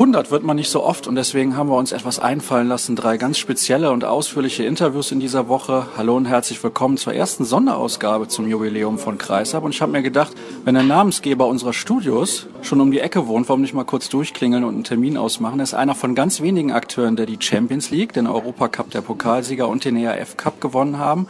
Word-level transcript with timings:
100 0.00 0.30
wird 0.30 0.44
man 0.44 0.56
nicht 0.56 0.70
so 0.70 0.82
oft 0.82 1.06
und 1.06 1.14
deswegen 1.14 1.58
haben 1.58 1.68
wir 1.68 1.76
uns 1.76 1.92
etwas 1.92 2.18
einfallen 2.18 2.68
lassen. 2.68 2.96
Drei 2.96 3.18
ganz 3.18 3.36
spezielle 3.36 3.90
und 3.90 4.02
ausführliche 4.02 4.64
Interviews 4.64 5.12
in 5.12 5.20
dieser 5.20 5.46
Woche. 5.46 5.88
Hallo 5.94 6.16
und 6.16 6.24
herzlich 6.24 6.64
willkommen 6.64 6.96
zur 6.96 7.12
ersten 7.12 7.44
Sonderausgabe 7.44 8.26
zum 8.26 8.48
Jubiläum 8.48 8.98
von 8.98 9.18
Kreisab. 9.18 9.62
Und 9.62 9.74
ich 9.74 9.82
habe 9.82 9.92
mir 9.92 10.00
gedacht, 10.00 10.32
wenn 10.64 10.72
der 10.72 10.84
Namensgeber 10.84 11.46
unserer 11.46 11.74
Studios 11.74 12.46
schon 12.62 12.80
um 12.80 12.90
die 12.90 13.00
Ecke 13.00 13.26
wohnt, 13.26 13.50
warum 13.50 13.60
nicht 13.60 13.74
mal 13.74 13.84
kurz 13.84 14.08
durchklingeln 14.08 14.64
und 14.64 14.72
einen 14.72 14.84
Termin 14.84 15.18
ausmachen? 15.18 15.60
Er 15.60 15.64
ist 15.64 15.74
einer 15.74 15.94
von 15.94 16.14
ganz 16.14 16.40
wenigen 16.40 16.72
Akteuren, 16.72 17.16
der 17.16 17.26
die 17.26 17.36
Champions 17.38 17.90
League, 17.90 18.14
den 18.14 18.26
Europacup 18.26 18.90
der 18.90 19.02
Pokalsieger 19.02 19.68
und 19.68 19.84
den 19.84 19.98
ERF 19.98 20.38
Cup 20.38 20.62
gewonnen 20.62 20.96
haben 20.96 21.26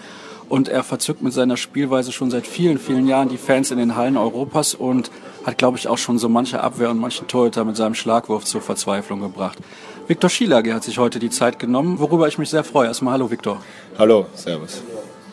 und 0.48 0.68
er 0.68 0.84
verzückt 0.84 1.23
mit 1.23 1.32
seiner 1.32 1.57
Spielweise 1.57 2.12
schon 2.12 2.30
seit 2.30 2.46
vielen, 2.46 2.79
vielen 2.79 3.09
Jahren 3.09 3.29
die 3.29 3.37
Fans 3.37 3.73
in 3.73 3.79
den 3.79 3.96
Hallen 3.96 4.16
Europas 4.16 4.75
und 4.75 5.11
hat, 5.45 5.59
glaube 5.59 5.79
ich, 5.79 5.88
auch 5.88 5.98
schon 5.98 6.18
so 6.18 6.29
manche 6.29 6.61
Abwehr 6.61 6.91
und 6.91 6.98
manchen 6.98 7.27
Torhüter 7.29 7.64
mit 7.64 7.77
seinem 7.77 7.95
Schlagwurf 7.95 8.45
zur 8.45 8.61
Verzweiflung 8.61 9.20
gebracht. 9.20 9.59
Viktor 10.07 10.29
Schielage 10.30 10.75
hat 10.75 10.85
sich 10.85 10.98
heute 10.98 11.18
die 11.18 11.31
Zeit 11.31 11.58
genommen, 11.58 11.98
worüber 11.98 12.29
ich 12.29 12.39
mich 12.39 12.50
sehr 12.50 12.64
freue. 12.64 12.89
Erstmal 12.89 13.14
hallo 13.14 13.31
Viktor. 13.31 13.62
Hallo, 13.98 14.26
servus. 14.34 14.82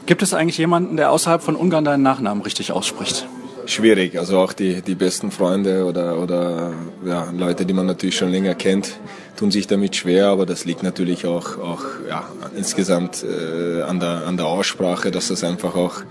Gibt 0.06 0.22
es 0.22 0.34
eigentlich 0.34 0.58
jemanden, 0.58 0.98
der 0.98 1.12
außerhalb 1.12 1.42
von 1.42 1.56
Ungarn 1.56 1.84
deinen 1.84 2.04
Nachnamen 2.04 2.44
richtig 2.44 2.72
ausspricht? 2.72 3.28
schwierig. 3.70 4.18
Also 4.18 4.40
auch 4.40 4.54
die, 4.54 4.82
die 4.82 4.96
besten 4.96 5.32
Freunde 5.32 5.86
oder, 5.86 6.18
oder 6.20 6.74
ja, 7.06 7.30
Leute, 7.32 7.66
die 7.66 7.74
man 7.74 7.86
natürlich 7.86 8.16
schon 8.16 8.30
länger 8.30 8.56
kennt, 8.56 9.00
tun 9.38 9.52
sich 9.52 9.68
damit 9.68 9.96
schwer, 9.96 10.28
aber 10.28 10.46
das 10.46 10.66
liegt 10.66 10.84
natürlich 10.84 11.26
auch, 11.26 11.58
auch 11.60 11.84
ja, 12.10 12.28
insgesamt 12.58 13.24
äh, 13.24 13.84
an, 13.84 14.00
der, 14.00 14.28
an 14.28 14.36
der 14.36 14.48
Aussprache, 14.48 15.12
dass 15.12 15.30
das 15.30 15.44
einfach 15.44 15.76
auch 15.76 16.02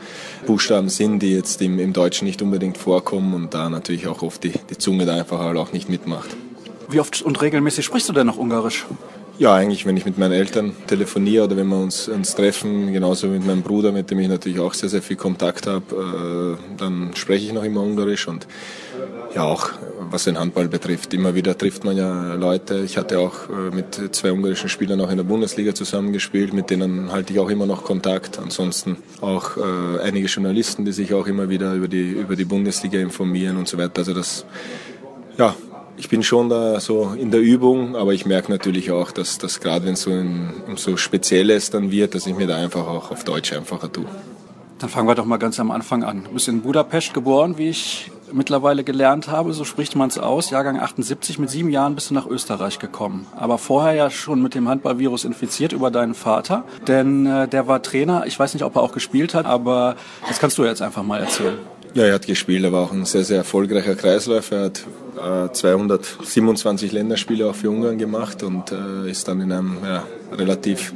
Buchstaben 0.47 0.89
sind, 0.89 1.21
die 1.21 1.33
jetzt 1.33 1.61
im, 1.61 1.79
im 1.79 1.93
Deutschen 1.93 2.27
nicht 2.27 2.41
unbedingt 2.41 2.79
vorkommen 2.79 3.35
und 3.35 3.53
da 3.53 3.69
natürlich 3.69 4.07
auch 4.07 4.23
oft 4.23 4.43
die, 4.45 4.53
die 4.71 4.79
Zunge 4.79 5.05
da 5.05 5.17
einfach 5.17 5.41
halt 5.41 5.59
auch 5.59 5.73
nicht 5.73 5.89
mitmacht. 5.89 6.31
Wie 6.89 7.01
oft 7.01 7.21
und 7.23 7.43
regelmäßig 7.43 7.85
sprichst 7.85 8.09
du 8.09 8.13
denn 8.13 8.29
noch 8.29 8.37
Ungarisch? 8.37 8.87
Ja, 9.39 9.55
eigentlich, 9.55 9.85
wenn 9.85 9.99
ich 9.99 10.07
mit 10.07 10.17
meinen 10.17 10.33
Eltern 10.33 10.75
telefoniere 10.87 11.45
oder 11.45 11.57
wenn 11.59 11.69
wir 11.69 11.77
uns, 11.77 12.09
uns 12.09 12.35
treffen, 12.35 12.93
genauso 12.93 13.27
mit 13.27 13.45
meinem 13.45 13.61
Bruder, 13.61 13.93
mit 13.93 14.11
dem 14.11 14.19
ich 14.21 14.29
natürlich 14.29 14.61
auch 14.61 14.73
sehr, 14.73 14.89
sehr 14.89 15.03
viel 15.03 15.17
Kontakt 15.17 15.67
habe, 15.67 16.57
äh, 16.59 16.77
dann 16.79 17.11
spreche 17.15 17.45
ich 17.45 17.53
noch 17.53 17.65
immer 17.65 17.83
Ungarisch 17.83 18.29
und 18.29 18.47
ja, 19.35 19.43
auch 19.45 19.71
was 20.11 20.25
den 20.25 20.39
Handball 20.39 20.69
betrifft. 20.69 21.13
Immer 21.15 21.35
wieder 21.35 21.57
trifft 21.57 21.85
man 21.85 21.97
ja 21.97 22.35
Leute. 22.35 22.79
Ich 22.85 22.97
hatte 22.97 23.19
auch 23.19 23.49
äh, 23.49 23.75
mit 23.75 24.15
zwei 24.15 24.33
ungarischen 24.33 24.69
Spielern 24.69 25.01
auch 25.01 25.11
in 25.11 25.17
der 25.17 25.25
Bundesliga 25.25 25.75
zusammengespielt, 25.75 26.53
mit 26.53 26.71
denen 26.71 27.13
halte 27.13 27.33
ich 27.33 27.39
auch 27.39 27.51
immer 27.51 27.67
noch 27.67 27.85
Kontakt. 27.85 28.39
Ansonsten 28.39 28.97
auch 29.21 29.57
äh, 29.57 30.01
einige 30.03 30.27
Journalisten, 30.27 30.85
die 30.85 30.93
sich 30.93 31.13
auch 31.13 31.27
immer 31.27 31.49
wieder 31.49 31.75
über 31.75 31.89
die, 31.89 32.11
über 32.11 32.37
die 32.37 32.45
Bundesliga 32.45 32.99
informieren 32.99 33.57
und 33.57 33.69
so 33.69 33.79
weiter. 33.79 33.99
Also 33.99 34.15
das, 34.15 34.47
ja, 35.37 35.55
ich 35.99 36.09
bin 36.09 36.23
schon 36.23 36.49
da 36.49 36.79
so 36.81 37.15
in 37.19 37.31
der 37.31 37.41
Übung, 37.41 37.97
aber 37.97 38.13
ich 38.13 38.27
merke 38.27 38.51
natürlich 38.51 38.91
auch, 38.91 39.11
dass 39.11 39.39
das 39.39 39.61
gerade 39.61 39.87
wenn 39.87 39.95
es 39.95 40.03
so 40.03 40.11
ein, 40.11 40.53
um 40.67 40.77
so 40.77 40.97
Spezielles 40.97 41.71
dann 41.71 41.91
wird, 41.91 42.15
dass 42.15 42.27
ich 42.27 42.35
mir 42.35 42.47
da 42.47 42.57
einfach 42.57 42.87
auch 42.87 43.11
auf 43.11 43.25
Deutsch 43.25 43.53
einfacher 43.53 43.91
tue. 43.91 44.07
Dann 44.79 44.91
fangen 44.91 45.09
wir 45.09 45.15
doch 45.15 45.25
mal 45.25 45.39
ganz 45.39 45.59
am 45.59 45.71
Anfang 45.71 46.05
an. 46.05 46.25
Du 46.25 46.33
bist 46.33 46.49
in 46.49 46.61
Budapest 46.61 47.15
geboren, 47.15 47.57
wie 47.57 47.71
ich 47.71 48.11
mittlerweile 48.33 48.85
gelernt 48.85 49.29
habe, 49.29 49.53
so 49.53 49.65
spricht 49.65 49.97
man 49.97 50.09
es 50.09 50.19
aus. 50.19 50.51
Jahrgang 50.51 50.79
78, 50.79 51.39
mit 51.39 51.49
sieben 51.49 51.71
Jahren 51.71 51.95
bist 51.95 52.11
du 52.11 52.15
nach 52.15 52.27
Österreich 52.27 52.79
gekommen. 52.79 53.27
Aber 53.37 53.59
vorher 53.59 53.95
ja 53.95 54.11
schon 54.11 54.43
mit 54.43 54.55
dem 54.55 54.69
Handballvirus 54.69 55.25
infiziert 55.25 55.73
über 55.73 55.91
deinen 55.91 56.15
Vater, 56.15 56.65
denn 56.87 57.27
äh, 57.27 57.49
der 57.49 57.69
war 57.69 57.83
Trainer. 57.83 58.25
Ich 58.27 58.39
weiß 58.39 58.55
nicht, 58.55 58.65
ob 58.65 58.77
er 58.77 58.83
auch 58.83 58.93
gespielt 58.93 59.35
hat, 59.35 59.47
aber 59.47 59.97
das 60.29 60.39
kannst 60.39 60.59
du 60.59 60.65
jetzt 60.65 60.83
einfach 60.83 61.03
mal 61.03 61.21
erzählen. 61.21 61.59
Ja, 61.95 62.05
er 62.05 62.15
hat 62.15 62.27
gespielt, 62.27 62.63
er 62.63 62.73
war 62.73 62.83
auch 62.83 62.93
ein 62.93 63.07
sehr, 63.07 63.25
sehr 63.25 63.39
erfolgreicher 63.39 63.95
Kreisläufer. 63.95 64.57
Er 64.57 64.65
hat 64.65 65.49
äh, 65.49 65.53
227 65.53 66.93
Länderspiele 66.93 67.49
auch 67.49 67.55
für 67.55 67.71
Ungarn 67.71 67.97
gemacht 67.97 68.43
und 68.43 68.71
äh, 68.71 69.11
ist 69.11 69.29
dann 69.29 69.41
in 69.41 69.51
einem 69.51 69.79
ja, 69.83 70.05
relativ, 70.33 70.93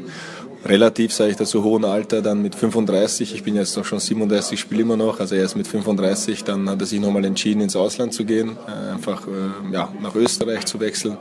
relativ, 0.64 1.12
sage 1.12 1.30
ich 1.30 1.36
dazu, 1.36 1.64
hohen 1.64 1.84
Alter, 1.84 2.22
dann 2.22 2.42
mit 2.42 2.54
35, 2.54 3.34
ich 3.34 3.42
bin 3.42 3.56
jetzt 3.56 3.76
noch 3.76 3.84
schon 3.84 4.00
37, 4.00 4.60
spiele 4.60 4.82
immer 4.82 4.96
noch, 4.96 5.20
also 5.20 5.34
erst 5.34 5.56
mit 5.56 5.66
35, 5.66 6.44
dann 6.44 6.68
hat 6.68 6.80
er 6.80 6.86
sich 6.86 7.00
nochmal 7.00 7.24
entschieden, 7.24 7.60
ins 7.62 7.76
Ausland 7.76 8.12
zu 8.12 8.24
gehen, 8.24 8.56
äh, 8.66 8.94
einfach 8.94 9.26
äh, 9.26 9.72
ja, 9.72 9.92
nach 10.02 10.14
Österreich 10.14 10.66
zu 10.66 10.80
wechseln. 10.80 11.16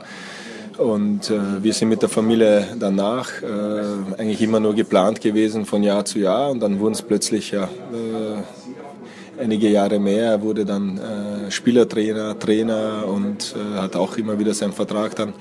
Und 0.76 1.30
äh, 1.30 1.62
wir 1.62 1.74
sind 1.74 1.88
mit 1.88 2.00
der 2.00 2.08
Familie 2.08 2.66
danach 2.78 3.42
äh, 3.42 4.16
eigentlich 4.18 4.40
immer 4.40 4.60
nur 4.60 4.74
geplant 4.74 5.20
gewesen 5.20 5.66
von 5.66 5.82
Jahr 5.82 6.04
zu 6.04 6.18
Jahr 6.18 6.50
und 6.50 6.60
dann 6.60 6.78
wurden 6.80 6.94
es 6.94 7.02
plötzlich 7.02 7.50
ja, 7.50 7.64
äh, 7.64 9.40
einige 9.42 9.68
Jahre 9.68 9.98
mehr. 9.98 10.32
Er 10.32 10.42
wurde 10.42 10.64
dann 10.64 10.96
äh, 10.96 11.50
Spielertrainer, 11.50 12.38
Trainer 12.38 13.04
und 13.06 13.54
hat 13.74 13.96
auch 13.96 14.16
immer 14.16 14.38
wieder 14.38 14.54
seinen 14.54 14.72
Vertrag 14.72 15.16
dann, 15.16 15.34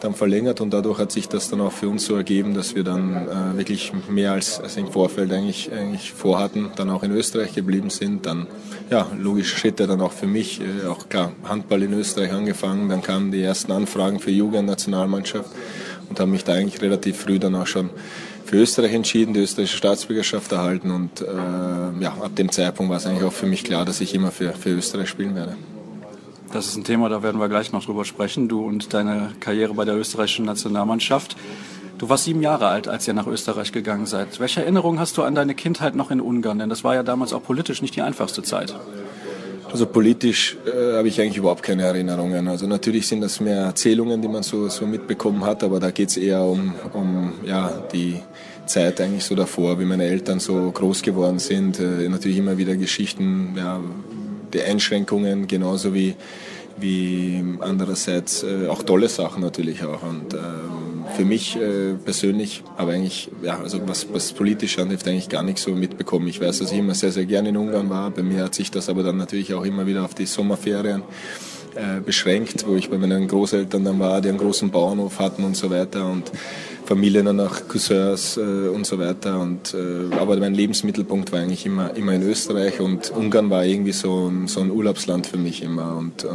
dann 0.00 0.14
verlängert 0.14 0.60
und 0.60 0.72
dadurch 0.72 0.98
hat 0.98 1.12
sich 1.12 1.28
das 1.28 1.48
dann 1.50 1.60
auch 1.60 1.72
für 1.72 1.88
uns 1.88 2.04
so 2.04 2.16
ergeben, 2.16 2.54
dass 2.54 2.74
wir 2.74 2.84
dann 2.84 3.28
äh, 3.28 3.58
wirklich 3.58 3.92
mehr 4.08 4.32
als, 4.32 4.60
als 4.60 4.76
im 4.76 4.90
Vorfeld 4.90 5.32
eigentlich, 5.32 5.70
eigentlich 5.72 6.12
vorhatten, 6.12 6.70
dann 6.76 6.90
auch 6.90 7.02
in 7.02 7.12
Österreich 7.12 7.54
geblieben 7.54 7.90
sind. 7.90 8.26
Dann, 8.26 8.46
ja, 8.90 9.06
logische 9.18 9.56
Schritte 9.56 9.86
dann 9.86 10.00
auch 10.00 10.12
für 10.12 10.26
mich, 10.26 10.60
äh, 10.60 10.86
auch 10.86 11.08
klar, 11.08 11.32
Handball 11.44 11.82
in 11.82 11.92
Österreich 11.92 12.32
angefangen, 12.32 12.88
dann 12.88 13.02
kamen 13.02 13.30
die 13.30 13.42
ersten 13.42 13.72
Anfragen 13.72 14.20
für 14.20 14.30
Jugendnationalmannschaft 14.30 15.50
und 16.08 16.18
habe 16.18 16.30
mich 16.30 16.44
da 16.44 16.54
eigentlich 16.54 16.82
relativ 16.82 17.16
früh 17.16 17.38
dann 17.38 17.54
auch 17.54 17.66
schon 17.66 17.90
für 18.44 18.56
Österreich 18.56 18.94
entschieden, 18.94 19.32
die 19.32 19.40
österreichische 19.40 19.76
Staatsbürgerschaft 19.76 20.50
erhalten 20.50 20.90
und 20.90 21.20
äh, 21.20 21.24
ja, 22.02 22.16
ab 22.20 22.34
dem 22.34 22.50
Zeitpunkt 22.50 22.90
war 22.90 22.96
es 22.96 23.06
eigentlich 23.06 23.24
auch 23.24 23.32
für 23.32 23.46
mich 23.46 23.62
klar, 23.62 23.84
dass 23.84 24.00
ich 24.00 24.14
immer 24.14 24.32
für, 24.32 24.52
für 24.52 24.70
Österreich 24.70 25.08
spielen 25.08 25.36
werde. 25.36 25.54
Das 26.52 26.66
ist 26.66 26.76
ein 26.76 26.84
Thema, 26.84 27.08
da 27.08 27.22
werden 27.22 27.40
wir 27.40 27.48
gleich 27.48 27.70
noch 27.72 27.84
drüber 27.84 28.04
sprechen, 28.04 28.48
du 28.48 28.66
und 28.66 28.92
deine 28.92 29.32
Karriere 29.38 29.72
bei 29.74 29.84
der 29.84 29.96
österreichischen 29.96 30.44
Nationalmannschaft. 30.46 31.36
Du 31.98 32.08
warst 32.08 32.24
sieben 32.24 32.42
Jahre 32.42 32.66
alt, 32.66 32.88
als 32.88 33.06
ihr 33.06 33.14
nach 33.14 33.28
Österreich 33.28 33.70
gegangen 33.70 34.06
seid. 34.06 34.40
Welche 34.40 34.62
Erinnerungen 34.62 34.98
hast 34.98 35.16
du 35.16 35.22
an 35.22 35.36
deine 35.36 35.54
Kindheit 35.54 35.94
noch 35.94 36.10
in 36.10 36.20
Ungarn? 36.20 36.58
Denn 36.58 36.68
das 36.68 36.82
war 36.82 36.94
ja 36.94 37.04
damals 37.04 37.32
auch 37.32 37.42
politisch 37.42 37.82
nicht 37.82 37.94
die 37.94 38.02
einfachste 38.02 38.42
Zeit. 38.42 38.74
Also 39.70 39.86
politisch 39.86 40.56
äh, 40.66 40.96
habe 40.96 41.06
ich 41.06 41.20
eigentlich 41.20 41.36
überhaupt 41.36 41.62
keine 41.62 41.84
Erinnerungen. 41.84 42.48
Also 42.48 42.66
natürlich 42.66 43.06
sind 43.06 43.20
das 43.20 43.38
mehr 43.38 43.60
Erzählungen, 43.60 44.20
die 44.20 44.26
man 44.26 44.42
so, 44.42 44.68
so 44.68 44.86
mitbekommen 44.86 45.44
hat, 45.44 45.62
aber 45.62 45.78
da 45.78 45.92
geht 45.92 46.08
es 46.08 46.16
eher 46.16 46.42
um, 46.42 46.74
um 46.92 47.34
ja, 47.44 47.70
die 47.92 48.20
Zeit 48.66 49.00
eigentlich 49.00 49.24
so 49.24 49.36
davor, 49.36 49.78
wie 49.78 49.84
meine 49.84 50.04
Eltern 50.04 50.40
so 50.40 50.70
groß 50.72 51.02
geworden 51.02 51.38
sind. 51.38 51.78
Äh, 51.78 52.08
natürlich 52.08 52.38
immer 52.38 52.58
wieder 52.58 52.74
Geschichten, 52.74 53.54
ja, 53.56 53.78
Einschränkungen, 54.58 55.46
genauso 55.46 55.94
wie, 55.94 56.16
wie 56.78 57.42
andererseits 57.60 58.42
äh, 58.42 58.68
auch 58.68 58.82
tolle 58.82 59.08
Sachen 59.08 59.42
natürlich 59.42 59.84
auch. 59.84 60.02
Und 60.02 60.34
ähm, 60.34 61.04
für 61.16 61.24
mich 61.24 61.56
äh, 61.56 61.94
persönlich 62.04 62.62
aber 62.76 62.92
eigentlich, 62.92 63.30
ja, 63.42 63.58
also 63.60 63.80
was, 63.86 64.12
was 64.12 64.32
politisch 64.32 64.78
antrifft, 64.78 65.06
eigentlich 65.08 65.28
gar 65.28 65.42
nicht 65.42 65.58
so 65.58 65.70
mitbekommen. 65.72 66.28
Ich 66.28 66.40
weiß, 66.40 66.58
dass 66.58 66.72
ich 66.72 66.78
immer 66.78 66.94
sehr, 66.94 67.12
sehr 67.12 67.26
gerne 67.26 67.50
in 67.50 67.56
Ungarn 67.56 67.90
war. 67.90 68.10
Bei 68.10 68.22
mir 68.22 68.44
hat 68.44 68.54
sich 68.54 68.70
das 68.70 68.88
aber 68.88 69.02
dann 69.02 69.16
natürlich 69.16 69.54
auch 69.54 69.64
immer 69.64 69.86
wieder 69.86 70.04
auf 70.04 70.14
die 70.14 70.26
Sommerferien 70.26 71.02
äh, 71.74 72.00
beschränkt, 72.00 72.66
wo 72.66 72.74
ich 72.74 72.90
bei 72.90 72.98
meinen 72.98 73.28
Großeltern 73.28 73.84
dann 73.84 74.00
war, 74.00 74.20
die 74.20 74.28
einen 74.28 74.38
großen 74.38 74.70
Bauernhof 74.70 75.18
hatten 75.18 75.44
und 75.44 75.56
so 75.56 75.70
weiter. 75.70 76.06
Und 76.06 76.30
Familien 76.90 77.36
nach 77.36 77.68
Cousins 77.68 78.36
äh, 78.36 78.40
und 78.40 78.84
so 78.84 78.98
weiter. 78.98 79.38
Und, 79.38 79.74
äh, 79.74 80.12
aber 80.16 80.36
mein 80.38 80.54
Lebensmittelpunkt 80.54 81.30
war 81.30 81.38
eigentlich 81.38 81.64
immer, 81.64 81.94
immer 81.94 82.14
in 82.14 82.28
Österreich 82.28 82.80
und 82.80 83.12
Ungarn 83.12 83.48
war 83.48 83.64
irgendwie 83.64 83.92
so 83.92 84.26
ein, 84.28 84.48
so 84.48 84.58
ein 84.60 84.72
Urlaubsland 84.72 85.24
für 85.24 85.36
mich 85.36 85.62
immer. 85.62 85.96
Und 85.96 86.24
äh, 86.24 86.28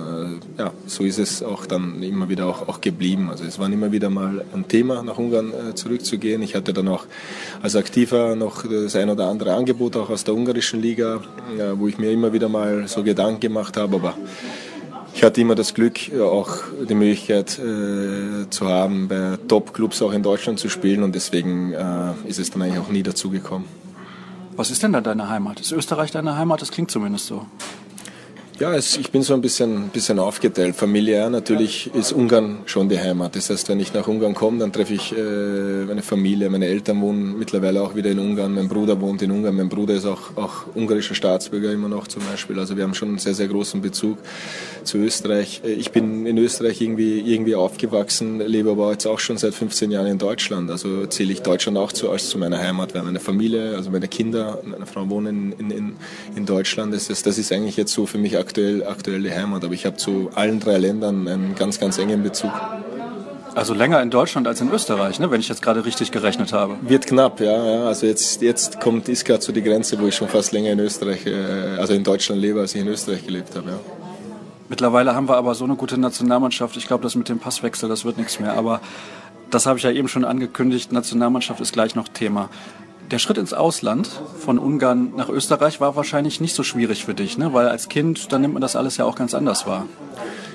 ja, 0.57 0.71
so 0.87 1.03
ist 1.03 1.19
es 1.19 1.43
auch 1.43 1.65
dann 1.65 2.01
immer 2.01 2.29
wieder 2.29 2.45
auch, 2.45 2.69
auch 2.69 2.79
geblieben. 2.79 3.29
Also 3.29 3.43
es 3.43 3.59
war 3.59 3.69
immer 3.69 3.91
wieder 3.91 4.09
mal 4.09 4.45
ein 4.53 4.65
Thema, 4.65 5.03
nach 5.03 5.17
Ungarn 5.17 5.51
äh, 5.51 5.75
zurückzugehen. 5.75 6.41
Ich 6.41 6.55
hatte 6.55 6.71
dann 6.71 6.87
auch 6.87 7.05
als 7.61 7.75
Aktiver 7.75 8.37
noch 8.37 8.63
das 8.65 8.95
ein 8.95 9.09
oder 9.09 9.27
andere 9.27 9.55
Angebot 9.55 9.97
auch 9.97 10.09
aus 10.09 10.23
der 10.23 10.35
ungarischen 10.35 10.81
Liga, 10.81 11.19
äh, 11.59 11.77
wo 11.77 11.89
ich 11.89 11.97
mir 11.97 12.11
immer 12.11 12.31
wieder 12.31 12.47
mal 12.47 12.87
so 12.87 13.03
Gedanken 13.03 13.41
gemacht 13.41 13.75
habe. 13.75 13.97
Aber 13.97 14.13
ich 15.15 15.23
hatte 15.23 15.39
immer 15.39 15.55
das 15.55 15.73
Glück, 15.73 15.97
auch 16.19 16.57
die 16.89 16.93
Möglichkeit 16.93 17.57
äh, 17.57 18.49
zu 18.49 18.67
haben, 18.67 19.07
bei 19.07 19.37
Top-Clubs 19.47 20.01
auch 20.01 20.11
in 20.11 20.21
Deutschland 20.21 20.59
zu 20.59 20.67
spielen 20.67 21.03
und 21.03 21.15
deswegen 21.15 21.71
äh, 21.71 22.11
ist 22.27 22.37
es 22.37 22.51
dann 22.51 22.61
eigentlich 22.61 22.79
auch 22.79 22.89
nie 22.89 23.01
dazu 23.01 23.29
gekommen. 23.29 23.65
Was 24.57 24.71
ist 24.71 24.83
denn 24.83 24.91
da 24.91 24.99
deine 24.99 25.29
Heimat? 25.29 25.61
Ist 25.61 25.71
Österreich 25.71 26.11
deine 26.11 26.37
Heimat? 26.37 26.61
Das 26.61 26.69
klingt 26.69 26.91
zumindest 26.91 27.27
so. 27.27 27.45
Ja, 28.57 28.73
es, 28.73 28.95
ich 28.95 29.11
bin 29.11 29.21
so 29.21 29.33
ein 29.33 29.41
bisschen, 29.41 29.89
bisschen 29.89 30.17
aufgeteilt. 30.17 30.77
Familiär 30.77 31.29
natürlich 31.29 31.93
ist 31.93 32.13
Ungarn 32.13 32.59
schon 32.65 32.87
die 32.87 32.97
Heimat. 32.97 33.35
Das 33.35 33.49
heißt, 33.49 33.67
wenn 33.67 33.81
ich 33.81 33.93
nach 33.93 34.07
Ungarn 34.07 34.33
komme, 34.33 34.59
dann 34.59 34.71
treffe 34.71 34.93
ich 34.93 35.11
äh, 35.11 35.83
meine 35.85 36.01
Familie. 36.01 36.49
Meine 36.49 36.67
Eltern 36.67 37.01
wohnen 37.01 37.37
mittlerweile 37.37 37.81
auch 37.81 37.95
wieder 37.95 38.11
in 38.11 38.19
Ungarn. 38.19 38.53
Mein 38.53 38.69
Bruder 38.69 39.01
wohnt 39.01 39.21
in 39.21 39.31
Ungarn. 39.31 39.57
Mein 39.57 39.67
Bruder 39.67 39.95
ist 39.95 40.05
auch, 40.05 40.37
auch 40.37 40.67
ungarischer 40.73 41.15
Staatsbürger 41.15 41.73
immer 41.73 41.89
noch 41.89 42.07
zum 42.07 42.23
Beispiel. 42.31 42.57
Also 42.57 42.77
wir 42.77 42.85
haben 42.85 42.93
schon 42.93 43.09
einen 43.09 43.17
sehr, 43.17 43.33
sehr 43.33 43.49
großen 43.49 43.81
Bezug 43.81 44.19
zu 44.85 44.97
Österreich. 44.97 45.61
Äh, 45.63 45.73
ich 45.73 45.91
bin 45.91 46.25
in 46.25 46.37
Österreich 46.37 46.81
irgendwie, 46.81 47.19
irgendwie 47.19 47.55
aufgewachsen, 47.55 48.39
lebe 48.39 48.71
aber 48.71 48.91
jetzt 48.91 49.05
auch 49.05 49.19
schon 49.19 49.37
seit 49.37 49.53
15 49.53 49.91
Jahren 49.91 50.07
in 50.07 50.17
Deutschland. 50.17 50.69
Also 50.71 51.05
zähle 51.07 51.33
ich 51.33 51.41
Deutschland 51.41 51.77
auch 51.77 51.91
zu, 51.91 52.09
als 52.09 52.29
zu 52.29 52.37
meiner 52.37 52.59
Heimat, 52.59 52.93
weil 52.95 53.03
meine 53.03 53.19
Familie, 53.19 53.75
also 53.75 53.91
meine 53.91 54.07
Kinder, 54.07 54.59
meine 54.63 54.85
Frau 54.85 55.09
wohnen 55.09 55.53
in, 55.57 55.71
in, 55.71 55.93
in 56.35 56.45
Deutschland. 56.45 56.93
Das 56.93 57.09
ist, 57.09 57.25
das 57.25 57.37
ist 57.37 57.51
eigentlich 57.51 57.77
jetzt 57.77 57.93
so 57.93 58.05
für 58.05 58.17
mich 58.17 58.37
aktuell, 58.37 58.85
aktuell 58.85 59.21
die 59.21 59.31
Heimat. 59.31 59.63
Aber 59.63 59.73
ich 59.73 59.85
habe 59.85 59.97
zu 59.97 60.29
allen 60.35 60.59
drei 60.59 60.77
Ländern 60.77 61.27
einen 61.27 61.55
ganz, 61.55 61.79
ganz 61.79 61.97
engen 61.97 62.23
Bezug. 62.23 62.51
Also 63.55 63.73
länger 63.73 64.01
in 64.01 64.09
Deutschland 64.09 64.47
als 64.47 64.59
in 64.59 64.69
Österreich, 64.69 65.17
ne? 65.19 65.31
wenn 65.31 65.39
ich 65.39 65.47
jetzt 65.47 65.61
gerade 65.61 65.85
richtig 65.85 66.11
gerechnet 66.11 66.51
habe. 66.51 66.75
Wird 66.81 67.07
knapp, 67.07 67.39
ja. 67.39 67.65
ja. 67.65 67.87
Also 67.87 68.05
jetzt, 68.05 68.41
jetzt 68.41 68.81
kommt, 68.81 69.07
ist 69.07 69.23
gerade 69.23 69.41
so 69.41 69.53
die 69.53 69.63
Grenze, 69.63 69.97
wo 69.97 70.07
ich 70.07 70.15
schon 70.15 70.27
fast 70.27 70.51
länger 70.51 70.73
in 70.73 70.79
Österreich, 70.79 71.25
äh, 71.25 71.77
also 71.79 71.93
in 71.93 72.03
Deutschland 72.03 72.41
lebe, 72.41 72.59
als 72.59 72.75
ich 72.75 72.81
in 72.81 72.89
Österreich 72.89 73.25
gelebt 73.25 73.55
habe. 73.55 73.69
Ja. 73.69 73.79
Mittlerweile 74.69 75.13
haben 75.13 75.29
wir 75.29 75.37
aber 75.37 75.53
so 75.53 75.63
eine 75.65 75.75
gute 75.75 75.97
Nationalmannschaft. 75.99 76.75
Ich 76.77 76.87
glaube, 76.87 77.03
das 77.03 77.15
mit 77.15 77.29
dem 77.29 77.39
Passwechsel, 77.39 77.87
das 77.87 78.05
wird 78.05 78.17
nichts 78.17 78.39
mehr. 78.39 78.53
Aber 78.53 78.81
das 79.51 79.65
habe 79.65 79.77
ich 79.77 79.83
ja 79.83 79.91
eben 79.91 80.07
schon 80.07 80.25
angekündigt. 80.25 80.91
Nationalmannschaft 80.91 81.59
ist 81.61 81.73
gleich 81.73 81.95
noch 81.95 82.07
Thema. 82.07 82.49
Der 83.11 83.19
Schritt 83.19 83.37
ins 83.37 83.53
Ausland 83.53 84.09
von 84.39 84.57
Ungarn 84.57 85.13
nach 85.15 85.29
Österreich 85.29 85.79
war 85.79 85.95
wahrscheinlich 85.95 86.41
nicht 86.41 86.55
so 86.55 86.63
schwierig 86.63 87.05
für 87.05 87.13
dich, 87.13 87.37
ne? 87.37 87.53
weil 87.53 87.67
als 87.67 87.87
Kind, 87.87 88.31
da 88.31 88.39
nimmt 88.39 88.53
man 88.53 88.61
das 88.61 88.75
alles 88.75 88.97
ja 88.97 89.05
auch 89.05 89.15
ganz 89.15 89.35
anders 89.35 89.67
wahr. 89.67 89.85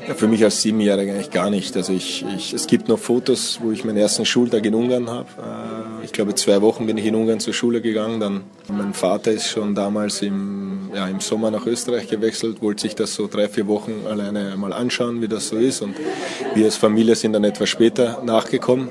Ja, 0.08 0.14
für 0.14 0.26
mich 0.26 0.42
als 0.42 0.60
Siebenjähriger 0.62 1.12
eigentlich 1.12 1.30
gar 1.30 1.50
nicht. 1.50 1.76
Also 1.76 1.92
ich, 1.92 2.24
ich, 2.36 2.52
es 2.52 2.66
gibt 2.66 2.88
noch 2.88 2.98
Fotos, 2.98 3.60
wo 3.62 3.70
ich 3.70 3.84
meinen 3.84 3.98
ersten 3.98 4.24
Schultag 4.26 4.66
in 4.66 4.74
Ungarn 4.74 5.08
habe. 5.08 5.28
Äh, 5.38 6.04
ich 6.04 6.12
glaube, 6.12 6.34
zwei 6.34 6.60
Wochen 6.62 6.86
bin 6.86 6.98
ich 6.98 7.06
in 7.06 7.14
Ungarn 7.14 7.38
zur 7.38 7.54
Schule 7.54 7.80
gegangen. 7.80 8.18
Dann 8.18 8.40
mein 8.68 8.94
Vater 8.94 9.30
ist 9.30 9.48
schon 9.48 9.76
damals 9.76 10.22
im, 10.22 10.69
ja, 10.94 11.06
im 11.06 11.20
Sommer 11.20 11.50
nach 11.50 11.66
Österreich 11.66 12.08
gewechselt, 12.08 12.62
wollte 12.62 12.82
sich 12.82 12.94
das 12.94 13.14
so 13.14 13.26
drei, 13.26 13.48
vier 13.48 13.66
Wochen 13.66 14.06
alleine 14.08 14.56
mal 14.56 14.72
anschauen, 14.72 15.22
wie 15.22 15.28
das 15.28 15.48
so 15.48 15.56
ist. 15.56 15.82
Und 15.82 15.96
wir 16.54 16.64
als 16.64 16.76
Familie 16.76 17.14
sind 17.14 17.32
dann 17.32 17.44
etwas 17.44 17.68
später 17.68 18.22
nachgekommen. 18.24 18.88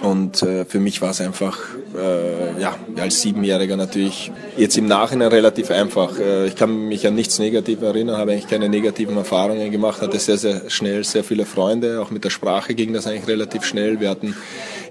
Und 0.00 0.42
äh, 0.42 0.64
für 0.64 0.78
mich 0.78 1.02
war 1.02 1.10
es 1.10 1.20
einfach, 1.20 1.58
äh, 1.96 2.60
ja, 2.60 2.76
als 3.00 3.20
Siebenjähriger 3.20 3.76
natürlich 3.76 4.30
jetzt 4.56 4.78
im 4.78 4.86
Nachhinein 4.86 5.28
relativ 5.28 5.72
einfach. 5.72 6.20
Äh, 6.20 6.46
ich 6.46 6.54
kann 6.54 6.86
mich 6.86 7.04
an 7.06 7.16
nichts 7.16 7.40
Negatives 7.40 7.82
erinnern, 7.82 8.16
habe 8.16 8.32
eigentlich 8.32 8.46
keine 8.46 8.68
negativen 8.68 9.16
Erfahrungen 9.16 9.72
gemacht, 9.72 10.00
hatte 10.00 10.18
sehr, 10.20 10.38
sehr 10.38 10.70
schnell 10.70 11.02
sehr 11.02 11.24
viele 11.24 11.44
Freunde. 11.46 12.00
Auch 12.00 12.12
mit 12.12 12.22
der 12.22 12.30
Sprache 12.30 12.74
ging 12.74 12.92
das 12.92 13.08
eigentlich 13.08 13.26
relativ 13.26 13.64
schnell. 13.64 13.98
Wir 13.98 14.10
hatten 14.10 14.36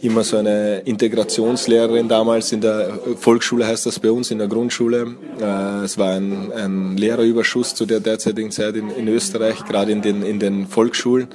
immer 0.02 0.24
so 0.24 0.38
eine 0.38 0.80
Integrationslehrerin 0.80 2.08
damals 2.08 2.52
in 2.52 2.62
der 2.62 3.00
Volksschule 3.18 3.66
heißt 3.66 3.86
das 3.86 4.00
bei 4.00 4.12
uns, 4.12 4.32
in 4.32 4.38
der 4.38 4.48
Grundschule. 4.48 5.16
Äh, 5.40 5.84
es 5.84 5.98
war 5.98 6.12
ein, 6.12 6.52
ein 6.52 6.98
Lehrerüberschuss 6.98 7.76
zu 7.76 7.86
der 7.86 8.00
derzeitigen 8.00 8.52
Zeit 8.52 8.76
in, 8.76 8.90
in 8.92 9.08
Österreich, 9.08 9.66
gerade 9.66 9.92
in 9.92 10.02
den, 10.02 10.24
in 10.24 10.40
den 10.40 10.68
Volksschulen. 10.68 11.28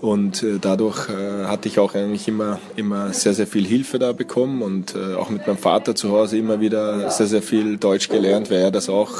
Und 0.00 0.44
äh, 0.44 0.58
dadurch 0.60 1.08
äh, 1.08 1.46
hatte 1.46 1.68
ich 1.68 1.80
auch 1.80 1.94
eigentlich 1.94 2.28
immer, 2.28 2.60
immer 2.76 3.12
sehr, 3.12 3.34
sehr 3.34 3.48
viel 3.48 3.66
Hilfe 3.66 3.98
da 3.98 4.12
bekommen 4.12 4.62
und 4.62 4.94
auch 4.96 5.28
mit 5.28 5.46
meinem 5.46 5.58
Vater 5.58 5.94
zu 5.94 6.10
Hause 6.12 6.38
immer 6.38 6.60
wieder 6.60 7.10
sehr, 7.10 7.26
sehr 7.26 7.42
viel 7.42 7.76
Deutsch 7.76 8.08
gelernt, 8.08 8.50
weil 8.50 8.58
er 8.58 8.70
das 8.70 8.88
auch 8.88 9.10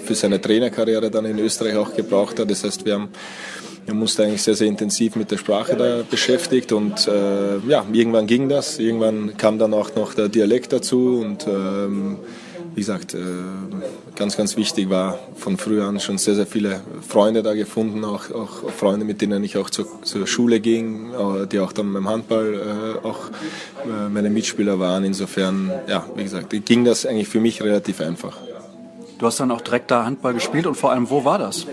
für 0.00 0.14
seine 0.14 0.40
Trainerkarriere 0.40 1.10
dann 1.10 1.24
in 1.24 1.38
Österreich 1.38 1.76
auch 1.76 1.94
gebraucht 1.94 2.38
hat. 2.38 2.50
Das 2.50 2.64
heißt, 2.64 2.84
wir 2.84 2.94
haben 2.94 3.08
er 3.86 3.94
musste 3.94 4.24
eigentlich 4.24 4.42
sehr, 4.42 4.56
sehr 4.56 4.66
intensiv 4.66 5.14
mit 5.14 5.30
der 5.30 5.38
Sprache 5.38 5.76
da 5.76 6.02
beschäftigt 6.08 6.72
und 6.72 7.06
äh, 7.06 7.58
ja, 7.68 7.84
irgendwann 7.92 8.26
ging 8.26 8.48
das. 8.48 8.78
Irgendwann 8.78 9.36
kam 9.36 9.58
dann 9.58 9.72
auch 9.74 9.94
noch 9.94 10.14
der 10.14 10.28
Dialekt 10.28 10.72
dazu 10.72 11.22
und 11.24 11.46
ähm, 11.46 12.16
wie 12.74 12.80
gesagt, 12.80 13.14
äh, 13.14 13.18
ganz, 14.16 14.36
ganz 14.36 14.56
wichtig 14.56 14.90
war 14.90 15.18
von 15.36 15.56
früh 15.56 15.80
an 15.80 16.00
schon 16.00 16.18
sehr, 16.18 16.34
sehr 16.34 16.46
viele 16.46 16.80
Freunde 17.06 17.42
da 17.42 17.54
gefunden, 17.54 18.04
auch, 18.04 18.30
auch 18.32 18.70
Freunde, 18.70 19.06
mit 19.06 19.22
denen 19.22 19.42
ich 19.44 19.56
auch 19.56 19.70
zur, 19.70 19.86
zur 20.02 20.26
Schule 20.26 20.60
ging, 20.60 21.12
äh, 21.12 21.46
die 21.46 21.60
auch 21.60 21.72
dann 21.72 21.92
beim 21.92 22.08
Handball 22.08 23.00
äh, 23.02 23.06
auch 23.06 23.30
meine 24.10 24.30
Mitspieler 24.30 24.80
waren. 24.80 25.04
Insofern, 25.04 25.70
ja, 25.88 26.04
wie 26.16 26.24
gesagt, 26.24 26.50
ging 26.66 26.84
das 26.84 27.06
eigentlich 27.06 27.28
für 27.28 27.40
mich 27.40 27.62
relativ 27.62 28.00
einfach. 28.00 28.36
Du 29.18 29.26
hast 29.26 29.38
dann 29.38 29.50
auch 29.50 29.60
direkt 29.60 29.90
da 29.90 30.04
Handball 30.04 30.34
gespielt 30.34 30.66
und 30.66 30.74
vor 30.74 30.90
allem, 30.90 31.08
wo 31.08 31.24
war 31.24 31.38
das? 31.38 31.66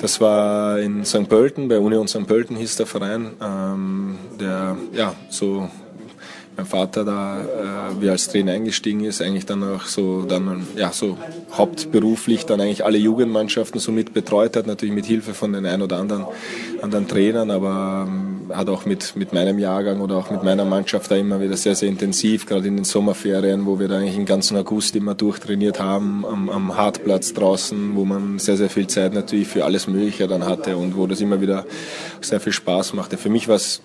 Das 0.00 0.20
war 0.20 0.78
in 0.78 1.04
St. 1.04 1.28
Pölten, 1.28 1.68
bei 1.68 1.78
Union 1.78 2.06
St. 2.06 2.26
Pölten 2.26 2.56
hieß 2.56 2.76
der 2.76 2.86
Verein, 2.86 3.32
ähm, 3.42 4.18
der 4.38 4.76
ja 4.92 5.14
so 5.30 5.68
mein 6.56 6.66
Vater 6.66 7.04
da, 7.04 7.40
äh, 7.40 8.00
wie 8.00 8.08
als 8.08 8.28
Trainer 8.28 8.52
eingestiegen 8.52 9.04
ist, 9.04 9.20
eigentlich 9.20 9.46
dann 9.46 9.62
auch 9.62 9.82
so, 9.82 10.22
dann, 10.22 10.66
ja, 10.76 10.90
so 10.90 11.18
hauptberuflich 11.52 12.46
dann 12.46 12.60
eigentlich 12.60 12.84
alle 12.84 12.98
Jugendmannschaften 12.98 13.78
so 13.78 13.92
mit 13.92 14.14
betreut 14.14 14.56
hat, 14.56 14.66
natürlich 14.66 14.94
mit 14.94 15.04
Hilfe 15.04 15.34
von 15.34 15.52
den 15.52 15.66
ein 15.66 15.82
oder 15.82 15.98
anderen, 15.98 16.24
anderen 16.80 17.08
Trainern, 17.08 17.50
aber 17.50 18.06
ähm, 18.08 18.25
hat 18.52 18.68
auch 18.68 18.86
mit, 18.86 19.16
mit 19.16 19.32
meinem 19.32 19.58
Jahrgang 19.58 20.00
oder 20.00 20.16
auch 20.16 20.30
mit 20.30 20.42
meiner 20.42 20.64
Mannschaft 20.64 21.10
da 21.10 21.16
immer 21.16 21.40
wieder 21.40 21.56
sehr, 21.56 21.74
sehr 21.74 21.88
intensiv, 21.88 22.46
gerade 22.46 22.66
in 22.68 22.76
den 22.76 22.84
Sommerferien, 22.84 23.66
wo 23.66 23.78
wir 23.78 23.88
da 23.88 23.98
eigentlich 23.98 24.14
den 24.14 24.26
ganzen 24.26 24.56
August 24.56 24.96
immer 24.96 25.14
durchtrainiert 25.14 25.80
haben, 25.80 26.24
am, 26.24 26.48
am 26.48 26.76
Hartplatz 26.76 27.32
draußen, 27.34 27.94
wo 27.94 28.04
man 28.04 28.38
sehr, 28.38 28.56
sehr 28.56 28.70
viel 28.70 28.86
Zeit 28.86 29.14
natürlich 29.14 29.48
für 29.48 29.64
alles 29.64 29.86
Mögliche 29.86 30.28
dann 30.28 30.46
hatte 30.46 30.76
und 30.76 30.96
wo 30.96 31.06
das 31.06 31.20
immer 31.20 31.40
wieder 31.40 31.64
sehr 32.20 32.40
viel 32.40 32.52
Spaß 32.52 32.94
machte. 32.94 33.16
Für 33.16 33.30
mich 33.30 33.48
war 33.48 33.56
es 33.56 33.80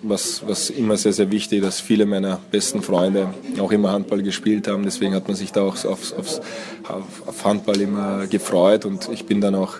immer 0.76 0.96
sehr, 0.96 1.12
sehr 1.12 1.30
wichtig, 1.30 1.62
dass 1.62 1.80
viele 1.80 2.06
meiner 2.06 2.38
besten 2.50 2.82
Freunde 2.82 3.34
auch 3.60 3.72
immer 3.72 3.92
Handball 3.92 4.22
gespielt 4.22 4.68
haben. 4.68 4.84
Deswegen 4.84 5.14
hat 5.14 5.28
man 5.28 5.36
sich 5.36 5.52
da 5.52 5.62
auch 5.62 5.84
aufs, 5.84 6.12
aufs, 6.12 6.40
auf 6.84 7.44
Handball 7.44 7.80
immer 7.80 8.26
gefreut 8.26 8.84
und 8.84 9.08
ich 9.12 9.26
bin 9.26 9.40
dann 9.40 9.54
auch 9.54 9.76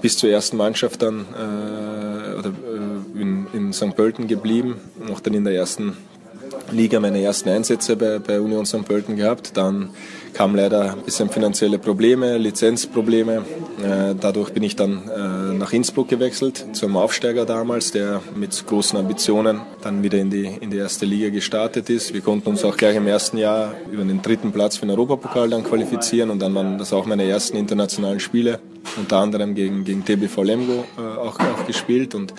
bis 0.00 0.16
zur 0.16 0.30
ersten 0.30 0.56
Mannschaft 0.56 1.02
dann 1.02 1.26
äh, 1.34 2.38
oder, 2.38 2.48
äh, 2.48 3.20
in, 3.20 3.46
in 3.52 3.72
St. 3.72 3.94
Pölten 3.94 4.26
geblieben, 4.26 4.76
auch 5.12 5.20
dann 5.20 5.34
in 5.34 5.44
der 5.44 5.54
ersten 5.54 5.96
Liga 6.72 6.98
meine 7.00 7.20
ersten 7.20 7.50
Einsätze 7.50 7.96
bei, 7.96 8.18
bei 8.18 8.40
Union 8.40 8.64
St. 8.64 8.84
Pölten 8.84 9.16
gehabt. 9.16 9.56
Dann 9.56 9.90
kam 10.32 10.56
leider 10.56 10.92
ein 10.92 11.02
bisschen 11.02 11.28
finanzielle 11.28 11.78
Probleme, 11.78 12.38
Lizenzprobleme. 12.38 13.44
Äh, 13.82 14.14
dadurch 14.18 14.52
bin 14.52 14.62
ich 14.62 14.74
dann 14.74 15.08
äh, 15.08 15.54
nach 15.54 15.72
Innsbruck 15.72 16.08
gewechselt, 16.08 16.66
zum 16.72 16.96
Aufsteiger 16.96 17.44
damals, 17.44 17.92
der 17.92 18.22
mit 18.34 18.66
großen 18.66 18.98
Ambitionen 18.98 19.60
dann 19.82 20.02
wieder 20.02 20.18
in 20.18 20.30
die, 20.30 20.46
in 20.46 20.70
die 20.70 20.78
erste 20.78 21.06
Liga 21.06 21.28
gestartet 21.28 21.90
ist. 21.90 22.14
Wir 22.14 22.22
konnten 22.22 22.48
uns 22.48 22.64
auch 22.64 22.76
gleich 22.76 22.96
im 22.96 23.06
ersten 23.06 23.36
Jahr 23.36 23.74
über 23.92 24.02
den 24.02 24.22
dritten 24.22 24.50
Platz 24.50 24.76
für 24.76 24.86
den 24.86 24.90
Europapokal 24.90 25.50
dann 25.50 25.62
qualifizieren 25.62 26.30
und 26.30 26.40
dann 26.40 26.54
waren 26.54 26.78
das 26.78 26.92
auch 26.92 27.06
meine 27.06 27.24
ersten 27.24 27.56
internationalen 27.56 28.20
Spiele, 28.20 28.58
unter 28.96 29.18
anderem 29.18 29.54
gegen, 29.54 29.84
gegen 29.84 30.04
TBV 30.04 30.42
Lemgo 30.42 30.84
äh, 30.98 31.00
auch, 31.00 31.38
auch 31.38 31.66
gespielt 31.66 32.14
und 32.14 32.34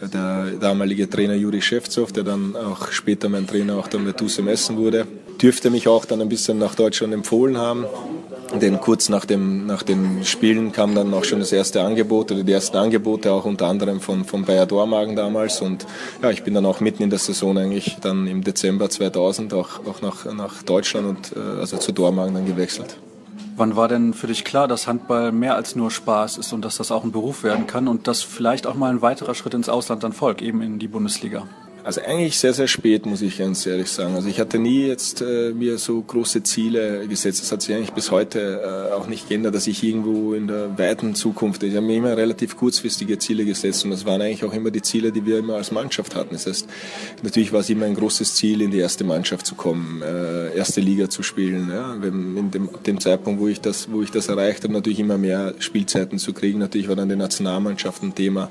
der 0.00 0.52
damalige 0.60 1.08
Trainer 1.08 1.34
Juri 1.34 1.62
Schewzow, 1.62 2.10
der 2.12 2.24
dann 2.24 2.56
auch 2.56 2.90
später 2.90 3.28
mein 3.28 3.46
Trainer 3.46 3.76
auch 3.76 3.88
dann 3.88 4.04
bei 4.04 4.12
TuSem 4.12 4.48
Essen 4.48 4.76
wurde, 4.76 5.06
dürfte 5.40 5.70
mich 5.70 5.88
auch 5.88 6.04
dann 6.04 6.20
ein 6.20 6.28
bisschen 6.28 6.58
nach 6.58 6.74
Deutschland 6.74 7.12
empfohlen 7.12 7.56
haben. 7.56 7.86
Denn 8.60 8.80
kurz 8.80 9.08
nach, 9.08 9.24
dem, 9.24 9.66
nach 9.66 9.82
den 9.82 10.24
Spielen 10.24 10.70
kam 10.70 10.94
dann 10.94 11.12
auch 11.12 11.24
schon 11.24 11.40
das 11.40 11.50
erste 11.50 11.82
Angebot 11.82 12.30
oder 12.30 12.44
die 12.44 12.52
ersten 12.52 12.76
Angebote 12.76 13.32
auch 13.32 13.46
unter 13.46 13.66
anderem 13.66 14.00
von, 14.00 14.24
von 14.24 14.44
Bayer 14.44 14.66
Dormagen 14.66 15.16
damals. 15.16 15.60
Und 15.60 15.86
ja, 16.22 16.30
ich 16.30 16.44
bin 16.44 16.54
dann 16.54 16.66
auch 16.66 16.78
mitten 16.78 17.02
in 17.02 17.10
der 17.10 17.18
Saison 17.18 17.56
eigentlich 17.58 17.96
dann 18.00 18.28
im 18.28 18.44
Dezember 18.44 18.88
2000 18.90 19.54
auch, 19.54 19.84
auch 19.86 20.02
nach, 20.02 20.32
nach 20.32 20.62
Deutschland 20.62 21.08
und 21.08 21.32
äh, 21.36 21.60
also 21.60 21.78
zu 21.78 21.90
Dormagen 21.90 22.34
dann 22.34 22.46
gewechselt. 22.46 22.96
Wann 23.56 23.76
war 23.76 23.86
denn 23.86 24.14
für 24.14 24.26
dich 24.26 24.44
klar, 24.44 24.66
dass 24.66 24.88
Handball 24.88 25.30
mehr 25.30 25.54
als 25.54 25.76
nur 25.76 25.92
Spaß 25.92 26.38
ist 26.38 26.52
und 26.52 26.64
dass 26.64 26.76
das 26.76 26.90
auch 26.90 27.04
ein 27.04 27.12
Beruf 27.12 27.44
werden 27.44 27.68
kann 27.68 27.86
und 27.86 28.08
dass 28.08 28.20
vielleicht 28.22 28.66
auch 28.66 28.74
mal 28.74 28.90
ein 28.90 29.00
weiterer 29.00 29.34
Schritt 29.34 29.54
ins 29.54 29.68
Ausland 29.68 30.02
dann 30.02 30.12
folgt, 30.12 30.42
eben 30.42 30.60
in 30.60 30.80
die 30.80 30.88
Bundesliga? 30.88 31.46
Also 31.84 32.00
eigentlich 32.00 32.38
sehr, 32.38 32.54
sehr 32.54 32.66
spät, 32.66 33.04
muss 33.04 33.20
ich 33.20 33.36
ganz 33.36 33.66
ehrlich 33.66 33.90
sagen. 33.90 34.14
Also 34.14 34.26
ich 34.26 34.40
hatte 34.40 34.58
nie 34.58 34.86
jetzt 34.86 35.20
äh, 35.20 35.52
mir 35.52 35.76
so 35.76 36.00
große 36.00 36.42
Ziele 36.42 37.06
gesetzt. 37.06 37.42
Das 37.42 37.52
hat 37.52 37.60
sich 37.60 37.74
eigentlich 37.74 37.92
bis 37.92 38.10
heute 38.10 38.88
äh, 38.90 38.94
auch 38.94 39.06
nicht 39.06 39.28
geändert, 39.28 39.54
dass 39.54 39.66
ich 39.66 39.82
irgendwo 39.84 40.32
in 40.32 40.46
der 40.46 40.78
weiten 40.78 41.14
Zukunft, 41.14 41.62
ich 41.62 41.76
habe 41.76 41.84
mir 41.84 41.96
immer 41.96 42.16
relativ 42.16 42.56
kurzfristige 42.56 43.18
Ziele 43.18 43.44
gesetzt 43.44 43.84
und 43.84 43.90
das 43.90 44.06
waren 44.06 44.22
eigentlich 44.22 44.44
auch 44.44 44.54
immer 44.54 44.70
die 44.70 44.80
Ziele, 44.80 45.12
die 45.12 45.26
wir 45.26 45.38
immer 45.38 45.56
als 45.56 45.72
Mannschaft 45.72 46.14
hatten. 46.14 46.30
Das 46.32 46.46
heißt, 46.46 46.66
natürlich 47.22 47.52
war 47.52 47.60
es 47.60 47.68
immer 47.68 47.84
ein 47.84 47.94
großes 47.94 48.34
Ziel, 48.34 48.62
in 48.62 48.70
die 48.70 48.78
erste 48.78 49.04
Mannschaft 49.04 49.44
zu 49.44 49.54
kommen, 49.54 50.00
äh, 50.00 50.56
erste 50.56 50.80
Liga 50.80 51.10
zu 51.10 51.22
spielen. 51.22 51.68
Ja. 51.70 51.96
Wenn, 52.00 52.34
in 52.38 52.50
dem, 52.50 52.70
dem 52.86 52.98
Zeitpunkt, 52.98 53.42
wo 53.42 53.48
ich 53.48 53.60
das, 53.60 53.92
wo 53.92 54.00
ich 54.00 54.10
das 54.10 54.28
erreicht 54.28 54.64
habe, 54.64 54.72
natürlich 54.72 55.00
immer 55.00 55.18
mehr 55.18 55.52
Spielzeiten 55.58 56.18
zu 56.18 56.32
kriegen. 56.32 56.60
Natürlich 56.60 56.88
war 56.88 56.96
dann 56.96 57.10
die 57.10 57.16
Nationalmannschaft 57.16 58.02
ein 58.02 58.14
Thema, 58.14 58.50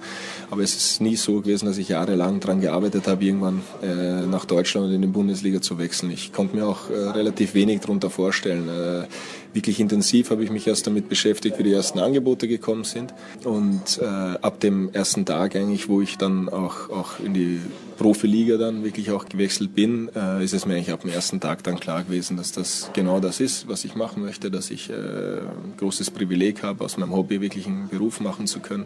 aber 0.51 0.61
es 0.61 0.75
ist 0.75 1.01
nie 1.01 1.15
so 1.15 1.41
gewesen, 1.41 1.65
dass 1.65 1.79
ich 1.79 1.89
jahrelang 1.89 2.39
daran 2.39 2.61
gearbeitet 2.61 3.07
habe, 3.07 3.22
irgendwann 3.27 3.61
äh, 3.81 4.25
nach 4.25 4.45
Deutschland 4.45 4.87
und 4.87 4.93
in 4.93 5.01
die 5.01 5.07
Bundesliga 5.07 5.61
zu 5.61 5.77
wechseln. 5.77 6.11
Ich 6.11 6.33
konnte 6.33 6.55
mir 6.55 6.67
auch 6.67 6.89
äh, 6.89 6.93
relativ 6.93 7.53
wenig 7.53 7.81
darunter 7.81 8.09
vorstellen. 8.09 8.69
Äh, 8.69 9.07
wirklich 9.53 9.79
intensiv 9.79 10.31
habe 10.31 10.43
ich 10.43 10.49
mich 10.49 10.67
erst 10.67 10.87
damit 10.87 11.09
beschäftigt, 11.09 11.59
wie 11.59 11.63
die 11.63 11.73
ersten 11.73 11.99
Angebote 11.99 12.47
gekommen 12.47 12.83
sind. 12.83 13.13
Und 13.43 13.99
äh, 14.01 14.05
ab 14.05 14.59
dem 14.59 14.89
ersten 14.93 15.25
Tag 15.25 15.55
eigentlich, 15.55 15.89
wo 15.89 16.01
ich 16.01 16.17
dann 16.17 16.49
auch, 16.49 16.89
auch 16.89 17.19
in 17.19 17.33
die 17.33 17.59
Profiliga 17.97 18.57
dann 18.57 18.83
wirklich 18.83 19.11
auch 19.11 19.25
gewechselt 19.25 19.75
bin, 19.75 20.09
äh, 20.15 20.43
ist 20.43 20.53
es 20.53 20.65
mir 20.65 20.75
eigentlich 20.75 20.91
ab 20.91 21.01
dem 21.01 21.11
ersten 21.11 21.39
Tag 21.39 21.63
dann 21.63 21.79
klar 21.79 22.03
gewesen, 22.03 22.37
dass 22.37 22.51
das 22.51 22.89
genau 22.93 23.19
das 23.19 23.39
ist, 23.39 23.67
was 23.67 23.85
ich 23.85 23.95
machen 23.95 24.23
möchte, 24.23 24.49
dass 24.49 24.71
ich 24.71 24.89
äh, 24.89 24.93
ein 24.93 25.77
großes 25.77 26.11
Privileg 26.11 26.63
habe, 26.63 26.83
aus 26.83 26.97
meinem 26.97 27.13
Hobby 27.13 27.41
wirklich 27.41 27.67
einen 27.67 27.87
Beruf 27.89 28.19
machen 28.19 28.47
zu 28.47 28.59
können. 28.59 28.85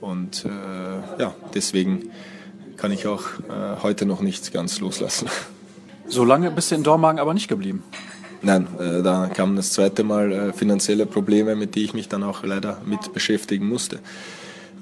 Und 0.00 0.46
äh, 0.46 1.20
ja, 1.20 1.34
deswegen 1.54 2.10
kann 2.80 2.92
ich 2.92 3.06
auch 3.06 3.22
äh, 3.48 3.82
heute 3.82 4.06
noch 4.06 4.20
nicht 4.20 4.52
ganz 4.52 4.80
loslassen. 4.80 5.28
So 6.06 6.24
lange 6.24 6.50
bist 6.50 6.70
du 6.70 6.74
in 6.74 6.82
Dormagen 6.82 7.20
aber 7.20 7.34
nicht 7.34 7.48
geblieben? 7.48 7.84
nein, 8.42 8.66
äh, 8.78 9.02
da 9.02 9.28
kamen 9.28 9.56
das 9.56 9.72
zweite 9.72 10.02
Mal 10.02 10.32
äh, 10.32 10.52
finanzielle 10.52 11.06
Probleme, 11.06 11.54
mit 11.56 11.74
denen 11.76 11.84
ich 11.84 11.94
mich 11.94 12.08
dann 12.08 12.22
auch 12.22 12.42
leider 12.42 12.80
mit 12.84 13.12
beschäftigen 13.12 13.68
musste 13.68 14.00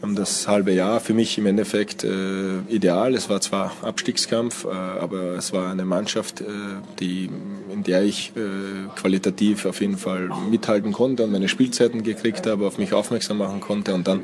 das 0.02 0.46
halbe 0.46 0.72
Jahr 0.72 1.00
für 1.00 1.14
mich 1.14 1.38
im 1.38 1.46
Endeffekt 1.46 2.04
äh, 2.04 2.58
ideal. 2.68 3.14
Es 3.14 3.28
war 3.28 3.40
zwar 3.40 3.72
Abstiegskampf, 3.82 4.64
äh, 4.64 4.68
aber 4.68 5.36
es 5.36 5.52
war 5.52 5.70
eine 5.70 5.84
Mannschaft, 5.84 6.40
äh, 6.40 6.44
die, 7.00 7.28
in 7.72 7.82
der 7.82 8.02
ich 8.02 8.32
äh, 8.36 8.40
qualitativ 8.96 9.66
auf 9.66 9.80
jeden 9.80 9.96
Fall 9.96 10.30
mithalten 10.50 10.92
konnte 10.92 11.24
und 11.24 11.32
meine 11.32 11.48
Spielzeiten 11.48 12.02
gekriegt 12.02 12.46
habe, 12.46 12.66
auf 12.66 12.78
mich 12.78 12.92
aufmerksam 12.92 13.38
machen 13.38 13.60
konnte. 13.60 13.94
Und 13.94 14.06
dann 14.06 14.20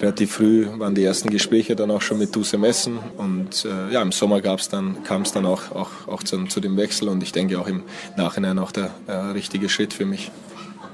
relativ 0.00 0.32
früh 0.32 0.66
waren 0.78 0.94
die 0.94 1.04
ersten 1.04 1.30
Gespräche 1.30 1.76
dann 1.76 1.90
auch 1.90 2.02
schon 2.02 2.18
mit 2.18 2.34
Duse 2.34 2.58
Messen. 2.58 2.98
Und 3.16 3.64
äh, 3.64 3.92
ja, 3.92 4.02
im 4.02 4.12
Sommer 4.12 4.40
kam 4.40 4.56
es 4.56 4.68
dann 4.68 5.46
auch, 5.46 5.72
auch, 5.72 5.90
auch 6.06 6.22
zu, 6.22 6.44
zu, 6.44 6.60
dem 6.60 6.76
Wechsel 6.76 7.08
und 7.08 7.22
ich 7.22 7.32
denke 7.32 7.58
auch 7.58 7.68
im 7.68 7.82
Nachhinein 8.16 8.58
auch 8.58 8.72
der 8.72 8.90
äh, 9.06 9.12
richtige 9.12 9.68
Schritt 9.68 9.92
für 9.92 10.04
mich. 10.04 10.30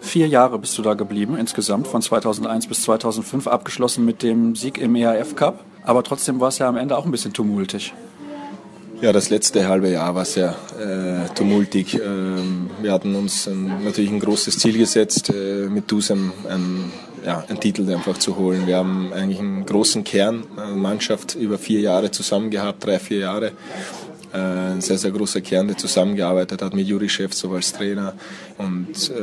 Vier 0.03 0.27
Jahre 0.27 0.59
bist 0.59 0.77
du 0.77 0.83
da 0.83 0.95
geblieben, 0.95 1.37
insgesamt 1.39 1.87
von 1.87 2.03
2001 2.03 2.67
bis 2.67 2.83
2005, 2.83 3.47
abgeschlossen 3.47 4.05
mit 4.05 4.23
dem 4.23 4.57
Sieg 4.57 4.77
im 4.79 4.97
ERF 4.97 5.37
Cup. 5.37 5.65
Aber 5.85 6.03
trotzdem 6.03 6.41
war 6.41 6.49
es 6.49 6.59
ja 6.59 6.69
am 6.69 6.77
Ende 6.77 6.99
auch 6.99 7.05
ein 7.05 7.13
bisschen 7.13 7.33
tumultig. 7.33 7.95
Ja, 9.01 9.13
das 9.13 9.31
letzte 9.31 9.69
halbe 9.69 9.91
Jahr 9.91 10.15
war 10.15 10.25
sehr 10.25 10.55
äh, 10.79 11.33
tumultig. 11.35 11.95
Ähm, 11.95 12.69
wir 12.81 12.93
hatten 12.93 13.15
uns 13.15 13.47
ein, 13.47 13.85
natürlich 13.85 14.11
ein 14.11 14.21
großes 14.21 14.59
Ziel 14.59 14.77
gesetzt, 14.77 15.31
äh, 15.31 15.69
mit 15.69 15.91
Dusem 15.91 16.33
ein, 16.49 16.93
ja, 17.25 17.45
einen 17.49 17.59
Titel 17.59 17.91
einfach 17.91 18.19
zu 18.19 18.37
holen. 18.37 18.67
Wir 18.67 18.77
haben 18.77 19.13
eigentlich 19.13 19.39
einen 19.39 19.65
großen 19.65 20.05
Kern, 20.05 20.45
eine 20.57 20.77
Mannschaft 20.77 21.37
über 21.37 21.59
vier 21.59 21.81
Jahre 21.81 22.11
zusammen 22.11 22.51
gehabt, 22.51 22.85
drei, 22.85 22.99
vier 22.99 23.19
Jahre. 23.19 23.53
Ein 24.33 24.81
sehr, 24.81 24.97
sehr 24.97 25.11
großer 25.11 25.41
Kern, 25.43 25.69
der 25.69 25.77
zusammengearbeitet 25.77 26.63
hat 26.63 26.75
mit 26.75 26.87
Juri 26.87 27.09
Schewtzow 27.09 27.53
als 27.53 27.73
Trainer. 27.73 28.15
Und 28.57 29.11
äh, 29.11 29.15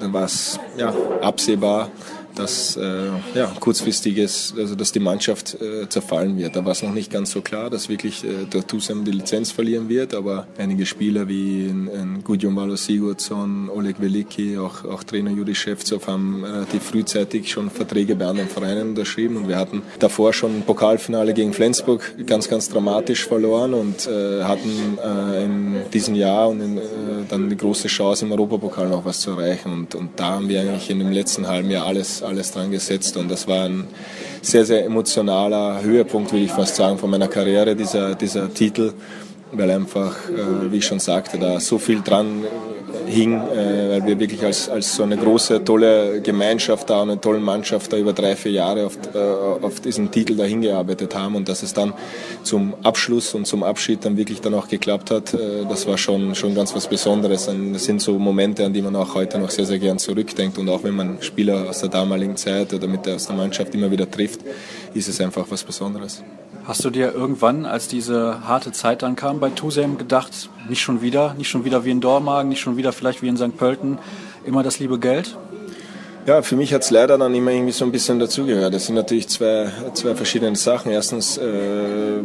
dann 0.00 0.12
war 0.12 0.24
es 0.24 0.58
ja, 0.76 0.92
absehbar, 1.20 1.90
dass 2.38 2.76
äh, 2.76 3.08
ja, 3.34 3.52
kurzfristiges, 3.58 4.54
also 4.56 4.74
dass 4.74 4.92
die 4.92 5.00
Mannschaft 5.00 5.56
äh, 5.60 5.88
zerfallen 5.88 6.38
wird. 6.38 6.56
Da 6.56 6.64
war 6.64 6.72
es 6.72 6.82
noch 6.82 6.92
nicht 6.92 7.10
ganz 7.10 7.32
so 7.32 7.40
klar, 7.40 7.70
dass 7.70 7.88
wirklich 7.88 8.24
äh, 8.24 8.44
der 8.52 8.66
Tusem 8.66 9.04
die 9.04 9.10
Lizenz 9.10 9.50
verlieren 9.50 9.88
wird, 9.88 10.14
aber 10.14 10.46
einige 10.56 10.86
Spieler 10.86 11.28
wie 11.28 11.66
in, 11.66 11.88
in 11.88 12.24
Gudjon 12.24 12.76
Sigurdsson, 12.76 13.68
Oleg 13.68 14.00
Veliki, 14.00 14.58
auch, 14.58 14.84
auch 14.84 15.02
Trainer 15.02 15.30
Juri 15.30 15.54
Schewtsov 15.54 16.06
haben 16.06 16.44
relativ 16.44 16.82
frühzeitig 16.82 17.50
schon 17.50 17.70
Verträge 17.70 18.14
bei 18.16 18.26
anderen 18.26 18.48
Vereinen 18.48 18.90
unterschrieben 18.90 19.36
und 19.36 19.48
wir 19.48 19.56
hatten 19.56 19.82
davor 19.98 20.32
schon 20.32 20.58
ein 20.58 20.62
Pokalfinale 20.62 21.34
gegen 21.34 21.52
Flensburg 21.52 22.14
ganz, 22.26 22.48
ganz 22.48 22.68
dramatisch 22.68 23.26
verloren 23.26 23.74
und 23.74 24.06
äh, 24.06 24.44
hatten 24.44 24.98
äh, 25.02 25.44
in 25.44 25.76
diesem 25.92 26.14
Jahr 26.14 26.48
und 26.48 26.60
in, 26.60 26.78
äh, 26.78 26.80
dann 27.28 27.48
die 27.48 27.56
große 27.56 27.88
Chance 27.88 28.24
im 28.24 28.32
Europapokal 28.32 28.88
noch 28.88 29.04
was 29.04 29.20
zu 29.20 29.30
erreichen 29.30 29.72
und, 29.72 29.94
und 29.94 30.10
da 30.16 30.34
haben 30.34 30.48
wir 30.48 30.60
eigentlich 30.60 30.90
in 30.90 30.98
dem 30.98 31.12
letzten 31.12 31.46
halben 31.46 31.70
Jahr 31.70 31.86
alles 31.86 32.22
alles 32.28 32.52
dran 32.52 32.70
gesetzt 32.70 33.16
und 33.16 33.30
das 33.30 33.48
war 33.48 33.64
ein 33.64 33.88
sehr, 34.42 34.64
sehr 34.64 34.84
emotionaler 34.84 35.82
Höhepunkt, 35.82 36.32
will 36.32 36.42
ich 36.42 36.52
fast 36.52 36.76
sagen, 36.76 36.98
von 36.98 37.10
meiner 37.10 37.28
Karriere, 37.28 37.74
dieser, 37.74 38.14
dieser 38.14 38.52
Titel, 38.52 38.92
weil 39.52 39.70
einfach, 39.70 40.14
äh, 40.28 40.70
wie 40.70 40.78
ich 40.78 40.86
schon 40.86 41.00
sagte, 41.00 41.38
da 41.38 41.58
so 41.58 41.78
viel 41.78 42.02
dran 42.02 42.44
hing, 43.06 43.34
äh, 43.34 43.90
weil 43.90 44.06
wir 44.06 44.20
wirklich 44.20 44.44
als, 44.44 44.68
als 44.68 44.94
so 44.94 45.02
eine 45.02 45.16
große, 45.16 45.64
tolle 45.64 46.20
Gemeinschaft 46.20 46.90
da 46.90 47.02
und 47.02 47.10
eine 47.10 47.20
tolle 47.20 47.40
Mannschaft 47.40 47.92
da 47.92 47.96
über 47.96 48.12
drei, 48.12 48.36
vier 48.36 48.52
Jahre 48.52 48.86
auf, 48.86 48.98
äh, 49.14 49.18
auf 49.18 49.80
diesen 49.80 50.10
Titel 50.10 50.36
da 50.36 50.44
hingearbeitet 50.44 51.14
haben 51.14 51.36
und 51.36 51.48
dass 51.48 51.62
es 51.62 51.72
dann 51.72 51.94
zum 52.42 52.74
Abschluss 52.82 53.34
und 53.34 53.46
zum 53.46 53.62
Abschied 53.62 54.04
dann 54.04 54.16
wirklich 54.16 54.40
dann 54.40 54.54
auch 54.54 54.68
geklappt 54.68 55.10
hat, 55.10 55.34
äh, 55.34 55.64
das 55.68 55.86
war 55.86 55.98
schon, 55.98 56.34
schon 56.34 56.54
ganz 56.54 56.74
was 56.74 56.86
Besonderes. 56.86 57.48
Und 57.48 57.72
das 57.72 57.84
sind 57.84 58.00
so 58.00 58.18
Momente, 58.18 58.64
an 58.64 58.72
die 58.72 58.82
man 58.82 58.94
auch 58.96 59.14
heute 59.14 59.38
noch 59.38 59.50
sehr, 59.50 59.66
sehr 59.66 59.78
gern 59.78 59.98
zurückdenkt 59.98 60.58
und 60.58 60.68
auch 60.68 60.84
wenn 60.84 60.94
man 60.94 61.18
Spieler 61.20 61.68
aus 61.68 61.80
der 61.80 61.88
damaligen 61.88 62.36
Zeit 62.36 62.72
oder 62.72 62.86
mit 62.86 63.06
der, 63.06 63.16
aus 63.16 63.26
der 63.26 63.36
Mannschaft 63.36 63.74
immer 63.74 63.90
wieder 63.90 64.10
trifft, 64.10 64.40
ist 64.94 65.08
es 65.08 65.20
einfach 65.20 65.46
was 65.48 65.62
Besonderes. 65.64 66.22
Hast 66.68 66.84
du 66.84 66.90
dir 66.90 67.14
irgendwann, 67.14 67.64
als 67.64 67.88
diese 67.88 68.46
harte 68.46 68.72
Zeit 68.72 69.00
dann 69.00 69.16
kam 69.16 69.40
bei 69.40 69.48
Tusem, 69.48 69.96
gedacht, 69.96 70.50
nicht 70.68 70.82
schon 70.82 71.00
wieder, 71.00 71.32
nicht 71.32 71.48
schon 71.48 71.64
wieder 71.64 71.86
wie 71.86 71.90
in 71.90 72.02
Dormagen, 72.02 72.50
nicht 72.50 72.60
schon 72.60 72.76
wieder 72.76 72.92
vielleicht 72.92 73.22
wie 73.22 73.28
in 73.28 73.38
St. 73.38 73.56
Pölten, 73.56 73.98
immer 74.44 74.62
das 74.62 74.78
liebe 74.78 74.98
Geld? 74.98 75.38
Ja, 76.28 76.42
für 76.42 76.56
mich 76.56 76.74
hat 76.74 76.82
es 76.82 76.90
leider 76.90 77.16
dann 77.16 77.34
immer 77.34 77.52
irgendwie 77.52 77.72
so 77.72 77.86
ein 77.86 77.90
bisschen 77.90 78.18
dazugehört. 78.18 78.74
Das 78.74 78.84
sind 78.84 78.96
natürlich 78.96 79.28
zwei, 79.28 79.72
zwei 79.94 80.14
verschiedene 80.14 80.56
Sachen. 80.56 80.92
Erstens 80.92 81.38
äh, 81.38 82.20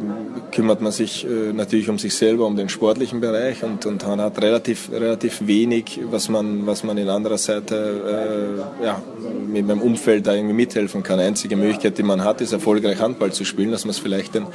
kümmert 0.52 0.82
man 0.82 0.92
sich 0.92 1.26
äh, 1.26 1.54
natürlich 1.54 1.88
um 1.88 1.98
sich 1.98 2.14
selber, 2.14 2.46
um 2.46 2.58
den 2.58 2.68
sportlichen 2.68 3.22
Bereich 3.22 3.64
und, 3.64 3.86
und 3.86 4.06
man 4.06 4.20
hat 4.20 4.42
relativ, 4.42 4.92
relativ 4.92 5.48
wenig, 5.48 6.02
was 6.12 6.28
man, 6.28 6.68
was 6.68 6.84
man 6.84 6.98
in 6.98 7.08
anderer 7.08 7.38
Seite 7.38 8.60
äh, 8.82 8.84
ja, 8.86 9.02
mit 9.48 9.66
meinem 9.66 9.82
Umfeld 9.82 10.28
da 10.28 10.34
irgendwie 10.34 10.54
mithelfen 10.54 11.02
kann. 11.02 11.20
Die 11.20 11.24
einzige 11.24 11.56
Möglichkeit, 11.56 11.98
die 11.98 12.04
man 12.04 12.26
hat, 12.26 12.42
ist 12.42 12.52
erfolgreich 12.52 13.00
Handball 13.00 13.32
zu 13.32 13.46
spielen, 13.46 13.72
dass 13.72 13.86
man 13.86 13.92
es 13.92 14.00
vielleicht 14.00 14.36
den 14.36 14.48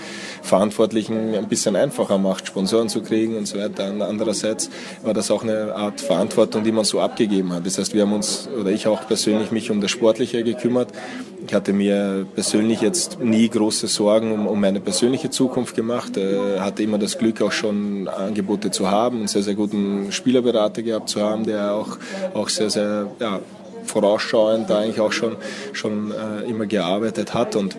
Verantwortlichen 0.42 1.34
ein 1.34 1.48
bisschen 1.48 1.74
einfacher 1.74 2.18
macht, 2.18 2.46
Sponsoren 2.48 2.90
zu 2.90 3.00
kriegen 3.00 3.34
und 3.38 3.48
so 3.48 3.58
weiter. 3.58 3.90
Andererseits 4.00 4.68
war 5.02 5.14
das 5.14 5.30
auch 5.30 5.42
eine 5.42 5.74
Art 5.74 6.02
Verantwortung, 6.02 6.64
die 6.64 6.72
man 6.72 6.84
so 6.84 7.00
abgegeben 7.00 7.54
hat. 7.54 7.64
Das 7.64 7.78
heißt, 7.78 7.94
wir 7.94 8.02
haben 8.02 8.12
uns, 8.12 8.46
oder 8.60 8.70
ich 8.70 8.86
auch 8.86 9.06
persönlich, 9.06 9.37
persönlich 9.38 9.52
mich 9.52 9.70
um 9.70 9.80
das 9.80 9.90
Sportliche 9.90 10.42
gekümmert. 10.42 10.88
Ich 11.46 11.54
hatte 11.54 11.72
mir 11.72 12.26
persönlich 12.34 12.80
jetzt 12.80 13.20
nie 13.20 13.48
große 13.48 13.86
Sorgen 13.86 14.32
um, 14.32 14.46
um 14.48 14.60
meine 14.60 14.80
persönliche 14.80 15.30
Zukunft 15.30 15.76
gemacht. 15.76 16.16
Äh, 16.16 16.58
hatte 16.58 16.82
immer 16.82 16.98
das 16.98 17.18
Glück, 17.18 17.40
auch 17.40 17.52
schon 17.52 18.08
Angebote 18.08 18.70
zu 18.70 18.90
haben, 18.90 19.18
einen 19.18 19.28
sehr, 19.28 19.42
sehr 19.42 19.54
guten 19.54 20.10
Spielerberater 20.10 20.82
gehabt 20.82 21.08
zu 21.08 21.20
haben, 21.20 21.44
der 21.44 21.72
auch, 21.72 21.98
auch 22.34 22.48
sehr, 22.48 22.70
sehr 22.70 23.06
ja, 23.20 23.40
vorausschauend 23.84 24.70
eigentlich 24.72 25.00
auch 25.00 25.12
schon, 25.12 25.36
schon 25.72 26.10
äh, 26.10 26.50
immer 26.50 26.66
gearbeitet 26.66 27.32
hat. 27.32 27.54
Und 27.54 27.76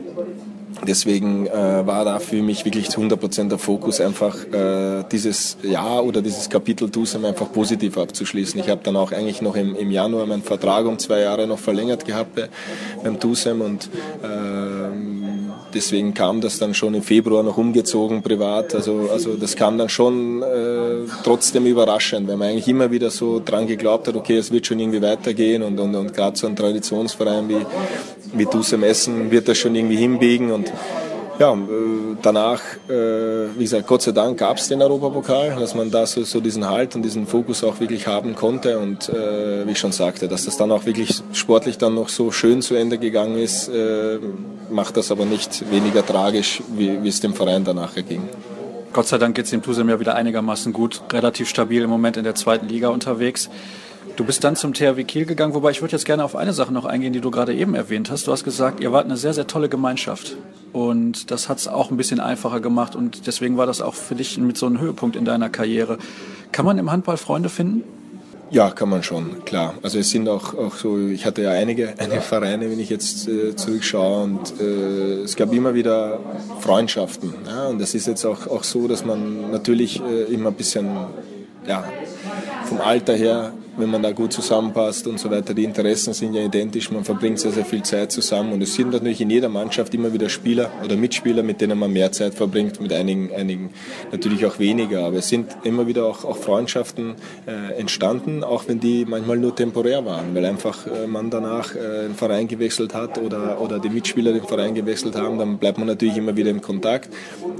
Deswegen 0.88 1.48
äh, 1.48 1.52
war 1.86 2.06
da 2.06 2.20
für 2.20 2.42
mich 2.42 2.66
wirklich 2.66 2.88
100% 2.88 3.50
der 3.50 3.58
Fokus, 3.58 4.00
einfach 4.00 4.36
äh, 4.46 5.04
dieses 5.12 5.58
Jahr 5.62 6.04
oder 6.04 6.22
dieses 6.22 6.50
Kapitel 6.50 6.90
Tusem 6.90 7.26
einfach 7.26 7.52
positiv 7.52 7.98
abzuschließen. 7.98 8.60
Ich 8.60 8.70
habe 8.70 8.82
dann 8.84 8.96
auch 8.96 9.12
eigentlich 9.12 9.42
noch 9.42 9.56
im, 9.56 9.76
im 9.76 9.92
Januar 9.92 10.26
meinen 10.26 10.44
Vertrag 10.44 10.86
um 10.86 10.98
zwei 10.98 11.22
Jahre 11.22 11.48
noch 11.48 11.60
verlängert 11.60 12.06
gehabt 12.06 12.36
bei, 12.36 12.50
beim 13.04 13.20
Tusem 13.20 13.62
und 13.62 13.90
äh, 14.24 14.28
deswegen 15.74 16.14
kam 16.14 16.42
das 16.42 16.60
dann 16.60 16.74
schon 16.74 16.94
im 16.94 17.02
Februar 17.02 17.44
noch 17.44 17.58
umgezogen 17.58 18.22
privat. 18.22 18.76
Also, 18.76 19.10
also 19.12 19.36
das 19.36 19.56
kam 19.56 19.78
dann 19.78 19.90
schon 19.90 20.42
äh, 20.42 21.08
trotzdem 21.24 21.66
überraschend, 21.66 22.28
weil 22.28 22.38
man 22.38 22.50
eigentlich 22.50 22.68
immer 22.68 22.92
wieder 22.92 23.10
so 23.10 23.42
dran 23.44 23.68
geglaubt 23.68 24.08
hat, 24.08 24.16
okay, 24.16 24.38
es 24.38 24.52
wird 24.52 24.68
schon 24.68 24.80
irgendwie 24.80 25.02
weitergehen 25.02 25.64
und, 25.64 25.80
und, 25.80 25.96
und 25.96 26.14
gerade 26.14 26.38
so 26.38 26.48
ein 26.48 26.56
Traditionsverein 26.56 27.50
wie, 27.50 27.66
wie 28.34 28.46
Dusem 28.46 28.84
Essen 28.84 29.32
wird 29.32 29.48
das 29.48 29.58
schon 29.58 29.76
irgendwie 29.76 29.98
hinbiegen 29.98 30.52
und 30.52 30.72
ja, 31.40 31.54
äh, 31.54 31.58
danach, 32.22 32.62
äh, 32.90 33.48
wie 33.56 33.64
gesagt, 33.64 33.88
Gott 33.88 34.02
sei 34.02 34.12
Dank 34.12 34.38
gab 34.38 34.58
es 34.58 34.68
den 34.68 34.82
Europapokal, 34.82 35.56
dass 35.58 35.74
man 35.74 35.90
da 35.90 36.06
so, 36.06 36.24
so, 36.24 36.42
diesen 36.42 36.70
Halt 36.70 36.96
und 36.96 37.02
diesen 37.02 37.28
Fokus 37.28 37.64
auch 37.64 37.80
wirklich 37.80 38.08
haben 38.08 38.36
konnte 38.36 38.78
und 38.78 39.08
äh, 39.10 39.66
wie 39.66 39.72
ich 39.72 39.80
schon 39.80 39.94
sagte, 39.94 40.28
dass 40.28 40.46
das 40.46 40.58
dann 40.58 40.72
auch 40.72 40.86
wirklich 40.86 41.24
sportlich 41.32 41.78
dann 41.78 41.96
noch 41.96 42.10
so 42.10 42.32
schön 42.32 42.62
zu 42.62 42.76
Ende 42.76 42.98
gegangen 42.98 43.38
ist, 43.38 43.72
macht 44.70 44.98
das 44.98 45.12
aber 45.12 45.26
nicht 45.26 45.70
weniger 45.72 46.06
tragisch, 46.06 46.62
wie, 46.76 47.02
wie 47.04 47.08
es 47.08 47.20
dem 47.20 47.34
Verein 47.34 47.64
danach 47.64 47.96
ging. 47.96 48.28
Gott 48.92 49.08
sei 49.08 49.18
Dank 49.18 49.36
geht 49.36 49.46
es 49.46 49.52
dem 49.52 49.62
Tusem 49.62 49.88
ja 49.90 50.00
wieder 50.00 50.16
einigermaßen 50.16 50.74
gut, 50.74 51.02
relativ 51.12 51.48
stabil 51.48 51.84
im 51.84 51.90
Moment 51.90 52.18
in 52.18 52.24
der 52.24 52.36
zweiten 52.36 52.68
Liga 52.68 52.90
unterwegs. 52.90 53.50
Du 54.16 54.26
bist 54.26 54.44
dann 54.44 54.56
zum 54.56 54.74
THW 54.74 55.04
Kiel 55.06 55.26
gegangen, 55.26 55.54
wobei 55.54 55.72
ich 55.72 55.82
würde 55.82 55.94
jetzt 55.94 56.06
gerne 56.06 56.24
auf 56.24 56.36
eine 56.36 56.52
Sache 56.52 56.74
noch 56.74 56.86
eingehen, 56.86 57.14
die 57.14 57.22
du 57.22 57.32
gerade 57.32 57.54
eben 57.54 57.74
erwähnt 57.74 58.12
hast. 58.12 58.28
Du 58.28 58.32
hast 58.32 58.44
gesagt, 58.44 58.82
ihr 58.82 58.92
wart 58.92 59.06
eine 59.06 59.16
sehr, 59.16 59.34
sehr 59.34 59.48
tolle 59.48 59.70
Gemeinschaft. 59.70 60.36
Und 60.74 61.32
das 61.32 61.50
hat 61.50 61.58
es 61.58 61.68
auch 61.68 61.90
ein 61.90 61.98
bisschen 61.98 62.20
einfacher 62.20 62.60
gemacht 62.60 62.96
und 62.96 63.28
deswegen 63.28 63.58
war 63.58 63.66
das 63.66 63.82
auch 63.82 63.96
für 63.96 64.16
dich 64.16 64.38
mit 64.38 64.58
so 64.58 64.66
einem 64.66 64.80
Höhepunkt 64.80 65.16
in 65.16 65.26
deiner 65.26 65.50
Karriere. 65.50 65.98
Kann 66.52 66.66
man 66.66 66.78
im 66.78 66.92
Handball 66.92 67.18
Freunde 67.18 67.50
finden? 67.50 67.84
Ja, 68.52 68.72
kann 68.72 68.90
man 68.90 69.04
schon, 69.04 69.46
klar. 69.46 69.76
Also 69.84 70.00
es 70.00 70.10
sind 70.10 70.28
auch, 70.28 70.56
auch 70.56 70.74
so, 70.74 70.98
ich 70.98 71.26
hatte 71.26 71.44
ja 71.44 71.52
einige, 71.52 71.94
einige 71.98 72.22
Vereine, 72.22 72.70
wenn 72.70 72.80
ich 72.80 72.90
jetzt 72.90 73.28
äh, 73.28 73.56
zurückschaue 73.56 74.24
und 74.24 74.60
äh, 74.60 75.22
es 75.22 75.36
gab 75.36 75.54
immer 75.54 75.76
wieder 75.76 76.20
Freundschaften. 76.60 77.34
Ja? 77.46 77.68
Und 77.68 77.80
es 77.80 77.94
ist 77.94 78.08
jetzt 78.08 78.26
auch, 78.26 78.48
auch 78.48 78.64
so, 78.64 78.88
dass 78.88 79.06
man 79.06 79.52
natürlich 79.52 80.02
äh, 80.02 80.24
immer 80.34 80.50
ein 80.50 80.56
bisschen 80.56 80.90
ja, 81.68 81.84
vom 82.66 82.82
Alter 82.82 83.14
her 83.16 83.54
wenn 83.80 83.90
man 83.90 84.04
da 84.04 84.12
gut 84.12 84.34
zusammenpasst 84.34 85.08
und 85.08 85.20
so 85.20 85.32
weiter. 85.32 85.54
Die 85.54 85.64
Interessen 85.64 86.14
sind 86.14 86.34
ja 86.34 86.44
identisch, 86.44 86.92
man 86.92 87.04
verbringt 87.04 87.40
sehr, 87.40 87.52
sehr 87.52 87.66
viel 87.66 87.84
Zeit 87.84 88.12
zusammen 88.12 88.54
und 88.54 88.62
es 88.62 88.76
sind 88.76 88.92
natürlich 88.92 89.22
in 89.22 89.30
jeder 89.30 89.50
Mannschaft 89.50 89.94
immer 89.94 90.12
wieder 90.14 90.30
Spieler 90.30 90.70
oder 90.84 90.96
Mitspieler, 90.96 91.44
mit 91.44 91.62
denen 91.62 91.80
man 91.80 91.92
mehr 91.92 92.12
Zeit 92.12 92.36
verbringt, 92.36 92.82
mit 92.82 92.92
einigen, 92.94 93.34
einigen 93.34 93.70
natürlich 94.12 94.46
auch 94.46 94.60
weniger, 94.60 95.06
aber 95.06 95.18
es 95.18 95.30
sind 95.30 95.48
immer 95.64 95.88
wieder 95.88 96.06
auch, 96.06 96.26
auch 96.26 96.38
Freundschaften 96.38 97.16
äh, 97.48 97.80
entstanden, 97.80 98.44
auch 98.44 98.68
wenn 98.68 98.80
die 98.80 99.06
manchmal 99.06 99.38
nur 99.38 99.56
temporär 99.56 100.06
waren, 100.06 100.36
weil 100.36 100.46
einfach 100.46 100.86
äh, 100.86 101.08
man 101.08 101.30
danach 101.30 101.76
äh, 101.76 102.06
einen 102.06 102.16
Verein 102.16 102.48
gewechselt 102.48 102.94
hat 102.94 103.18
oder, 103.18 103.62
oder 103.62 103.80
die 103.80 103.90
Mitspieler 103.90 104.34
den 104.34 104.44
Verein 104.44 104.76
gewechselt 104.76 105.16
haben, 105.16 105.38
dann 105.38 105.58
bleibt 105.58 105.78
man 105.78 105.88
natürlich 105.88 106.18
immer 106.18 106.36
wieder 106.36 106.50
im 106.50 106.62
Kontakt. 106.62 107.10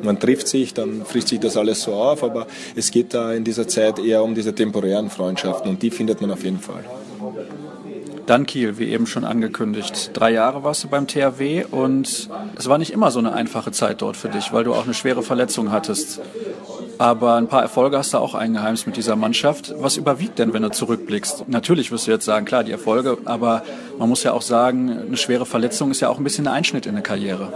Man 0.04 0.20
trifft 0.20 0.48
sich, 0.48 0.74
dann 0.74 1.06
frisst 1.06 1.30
sich 1.30 1.40
das 1.40 1.56
alles 1.58 1.82
so 1.82 1.94
auf, 1.94 2.24
aber 2.24 2.48
es 2.76 2.92
geht 2.92 3.14
da 3.14 3.34
in 3.34 3.44
dieser 3.44 3.68
Zeit 3.68 4.00
eher 4.00 4.24
um 4.24 4.36
diese 4.36 4.54
temporären 4.54 5.10
Freundschaften 5.10 5.70
und 5.70 5.82
die 5.82 5.92
findet 6.10 6.22
man 6.22 6.32
auf 6.32 6.44
jeden 6.44 6.60
Fall. 6.60 6.84
Dann 8.26 8.46
Kiel, 8.46 8.78
wie 8.78 8.90
eben 8.90 9.06
schon 9.06 9.24
angekündigt. 9.24 10.12
Drei 10.14 10.32
Jahre 10.32 10.64
warst 10.64 10.84
du 10.84 10.88
beim 10.88 11.08
THW 11.08 11.66
und 11.70 12.30
es 12.56 12.70
war 12.70 12.78
nicht 12.78 12.92
immer 12.92 13.12
so 13.12 13.20
eine 13.20 13.34
einfache 13.34 13.72
Zeit 13.72 14.02
dort 14.02 14.18
für 14.18 14.30
dich, 14.30 14.54
weil 14.54 14.64
du 14.64 14.74
auch 14.74 14.86
eine 14.86 14.94
schwere 14.94 15.24
Verletzung 15.24 15.72
hattest. 15.72 16.20
Aber 16.98 17.36
ein 17.36 17.48
paar 17.48 17.62
Erfolge 17.62 17.98
hast 17.98 18.14
du 18.14 18.18
auch 18.18 18.36
eingeheimst 18.36 18.86
mit 18.88 18.98
dieser 18.98 19.16
Mannschaft. 19.16 19.74
Was 19.78 19.98
überwiegt 19.98 20.38
denn, 20.38 20.54
wenn 20.54 20.64
du 20.64 20.70
zurückblickst? 20.70 21.48
Natürlich 21.48 21.92
wirst 21.92 22.08
du 22.08 22.12
jetzt 22.12 22.26
sagen, 22.26 22.46
klar, 22.46 22.64
die 22.64 22.72
Erfolge, 22.72 23.18
aber 23.26 23.64
man 23.98 24.10
muss 24.10 24.24
ja 24.24 24.34
auch 24.34 24.42
sagen, 24.42 24.92
eine 24.92 25.18
schwere 25.18 25.46
Verletzung 25.46 25.92
ist 25.92 26.02
ja 26.02 26.10
auch 26.10 26.18
ein 26.18 26.24
bisschen 26.24 26.48
ein 26.48 26.54
Einschnitt 26.54 26.86
in 26.86 26.94
der 26.94 27.04
Karriere. 27.04 27.54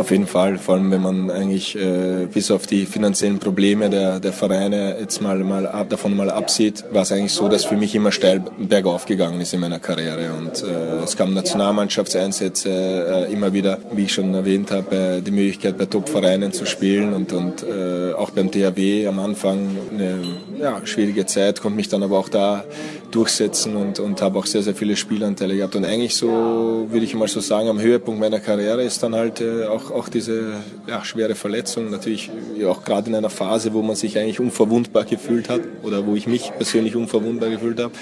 Auf 0.00 0.10
jeden 0.10 0.26
Fall, 0.26 0.56
vor 0.56 0.76
allem 0.76 0.90
wenn 0.90 1.02
man 1.02 1.30
eigentlich 1.30 1.76
äh, 1.76 2.26
bis 2.32 2.50
auf 2.50 2.66
die 2.66 2.86
finanziellen 2.86 3.38
Probleme 3.38 3.90
der, 3.90 4.18
der 4.18 4.32
Vereine 4.32 4.96
jetzt 4.98 5.20
mal, 5.20 5.36
mal 5.40 5.66
ab, 5.66 5.90
davon 5.90 6.16
mal 6.16 6.30
absieht, 6.30 6.84
war 6.90 7.02
es 7.02 7.12
eigentlich 7.12 7.34
so, 7.34 7.48
dass 7.48 7.66
für 7.66 7.76
mich 7.76 7.94
immer 7.94 8.10
steil 8.10 8.42
bergauf 8.56 9.04
gegangen 9.04 9.42
ist 9.42 9.52
in 9.52 9.60
meiner 9.60 9.78
Karriere. 9.78 10.32
Und 10.32 10.62
äh, 10.62 11.04
es 11.04 11.18
kam 11.18 11.34
Nationalmannschaftseinsätze, 11.34 13.26
äh, 13.28 13.32
immer 13.32 13.52
wieder, 13.52 13.76
wie 13.92 14.04
ich 14.04 14.14
schon 14.14 14.32
erwähnt 14.32 14.70
habe, 14.70 14.96
äh, 14.96 15.20
die 15.20 15.32
Möglichkeit 15.32 15.76
bei 15.76 15.84
Top-Vereinen 15.84 16.54
zu 16.54 16.64
spielen 16.64 17.12
und, 17.12 17.34
und 17.34 17.62
äh, 17.62 18.14
auch 18.14 18.30
beim 18.30 18.50
THW 18.50 19.06
am 19.06 19.18
Anfang 19.18 19.76
eine 19.92 20.22
ja, 20.58 20.80
schwierige 20.84 21.26
Zeit, 21.26 21.60
konnte 21.60 21.76
mich 21.76 21.90
dann 21.90 22.02
aber 22.02 22.18
auch 22.18 22.30
da 22.30 22.64
durchsetzen 23.10 23.76
und, 23.76 24.00
und 24.00 24.22
habe 24.22 24.38
auch 24.38 24.46
sehr, 24.46 24.62
sehr 24.62 24.74
viele 24.74 24.96
Spielanteile 24.96 25.56
gehabt. 25.56 25.76
Und 25.76 25.84
eigentlich 25.84 26.16
so, 26.16 26.86
würde 26.88 27.04
ich 27.04 27.14
mal 27.14 27.28
so 27.28 27.40
sagen, 27.40 27.68
am 27.68 27.80
Höhepunkt 27.80 28.18
meiner 28.18 28.40
Karriere 28.40 28.82
ist 28.82 29.02
dann 29.02 29.14
halt 29.14 29.42
äh, 29.42 29.66
auch, 29.90 30.08
diese 30.08 30.54
ja, 30.86 31.04
schwere 31.04 31.34
Verletzung. 31.34 31.90
Natürlich 31.90 32.30
auch 32.66 32.84
gerade 32.84 33.08
in 33.08 33.14
einer 33.14 33.30
Phase, 33.30 33.72
wo 33.72 33.82
man 33.82 33.96
sich 33.96 34.18
eigentlich 34.18 34.40
unverwundbar 34.40 35.04
gefühlt 35.04 35.48
hat 35.48 35.60
oder 35.82 36.06
wo 36.06 36.14
ich 36.14 36.26
mich 36.26 36.52
persönlich 36.56 36.96
unverwundbar 36.96 37.50
gefühlt 37.50 37.80
habe, 37.80 37.92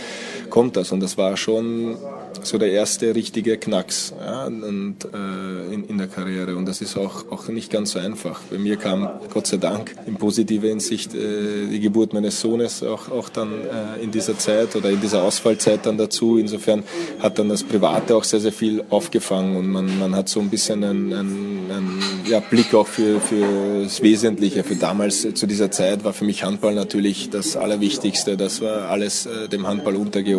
kommt 0.50 0.76
das. 0.76 0.92
Und 0.92 1.00
das 1.00 1.18
war 1.18 1.36
schon 1.36 1.96
so 2.42 2.58
der 2.58 2.70
erste 2.70 3.14
richtige 3.14 3.58
Knacks 3.58 4.14
ja, 4.20 4.46
und, 4.46 4.96
äh, 5.04 5.74
in, 5.74 5.84
in 5.84 5.98
der 5.98 6.06
Karriere. 6.06 6.56
Und 6.56 6.66
das 6.66 6.80
ist 6.80 6.96
auch, 6.96 7.30
auch 7.30 7.48
nicht 7.48 7.70
ganz 7.70 7.92
so 7.92 7.98
einfach. 7.98 8.40
Bei 8.50 8.58
mir 8.58 8.76
kam 8.76 9.08
Gott 9.32 9.46
sei 9.46 9.56
Dank 9.56 9.94
in 10.06 10.16
positiver 10.16 10.68
Hinsicht 10.68 11.14
äh, 11.14 11.66
die 11.70 11.80
Geburt 11.80 12.12
meines 12.12 12.40
Sohnes 12.40 12.82
auch, 12.82 13.10
auch 13.10 13.28
dann 13.28 13.52
äh, 13.52 14.02
in 14.02 14.10
dieser 14.10 14.38
Zeit 14.38 14.76
oder 14.76 14.90
in 14.90 15.00
dieser 15.00 15.22
Ausfallzeit 15.22 15.84
dann 15.84 15.98
dazu. 15.98 16.38
Insofern 16.38 16.82
hat 17.18 17.38
dann 17.38 17.48
das 17.48 17.62
Private 17.62 18.16
auch 18.16 18.24
sehr, 18.24 18.40
sehr 18.40 18.52
viel 18.52 18.84
aufgefangen 18.90 19.56
und 19.56 19.68
man, 19.68 19.98
man 19.98 20.14
hat 20.14 20.28
so 20.28 20.40
ein 20.40 20.50
bisschen 20.50 20.84
einen, 20.84 21.12
einen, 21.12 21.70
einen 21.70 22.02
ja, 22.28 22.40
Blick 22.40 22.74
auch 22.74 22.86
für, 22.86 23.20
für 23.20 23.82
das 23.82 24.02
Wesentliche. 24.02 24.64
Für 24.64 24.76
damals 24.76 25.24
äh, 25.24 25.34
zu 25.34 25.46
dieser 25.46 25.70
Zeit 25.70 26.04
war 26.04 26.12
für 26.12 26.24
mich 26.24 26.44
Handball 26.44 26.74
natürlich 26.74 27.30
das 27.30 27.56
Allerwichtigste. 27.56 28.36
Das 28.36 28.60
war 28.60 28.88
alles 28.88 29.26
äh, 29.26 29.48
dem 29.48 29.66
Handball 29.66 29.96
untergeordnet. 29.96 30.37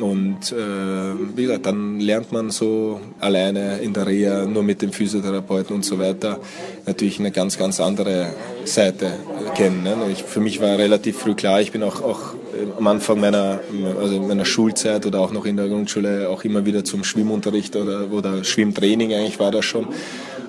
Und 0.00 0.52
äh, 0.52 1.36
wie 1.36 1.42
gesagt, 1.42 1.66
dann 1.66 2.00
lernt 2.00 2.32
man 2.32 2.50
so 2.50 3.00
alleine 3.20 3.78
in 3.78 3.92
der 3.92 4.06
Reha, 4.06 4.46
nur 4.46 4.62
mit 4.62 4.82
dem 4.82 4.92
Physiotherapeuten 4.92 5.76
und 5.76 5.84
so 5.84 5.98
weiter, 5.98 6.40
natürlich 6.86 7.20
eine 7.20 7.30
ganz, 7.30 7.58
ganz 7.58 7.78
andere 7.80 8.32
Seite 8.64 9.12
kennen. 9.54 9.82
Ne? 9.84 9.96
Ich, 10.10 10.24
für 10.24 10.40
mich 10.40 10.60
war 10.60 10.78
relativ 10.78 11.18
früh 11.18 11.34
klar, 11.34 11.60
ich 11.60 11.72
bin 11.72 11.82
auch, 11.82 12.02
auch 12.02 12.34
am 12.78 12.86
Anfang 12.86 13.20
meiner, 13.20 13.60
also 14.00 14.20
meiner 14.20 14.44
Schulzeit 14.44 15.06
oder 15.06 15.20
auch 15.20 15.32
noch 15.32 15.44
in 15.44 15.56
der 15.56 15.68
Grundschule 15.68 16.28
auch 16.28 16.42
immer 16.44 16.64
wieder 16.66 16.84
zum 16.84 17.04
Schwimmunterricht 17.04 17.76
oder, 17.76 18.10
oder 18.10 18.44
Schwimmtraining 18.44 19.12
eigentlich 19.12 19.38
war 19.38 19.50
das 19.50 19.64
schon 19.64 19.86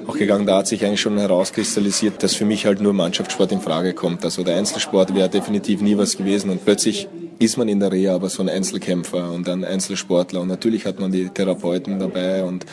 auch 0.08 0.18
gegangen. 0.18 0.46
Da 0.46 0.58
hat 0.58 0.68
sich 0.68 0.86
eigentlich 0.86 1.02
schon 1.02 1.18
herauskristallisiert, 1.18 2.24
dass 2.24 2.34
für 2.36 2.46
mich 2.46 2.66
halt 2.66 2.82
nur 2.82 2.94
Mannschaftssport 2.94 3.52
in 3.52 3.62
Frage 3.62 3.94
kommt. 3.94 4.24
Also 4.26 4.44
der 4.44 4.58
Einzelsport 4.58 5.16
wäre 5.16 5.30
definitiv 5.30 5.82
nie 5.82 5.98
was 5.98 6.18
gewesen 6.18 6.50
und 6.50 6.66
plötzlich 6.66 7.08
ist 7.44 7.58
man 7.58 7.68
in 7.68 7.80
der 7.80 7.92
Reha 7.92 8.16
aber 8.16 8.30
so 8.30 8.42
ein 8.42 8.50
Einzelkämpfer 8.50 9.32
und 9.32 9.48
ein 9.50 9.64
Einzelsportler 9.64 10.42
und 10.42 10.48
natürlich 10.48 10.86
hat 10.86 11.00
man 11.00 11.12
die 11.12 11.30
Therapeuten 11.30 12.00
dabei 12.00 12.44
und 12.44 12.66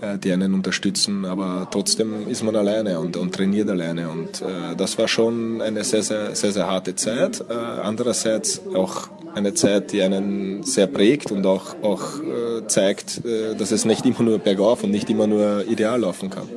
äh, 0.00 0.18
die 0.18 0.32
einen 0.32 0.54
unterstützen, 0.54 1.24
aber 1.24 1.68
trotzdem 1.70 2.28
ist 2.28 2.42
man 2.42 2.56
alleine 2.56 3.00
und, 3.00 3.16
und 3.16 3.34
trainiert 3.34 3.68
alleine 3.68 4.08
und 4.08 4.42
äh, 4.42 4.76
das 4.76 4.98
war 4.98 5.08
schon 5.08 5.60
eine 5.60 5.84
sehr, 5.84 6.02
sehr, 6.02 6.34
sehr, 6.34 6.52
sehr 6.52 6.66
harte 6.66 6.94
Zeit. 6.94 7.44
Äh, 7.48 7.54
andererseits 7.54 8.62
auch 8.74 9.08
eine 9.34 9.54
Zeit, 9.54 9.92
die 9.92 10.02
einen 10.02 10.62
sehr 10.62 10.86
prägt 10.86 11.30
und 11.30 11.44
auch, 11.46 11.76
auch 11.82 12.20
äh, 12.20 12.66
zeigt, 12.66 13.24
äh, 13.24 13.54
dass 13.54 13.70
es 13.70 13.84
nicht 13.84 14.06
immer 14.06 14.22
nur 14.22 14.38
bergauf 14.38 14.82
und 14.82 14.90
nicht 14.90 15.10
immer 15.10 15.26
nur 15.26 15.66
ideal 15.68 16.00
laufen 16.00 16.30
kann. 16.30 16.48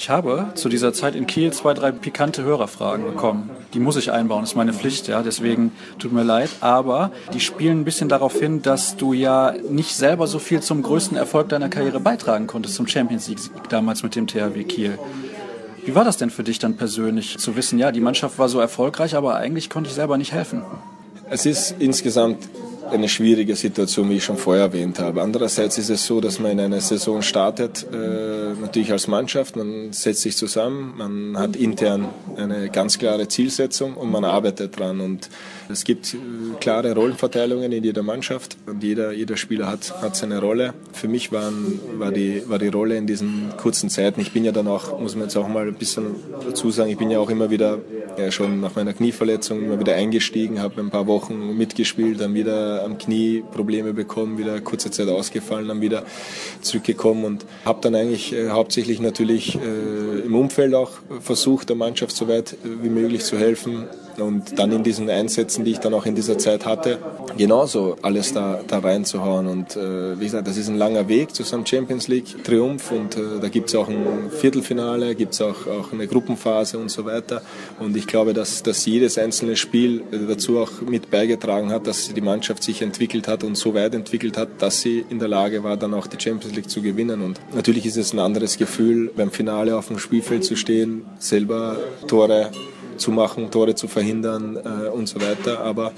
Ich 0.00 0.10
habe 0.10 0.52
zu 0.54 0.68
dieser 0.68 0.92
Zeit 0.92 1.16
in 1.16 1.26
Kiel 1.26 1.52
zwei, 1.52 1.74
drei 1.74 1.90
pikante 1.90 2.44
Hörerfragen 2.44 3.04
bekommen. 3.04 3.50
Die 3.74 3.80
muss 3.80 3.96
ich 3.96 4.12
einbauen, 4.12 4.42
das 4.42 4.50
ist 4.50 4.56
meine 4.56 4.72
Pflicht, 4.72 5.08
ja, 5.08 5.24
deswegen 5.24 5.72
tut 5.98 6.12
mir 6.12 6.22
leid. 6.22 6.50
Aber 6.60 7.10
die 7.34 7.40
spielen 7.40 7.80
ein 7.80 7.84
bisschen 7.84 8.08
darauf 8.08 8.38
hin, 8.38 8.62
dass 8.62 8.96
du 8.96 9.12
ja 9.12 9.54
nicht 9.68 9.96
selber 9.96 10.28
so 10.28 10.38
viel 10.38 10.60
zum 10.60 10.84
größten 10.84 11.16
Erfolg 11.16 11.48
deiner 11.48 11.68
Karriere 11.68 11.98
beitragen 11.98 12.46
konntest, 12.46 12.76
zum 12.76 12.86
Champions 12.86 13.26
League 13.26 13.40
damals 13.70 14.04
mit 14.04 14.14
dem 14.14 14.28
THW 14.28 14.62
Kiel. 14.62 15.00
Wie 15.84 15.96
war 15.96 16.04
das 16.04 16.16
denn 16.16 16.30
für 16.30 16.44
dich 16.44 16.60
dann 16.60 16.76
persönlich, 16.76 17.36
zu 17.38 17.56
wissen, 17.56 17.76
ja, 17.76 17.90
die 17.90 18.00
Mannschaft 18.00 18.38
war 18.38 18.48
so 18.48 18.60
erfolgreich, 18.60 19.16
aber 19.16 19.34
eigentlich 19.34 19.68
konnte 19.68 19.88
ich 19.88 19.96
selber 19.96 20.16
nicht 20.16 20.32
helfen? 20.32 20.62
Es 21.28 21.44
ist 21.44 21.74
insgesamt 21.80 22.48
eine 22.90 23.08
schwierige 23.08 23.56
Situation, 23.56 24.10
wie 24.10 24.16
ich 24.16 24.24
schon 24.24 24.36
vorher 24.36 24.64
erwähnt 24.64 24.98
habe. 24.98 25.22
Andererseits 25.22 25.78
ist 25.78 25.90
es 25.90 26.06
so, 26.06 26.20
dass 26.20 26.38
man 26.38 26.52
in 26.52 26.60
eine 26.60 26.80
Saison 26.80 27.22
startet, 27.22 27.86
äh, 27.92 28.60
natürlich 28.60 28.92
als 28.92 29.06
Mannschaft, 29.08 29.56
man 29.56 29.92
setzt 29.92 30.22
sich 30.22 30.36
zusammen, 30.36 30.94
man 30.96 31.38
hat 31.38 31.56
intern 31.56 32.08
eine 32.36 32.68
ganz 32.70 32.98
klare 32.98 33.28
Zielsetzung 33.28 33.94
und 33.94 34.10
man 34.10 34.24
arbeitet 34.24 34.78
dran. 34.78 35.00
Und 35.00 35.28
es 35.70 35.84
gibt 35.84 36.14
äh, 36.14 36.18
klare 36.60 36.94
Rollenverteilungen 36.94 37.72
in 37.72 37.84
jeder 37.84 38.02
Mannschaft 38.02 38.56
und 38.66 38.82
jeder, 38.82 39.12
jeder 39.12 39.36
Spieler 39.36 39.66
hat, 39.66 40.02
hat 40.02 40.16
seine 40.16 40.40
Rolle. 40.40 40.74
Für 40.92 41.08
mich 41.08 41.32
waren, 41.32 41.80
war, 41.98 42.10
die, 42.10 42.42
war 42.48 42.58
die 42.58 42.68
Rolle 42.68 42.96
in 42.96 43.06
diesen 43.06 43.52
kurzen 43.56 43.90
Zeiten, 43.90 44.20
ich 44.20 44.32
bin 44.32 44.44
ja 44.44 44.52
dann 44.52 44.66
auch, 44.68 44.98
muss 44.98 45.14
man 45.14 45.24
jetzt 45.24 45.36
auch 45.36 45.48
mal 45.48 45.66
ein 45.66 45.74
bisschen 45.74 46.16
dazu 46.44 46.70
sagen, 46.70 46.90
ich 46.90 46.98
bin 46.98 47.10
ja 47.10 47.18
auch 47.18 47.30
immer 47.30 47.50
wieder 47.50 47.78
ja, 48.16 48.30
schon 48.30 48.60
nach 48.60 48.74
meiner 48.74 48.92
Knieverletzung 48.92 49.62
immer 49.62 49.78
wieder 49.78 49.94
eingestiegen, 49.94 50.60
habe 50.60 50.80
ein 50.80 50.90
paar 50.90 51.06
Wochen 51.06 51.56
mitgespielt, 51.56 52.20
dann 52.20 52.34
wieder 52.34 52.84
am 52.84 52.98
Knie 52.98 53.44
Probleme 53.52 53.92
bekommen, 53.92 54.38
wieder 54.38 54.60
kurze 54.60 54.90
Zeit 54.90 55.08
ausgefallen, 55.08 55.68
dann 55.68 55.80
wieder 55.80 56.04
zurückgekommen 56.62 57.24
und 57.24 57.46
habe 57.64 57.80
dann 57.82 57.94
eigentlich 57.94 58.32
äh, 58.32 58.48
hauptsächlich 58.48 59.00
natürlich 59.00 59.56
äh, 59.56 60.20
im 60.24 60.34
Umfeld 60.34 60.74
auch 60.74 60.92
versucht, 61.20 61.68
der 61.68 61.76
Mannschaft 61.76 62.16
so 62.16 62.28
weit 62.28 62.52
äh, 62.52 62.82
wie 62.82 62.88
möglich 62.88 63.24
zu 63.24 63.38
helfen 63.38 63.86
und 64.20 64.58
dann 64.58 64.72
in 64.72 64.82
diesen 64.82 65.08
Einsätzen, 65.10 65.64
die 65.64 65.72
ich 65.72 65.78
dann 65.78 65.94
auch 65.94 66.06
in 66.06 66.14
dieser 66.14 66.38
Zeit 66.38 66.66
hatte, 66.66 66.98
genauso 67.36 67.96
alles 68.02 68.32
da, 68.32 68.60
da 68.66 68.78
reinzuhauen. 68.78 69.46
Und 69.46 69.76
äh, 69.76 70.18
wie 70.18 70.24
gesagt, 70.24 70.46
das 70.46 70.56
ist 70.56 70.68
ein 70.68 70.76
langer 70.76 71.08
Weg 71.08 71.34
zu 71.34 71.42
so 71.42 71.56
einem 71.56 71.66
Champions 71.66 72.08
League 72.08 72.44
Triumph 72.44 72.90
und 72.90 73.16
äh, 73.16 73.40
da 73.40 73.48
gibt 73.48 73.68
es 73.68 73.74
auch 73.74 73.88
ein 73.88 74.30
Viertelfinale, 74.30 75.14
gibt 75.14 75.34
es 75.34 75.40
auch, 75.40 75.66
auch 75.66 75.92
eine 75.92 76.06
Gruppenphase 76.06 76.78
und 76.78 76.90
so 76.90 77.04
weiter. 77.04 77.42
Und 77.78 77.96
ich 77.96 78.06
glaube, 78.06 78.34
dass, 78.34 78.62
dass 78.62 78.84
jedes 78.86 79.18
einzelne 79.18 79.56
Spiel 79.56 80.02
äh, 80.10 80.18
dazu 80.28 80.58
auch 80.58 80.80
mit 80.82 81.10
beigetragen 81.10 81.70
hat, 81.70 81.86
dass 81.86 82.12
die 82.12 82.20
Mannschaft 82.20 82.62
sich 82.62 82.82
entwickelt 82.82 83.28
hat 83.28 83.44
und 83.44 83.56
so 83.56 83.74
weit 83.74 83.94
entwickelt 83.94 84.36
hat, 84.36 84.48
dass 84.58 84.80
sie 84.80 85.04
in 85.10 85.18
der 85.18 85.28
Lage 85.28 85.62
war, 85.62 85.76
dann 85.76 85.94
auch 85.94 86.06
die 86.06 86.20
Champions 86.20 86.54
League 86.54 86.70
zu 86.70 86.82
gewinnen. 86.82 87.22
Und 87.22 87.40
natürlich 87.54 87.86
ist 87.86 87.96
es 87.96 88.12
ein 88.12 88.18
anderes 88.18 88.58
Gefühl, 88.58 89.10
beim 89.16 89.30
Finale 89.30 89.76
auf 89.76 89.88
dem 89.88 89.98
Spielfeld 89.98 90.44
zu 90.44 90.56
stehen, 90.56 91.04
selber 91.18 91.76
Tore 92.06 92.50
zu 92.98 93.10
machen, 93.10 93.50
Tore 93.50 93.74
zu 93.74 93.88
verhindern 93.88 94.56
äh, 94.56 94.88
und 94.88 95.08
so 95.08 95.20
weiter. 95.20 95.60
Aber 95.60 95.92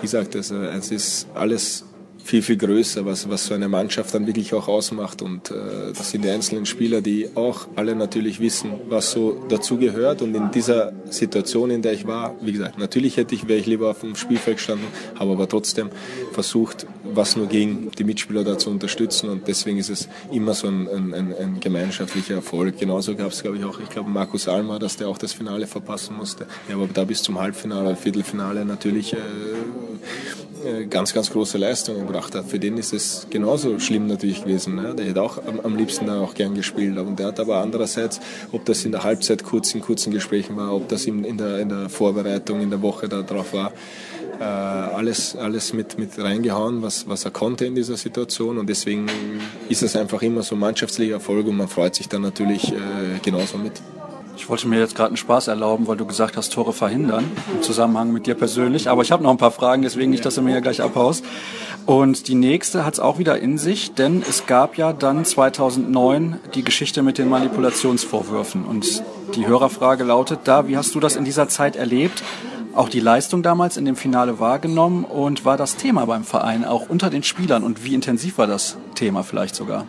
wie 0.00 0.02
gesagt, 0.02 0.36
also, 0.36 0.56
es 0.56 0.90
ist 0.90 1.26
alles 1.34 1.84
viel, 2.30 2.42
viel 2.42 2.56
größer, 2.56 3.04
was, 3.04 3.28
was 3.28 3.46
so 3.46 3.54
eine 3.54 3.68
Mannschaft 3.68 4.14
dann 4.14 4.24
wirklich 4.24 4.54
auch 4.54 4.68
ausmacht. 4.68 5.20
Und 5.20 5.50
äh, 5.50 5.92
das 5.92 6.12
sind 6.12 6.24
die 6.24 6.30
einzelnen 6.30 6.64
Spieler, 6.64 7.00
die 7.00 7.28
auch 7.34 7.66
alle 7.74 7.96
natürlich 7.96 8.38
wissen, 8.38 8.70
was 8.88 9.10
so 9.10 9.44
dazugehört. 9.48 10.22
Und 10.22 10.36
in 10.36 10.52
dieser 10.52 10.92
Situation, 11.10 11.70
in 11.70 11.82
der 11.82 11.92
ich 11.92 12.06
war, 12.06 12.36
wie 12.40 12.52
gesagt, 12.52 12.78
natürlich 12.78 13.16
hätte 13.16 13.34
ich, 13.34 13.48
wäre 13.48 13.58
ich 13.58 13.66
lieber 13.66 13.90
auf 13.90 14.00
dem 14.00 14.14
Spielfeld 14.14 14.58
gestanden, 14.58 14.86
habe 15.18 15.32
aber 15.32 15.48
trotzdem 15.48 15.90
versucht, 16.30 16.86
was 17.12 17.34
nur 17.34 17.48
ging, 17.48 17.90
die 17.98 18.04
Mitspieler 18.04 18.44
da 18.44 18.56
zu 18.56 18.70
unterstützen. 18.70 19.28
Und 19.28 19.48
deswegen 19.48 19.78
ist 19.78 19.90
es 19.90 20.08
immer 20.30 20.54
so 20.54 20.68
ein, 20.68 20.88
ein, 20.88 21.34
ein 21.34 21.58
gemeinschaftlicher 21.58 22.34
Erfolg. 22.36 22.78
Genauso 22.78 23.16
gab 23.16 23.32
es, 23.32 23.42
glaube 23.42 23.56
ich, 23.56 23.64
auch, 23.64 23.80
ich 23.80 23.90
glaube, 23.90 24.08
Markus 24.08 24.46
Alma, 24.46 24.78
dass 24.78 24.96
der 24.96 25.08
auch 25.08 25.18
das 25.18 25.32
Finale 25.32 25.66
verpassen 25.66 26.16
musste. 26.16 26.46
Ja, 26.68 26.76
aber 26.76 26.86
da 26.86 27.02
bis 27.02 27.24
zum 27.24 27.40
Halbfinale, 27.40 27.96
Viertelfinale 27.96 28.64
natürlich. 28.64 29.14
Äh, 29.14 29.16
ganz, 30.88 31.14
ganz 31.14 31.30
große 31.30 31.58
Leistungen 31.58 32.06
gebracht 32.06 32.34
hat. 32.34 32.46
Für 32.46 32.58
den 32.58 32.76
ist 32.76 32.92
es 32.92 33.26
genauso 33.30 33.78
schlimm 33.78 34.06
natürlich 34.06 34.42
gewesen. 34.42 34.76
Ne? 34.76 34.94
Der 34.94 35.06
hätte 35.06 35.22
auch 35.22 35.38
am, 35.46 35.60
am 35.60 35.76
liebsten 35.76 36.06
da 36.06 36.20
auch 36.20 36.34
gern 36.34 36.54
gespielt. 36.54 36.98
Und 36.98 37.18
der 37.18 37.26
hat 37.26 37.40
aber 37.40 37.58
andererseits, 37.58 38.20
ob 38.52 38.64
das 38.64 38.84
in 38.84 38.92
der 38.92 39.04
Halbzeit 39.04 39.44
kurz 39.44 39.74
in 39.74 39.80
kurzen 39.80 40.12
Gesprächen 40.12 40.56
war, 40.56 40.74
ob 40.74 40.88
das 40.88 41.06
in, 41.06 41.36
der, 41.38 41.58
in 41.58 41.68
der 41.68 41.88
Vorbereitung 41.88 42.60
in 42.60 42.70
der 42.70 42.82
Woche 42.82 43.08
darauf 43.08 43.52
war, 43.52 43.72
äh, 44.38 44.44
alles, 44.44 45.36
alles 45.36 45.72
mit, 45.72 45.98
mit 45.98 46.18
reingehauen, 46.18 46.82
was, 46.82 47.08
was 47.08 47.24
er 47.24 47.30
konnte 47.30 47.66
in 47.66 47.74
dieser 47.74 47.96
Situation. 47.96 48.58
Und 48.58 48.68
deswegen 48.68 49.06
ist 49.68 49.82
es 49.82 49.96
einfach 49.96 50.22
immer 50.22 50.42
so 50.42 50.56
mannschaftslicher 50.56 51.14
Erfolg 51.14 51.46
und 51.46 51.56
man 51.56 51.68
freut 51.68 51.94
sich 51.94 52.08
dann 52.08 52.22
natürlich 52.22 52.72
äh, 52.72 53.18
genauso 53.22 53.58
mit. 53.58 53.74
Ich 54.40 54.48
wollte 54.48 54.66
mir 54.66 54.78
jetzt 54.78 54.94
gerade 54.94 55.08
einen 55.08 55.18
Spaß 55.18 55.48
erlauben, 55.48 55.86
weil 55.86 55.98
du 55.98 56.06
gesagt 56.06 56.38
hast, 56.38 56.54
Tore 56.54 56.72
verhindern, 56.72 57.30
im 57.54 57.60
Zusammenhang 57.60 58.10
mit 58.10 58.26
dir 58.26 58.34
persönlich. 58.34 58.88
Aber 58.88 59.02
ich 59.02 59.12
habe 59.12 59.22
noch 59.22 59.30
ein 59.30 59.36
paar 59.36 59.50
Fragen, 59.50 59.82
deswegen 59.82 60.10
nicht, 60.10 60.24
dass 60.24 60.36
du 60.36 60.40
mir 60.40 60.54
ja 60.54 60.60
gleich 60.60 60.80
abhaust. 60.80 61.26
Und 61.84 62.26
die 62.26 62.34
nächste 62.34 62.86
hat 62.86 62.94
es 62.94 63.00
auch 63.00 63.18
wieder 63.18 63.38
in 63.38 63.58
sich, 63.58 63.92
denn 63.92 64.24
es 64.26 64.46
gab 64.46 64.78
ja 64.78 64.94
dann 64.94 65.26
2009 65.26 66.40
die 66.54 66.64
Geschichte 66.64 67.02
mit 67.02 67.18
den 67.18 67.28
Manipulationsvorwürfen. 67.28 68.64
Und 68.64 69.04
die 69.34 69.46
Hörerfrage 69.46 70.04
lautet 70.04 70.40
da, 70.44 70.66
wie 70.66 70.78
hast 70.78 70.94
du 70.94 71.00
das 71.00 71.16
in 71.16 71.26
dieser 71.26 71.48
Zeit 71.48 71.76
erlebt? 71.76 72.22
Auch 72.74 72.88
die 72.88 73.00
Leistung 73.00 73.42
damals 73.42 73.76
in 73.76 73.84
dem 73.84 73.94
Finale 73.94 74.40
wahrgenommen 74.40 75.04
und 75.04 75.44
war 75.44 75.58
das 75.58 75.76
Thema 75.76 76.06
beim 76.06 76.24
Verein 76.24 76.64
auch 76.64 76.88
unter 76.88 77.10
den 77.10 77.24
Spielern 77.24 77.62
und 77.62 77.84
wie 77.84 77.94
intensiv 77.94 78.38
war 78.38 78.46
das 78.46 78.78
Thema 78.94 79.22
vielleicht 79.22 79.54
sogar? 79.54 79.84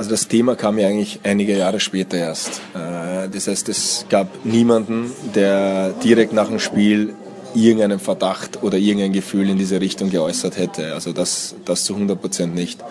Also 0.00 0.12
das 0.12 0.28
Thema 0.28 0.56
kam 0.56 0.78
ja 0.78 0.88
eigentlich 0.88 1.20
einige 1.24 1.54
Jahre 1.54 1.78
später 1.78 2.16
erst. 2.16 2.62
Äh, 2.74 3.28
das 3.28 3.48
heißt, 3.48 3.68
es 3.68 4.06
gab 4.08 4.46
niemanden, 4.46 5.12
der 5.34 5.90
direkt 5.90 6.32
nach 6.32 6.48
dem 6.48 6.58
Spiel 6.58 7.12
irgendeinen 7.54 7.98
Verdacht 7.98 8.62
oder 8.62 8.78
irgendein 8.78 9.12
Gefühl 9.12 9.50
in 9.50 9.58
diese 9.58 9.78
Richtung 9.78 10.08
geäußert 10.08 10.56
hätte. 10.56 10.94
Also 10.94 11.12
das, 11.12 11.54
das 11.66 11.84
zu 11.84 11.92
100 11.92 12.18
Prozent 12.18 12.54
nicht. 12.54 12.82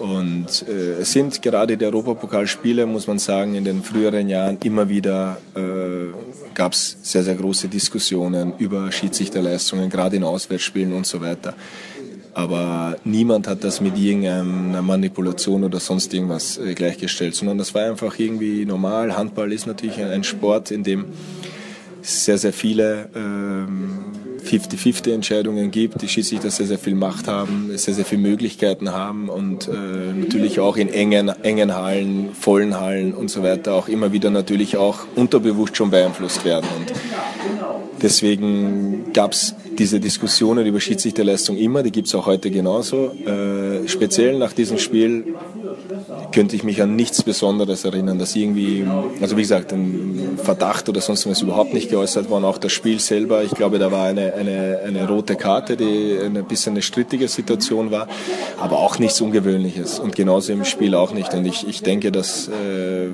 Und 0.00 0.66
äh, 0.68 1.00
es 1.00 1.12
sind 1.12 1.40
gerade 1.40 1.78
die 1.78 1.84
Europapokalspiele, 1.86 2.84
muss 2.84 3.06
man 3.06 3.18
sagen, 3.18 3.54
in 3.54 3.64
den 3.64 3.82
früheren 3.82 4.28
Jahren 4.28 4.58
immer 4.62 4.86
wieder 4.90 5.38
äh, 5.56 6.12
gab 6.52 6.74
es 6.74 6.98
sehr, 7.00 7.22
sehr 7.22 7.36
große 7.36 7.68
Diskussionen 7.68 8.52
über 8.58 8.92
Schiedsrichterleistungen, 8.92 9.88
gerade 9.88 10.16
in 10.16 10.24
Auswärtsspielen 10.24 10.92
und 10.92 11.06
so 11.06 11.22
weiter 11.22 11.54
aber 12.40 12.96
niemand 13.04 13.46
hat 13.46 13.64
das 13.64 13.80
mit 13.80 13.98
irgendeiner 13.98 14.82
Manipulation 14.82 15.62
oder 15.64 15.78
sonst 15.78 16.12
irgendwas 16.14 16.58
äh, 16.58 16.74
gleichgestellt, 16.74 17.34
sondern 17.34 17.58
das 17.58 17.74
war 17.74 17.84
einfach 17.84 18.18
irgendwie 18.18 18.64
normal. 18.64 19.16
Handball 19.16 19.52
ist 19.52 19.66
natürlich 19.66 20.02
ein 20.02 20.24
Sport, 20.24 20.70
in 20.70 20.82
dem 20.82 21.04
sehr, 22.02 22.38
sehr 22.38 22.52
viele 22.52 23.10
50-50 24.42 25.06
ähm, 25.08 25.14
Entscheidungen 25.14 25.70
gibt, 25.70 26.00
die 26.00 26.08
Schiedsrichter 26.08 26.50
sehr, 26.50 26.66
sehr 26.66 26.78
viel 26.78 26.94
Macht 26.94 27.28
haben, 27.28 27.70
sehr, 27.76 27.94
sehr 27.94 28.04
viele 28.04 28.22
Möglichkeiten 28.22 28.92
haben 28.92 29.28
und 29.28 29.68
äh, 29.68 29.72
natürlich 30.18 30.60
auch 30.60 30.76
in 30.76 30.88
engen, 30.88 31.28
engen 31.42 31.74
Hallen, 31.74 32.34
vollen 32.34 32.80
Hallen 32.80 33.12
und 33.12 33.30
so 33.30 33.42
weiter 33.42 33.74
auch 33.74 33.88
immer 33.88 34.12
wieder 34.12 34.30
natürlich 34.30 34.76
auch 34.76 35.00
unterbewusst 35.14 35.76
schon 35.76 35.90
beeinflusst 35.90 36.44
werden. 36.44 36.66
Und 36.78 36.92
deswegen 38.02 39.12
gab 39.12 39.32
es 39.32 39.54
diese 39.78 40.00
Diskussionen 40.00 40.66
über 40.66 40.80
Schiedsrichterleistung 40.80 41.56
immer, 41.56 41.82
die 41.82 41.90
gibt 41.90 42.08
es 42.08 42.14
auch 42.14 42.26
heute 42.26 42.50
genauso. 42.50 43.12
Äh, 43.26 43.88
speziell 43.88 44.38
nach 44.38 44.52
diesem 44.52 44.78
Spiel 44.78 45.34
könnte 46.32 46.56
ich 46.56 46.64
mich 46.64 46.82
an 46.82 46.96
nichts 46.96 47.22
Besonderes 47.22 47.84
erinnern, 47.84 48.18
dass 48.18 48.36
irgendwie, 48.36 48.86
also 49.20 49.36
wie 49.36 49.42
gesagt, 49.42 49.72
ein 49.72 50.38
Verdacht 50.42 50.88
oder 50.88 51.00
sonst 51.00 51.28
was 51.28 51.42
überhaupt 51.42 51.74
nicht 51.74 51.90
geäußert 51.90 52.30
worden. 52.30 52.44
Auch 52.44 52.58
das 52.58 52.72
Spiel 52.72 53.00
selber, 53.00 53.42
ich 53.42 53.52
glaube, 53.52 53.78
da 53.78 53.90
war 53.90 54.06
eine, 54.06 54.34
eine, 54.34 54.80
eine 54.86 55.08
rote 55.08 55.36
Karte, 55.36 55.76
die 55.76 56.18
ein 56.22 56.44
bisschen 56.44 56.74
eine 56.74 56.82
strittige 56.82 57.28
Situation 57.28 57.90
war, 57.90 58.08
aber 58.58 58.78
auch 58.78 58.98
nichts 58.98 59.20
Ungewöhnliches 59.20 59.98
und 59.98 60.14
genauso 60.14 60.52
im 60.52 60.64
Spiel 60.64 60.94
auch 60.94 61.12
nicht. 61.12 61.32
Und 61.34 61.46
ich, 61.46 61.66
ich 61.66 61.82
denke, 61.82 62.12
dass 62.12 62.48
äh, 62.48 63.08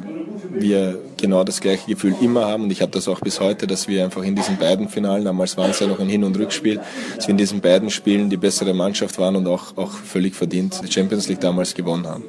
wir 0.51 0.99
genau 1.17 1.45
das 1.45 1.61
gleiche 1.61 1.87
Gefühl 1.87 2.15
immer 2.21 2.47
haben 2.47 2.65
und 2.65 2.71
ich 2.71 2.83
habe 2.83 2.93
das 2.93 3.09
auch 3.09 3.21
bis 3.21 3.41
heute, 3.41 3.67
dass 3.67 3.89
wir 3.89 4.05
einfach 4.05 4.23
in 4.23 4.35
diesen 4.35 4.57
beiden 4.57 4.89
Finalen, 4.89 5.25
damals 5.25 5.57
waren 5.57 5.71
es 5.71 5.81
ja 5.81 5.87
noch 5.87 6.01
ein 6.01 6.09
Hin- 6.09 6.25
und 6.25 6.39
Rückspiel, 6.39 6.81
dass 7.17 7.27
wir 7.27 7.33
in 7.33 7.39
diesen 7.39 7.61
beiden 7.61 7.91
Spielen 7.91 8.31
die 8.31 8.37
bessere 8.37 8.75
Mannschaft 8.75 9.19
waren 9.19 9.37
und 9.37 9.47
auch, 9.47 9.77
auch 9.77 9.93
völlig 9.93 10.35
verdient 10.35 10.81
die 10.83 10.93
Champions 10.93 11.29
League 11.29 11.41
damals 11.41 11.75
gewonnen 11.75 12.07
haben. 12.07 12.25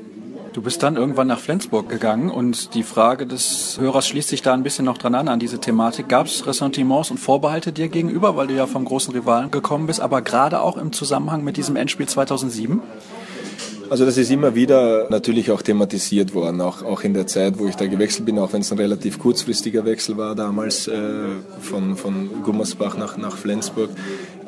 Du 0.58 0.64
bist 0.64 0.82
dann 0.82 0.96
irgendwann 0.96 1.28
nach 1.28 1.40
Flensburg 1.40 1.88
gegangen 1.88 2.32
und 2.32 2.74
die 2.74 2.82
Frage 2.82 3.28
des 3.28 3.78
Hörers 3.80 4.08
schließt 4.08 4.30
sich 4.30 4.42
da 4.42 4.56
ein 4.56 4.64
bisschen 4.64 4.86
noch 4.86 4.98
dran 4.98 5.14
an, 5.14 5.28
an 5.28 5.40
diese 5.40 5.60
Thematik. 5.60 6.10
Gab 6.10 6.26
es 6.26 6.48
Ressentiments 6.48 7.12
und 7.12 7.20
Vorbehalte 7.20 7.72
dir 7.72 7.90
gegenüber, 7.90 8.36
weil 8.36 8.48
du 8.48 8.56
ja 8.56 8.66
vom 8.66 8.84
großen 8.84 9.14
Rivalen 9.14 9.52
gekommen 9.52 9.86
bist, 9.86 10.02
aber 10.02 10.24
gerade 10.24 10.62
auch 10.62 10.78
im 10.78 10.92
Zusammenhang 10.94 11.44
mit 11.44 11.58
diesem 11.58 11.76
Endspiel 11.76 12.08
2007? 12.08 12.82
Also 13.90 14.06
das 14.06 14.18
ist 14.18 14.30
immer 14.32 14.54
wieder 14.54 15.08
natürlich 15.10 15.50
auch 15.52 15.62
thematisiert 15.62 16.34
worden, 16.34 16.60
auch, 16.60 16.84
auch 16.84 17.04
in 17.04 17.14
der 17.14 17.26
Zeit, 17.26 17.58
wo 17.58 17.68
ich 17.68 17.76
da 17.76 17.88
gewechselt 17.88 18.26
bin, 18.26 18.38
auch 18.38 18.52
wenn 18.52 18.62
es 18.62 18.72
ein 18.72 18.78
relativ 18.78 19.18
kurzfristiger 19.18 19.86
Wechsel 19.86 20.18
war 20.18 20.36
damals 20.36 20.88
äh, 20.88 21.00
von, 21.62 21.96
von 21.96 22.44
Gummersbach 22.44 22.98
nach, 22.98 23.18
nach 23.18 23.38
Flensburg. 23.38 23.90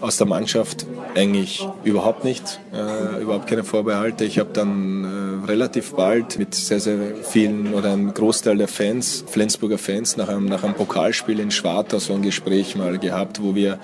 Aus 0.02 0.18
der 0.18 0.28
Mannschaft 0.28 0.86
eigentlich 1.16 1.68
überhaupt 1.84 2.24
nicht, 2.24 2.60
äh, 2.74 3.22
überhaupt 3.22 3.48
keine 3.48 3.64
Vorbehalte. 3.64 4.24
Ich 4.26 4.40
habe 4.40 4.50
dann 4.54 5.44
äh, 5.46 5.48
relativ 5.48 5.94
bald 5.94 6.38
mit 6.40 6.56
sehr, 6.56 6.80
sehr 6.80 6.98
vielen 7.24 7.74
oder 7.74 7.94
einem 7.94 8.14
Großteil 8.14 8.58
der 8.58 8.68
Fans, 8.68 9.24
Flensburger 9.28 9.78
Fans, 9.78 10.18
nach 10.18 10.30
einem, 10.30 10.46
nach 10.46 10.64
einem 10.64 10.76
Pokalspiel 10.76 11.40
in 11.40 11.52
Schwartau 11.52 12.00
so 12.00 12.14
ein 12.14 12.22
Gespräch 12.22 12.76
mal 12.76 12.98
gehabt, 12.98 13.42
wo 13.42 13.56
wir, 13.56 13.80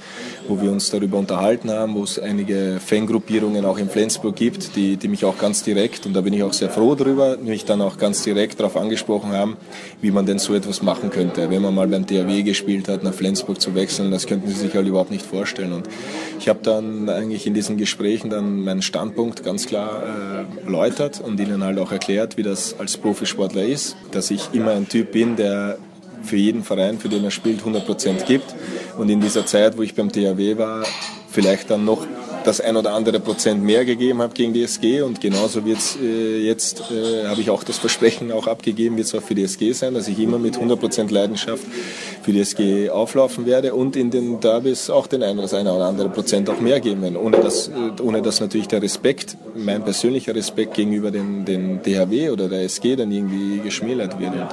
wo 0.48 0.62
wir 0.62 0.72
uns 0.72 0.90
darüber 0.90 1.18
unterhalten 1.18 1.72
haben, 1.72 1.96
wo 1.96 2.04
es 2.04 2.20
einige 2.20 2.80
Fangruppierungen 2.86 3.66
auch 3.66 3.78
in 3.78 3.90
Flensburg 3.90 4.36
gibt, 4.36 4.76
die, 4.76 4.98
die 4.98 5.08
mich 5.08 5.26
auch 5.26 5.38
ganz 5.38 5.64
direkt, 5.64 6.06
und 6.06 6.14
da 6.14 6.22
bin 6.22 6.34
ich 6.34 6.44
auch 6.44 6.54
sehr 6.54 6.70
froh 6.70 6.96
drüber, 6.96 7.38
mich 7.38 7.66
dann 7.66 7.82
auch 7.82 7.98
ganz 7.98 8.24
direkt 8.24 8.60
darauf 8.60 8.78
angesprochen 8.78 9.32
haben, 9.32 9.58
wie 10.02 10.12
man 10.12 10.26
denn 10.26 10.40
so 10.40 10.54
etwas 10.54 10.82
machen 10.82 11.10
könnte. 11.10 11.50
Wenn 11.50 11.62
man 11.62 11.74
mal 11.74 11.88
beim 11.88 12.06
THW 12.06 12.44
gespielt 12.44 12.88
hat, 12.88 13.04
nach 13.04 13.14
Flensburg 13.14 13.60
zu 13.60 13.76
wechseln, 13.76 14.12
das 14.12 14.28
könnten 14.28 14.48
sie 14.48 14.56
sich 14.56 14.74
halt 14.76 14.88
überhaupt 14.88 15.12
nicht 15.12 15.26
vorstellen. 15.26 15.74
Und 15.74 15.90
ich 16.40 16.50
habe 16.50 16.60
dann 16.62 17.10
eigentlich 17.10 17.48
in 17.48 17.54
diesen 17.54 17.78
Gesprächen 17.78 18.30
dann 18.30 18.64
meinen 18.64 18.82
Standpunkt 18.82 19.44
ganz 19.44 19.66
klar 19.66 20.04
äh, 20.04 20.66
erläutert 20.66 21.22
und 21.22 21.40
ihnen 21.40 21.64
halt 21.64 21.80
auch 21.80 21.92
erklärt, 21.92 22.38
wie 22.38 22.44
das 22.44 22.80
als 22.80 22.98
Profisportler 22.98 23.64
ist, 23.64 23.96
dass 24.12 24.32
ich 24.32 24.50
immer 24.54 24.72
ein 24.72 24.88
Typ 24.88 25.12
bin, 25.12 25.36
der 25.36 25.78
für 26.24 26.38
jeden 26.38 26.64
Verein, 26.64 27.00
für 27.00 27.10
den 27.10 27.24
er 27.24 27.32
spielt, 27.32 27.60
100 27.60 27.86
Prozent 27.86 28.26
gibt. 28.26 28.56
Und 28.98 29.10
in 29.10 29.22
dieser 29.22 29.46
Zeit, 29.46 29.78
wo 29.78 29.82
ich 29.82 29.96
beim 29.96 30.12
THW 30.12 30.58
war, 30.58 30.84
vielleicht 31.30 31.70
dann 31.70 31.86
noch 31.86 32.06
das 32.46 32.62
ein 32.62 32.78
oder 32.78 32.94
andere 32.94 33.20
Prozent 33.20 33.64
mehr 33.64 33.86
gegeben 33.86 34.22
habe 34.22 34.34
gegen 34.34 34.54
die 34.54 34.64
SG 34.64 35.02
und 35.02 35.22
genauso 35.22 35.66
wird 35.66 35.80
es 35.80 35.98
äh, 36.02 36.38
jetzt, 36.40 36.84
äh, 36.92 37.28
habe 37.28 37.42
ich 37.42 37.50
auch 37.50 37.64
das 37.64 37.78
Versprechen 37.78 38.32
auch 38.32 38.48
abgegeben, 38.48 38.98
wird 38.98 39.08
es 39.08 39.16
auch 39.16 39.22
für 39.22 39.36
die 39.36 39.44
SG 39.44 39.74
sein, 39.74 39.94
dass 39.94 40.08
ich 40.08 40.20
immer 40.20 40.40
mit 40.40 40.56
100 40.56 40.80
Prozent 40.80 41.12
Leidenschaft 41.12 41.64
für 42.24 42.32
die 42.32 42.40
SG 42.40 42.90
auflaufen 42.90 43.46
werde 43.46 43.74
und 43.74 43.96
in 43.96 44.12
den 44.12 44.40
Derbys 44.40 44.90
auch 44.90 45.08
den 45.08 45.24
ein, 45.24 45.40
oder 45.40 45.86
andere 45.86 46.10
Prozent 46.10 46.50
auch 46.50 46.60
mehr 46.60 46.80
geben 46.80 47.02
werden, 47.02 47.18
ohne 47.18 47.38
dass, 47.38 47.68
äh, 47.68 48.02
ohne 48.02 48.22
dass 48.22 48.40
natürlich 48.40 48.68
der 48.68 48.82
Respekt, 48.82 49.38
mein 49.56 49.84
persönlicher 49.84 50.36
Respekt 50.36 50.76
gegenüber 50.76 51.12
den, 51.12 51.46
den 51.46 51.82
DHW 51.82 52.30
oder 52.30 52.50
der 52.50 52.64
SG 52.64 52.96
dann 52.96 53.12
irgendwie 53.12 53.60
geschmälert 53.60 54.20
wird. 54.20 54.34
Und 54.34 54.46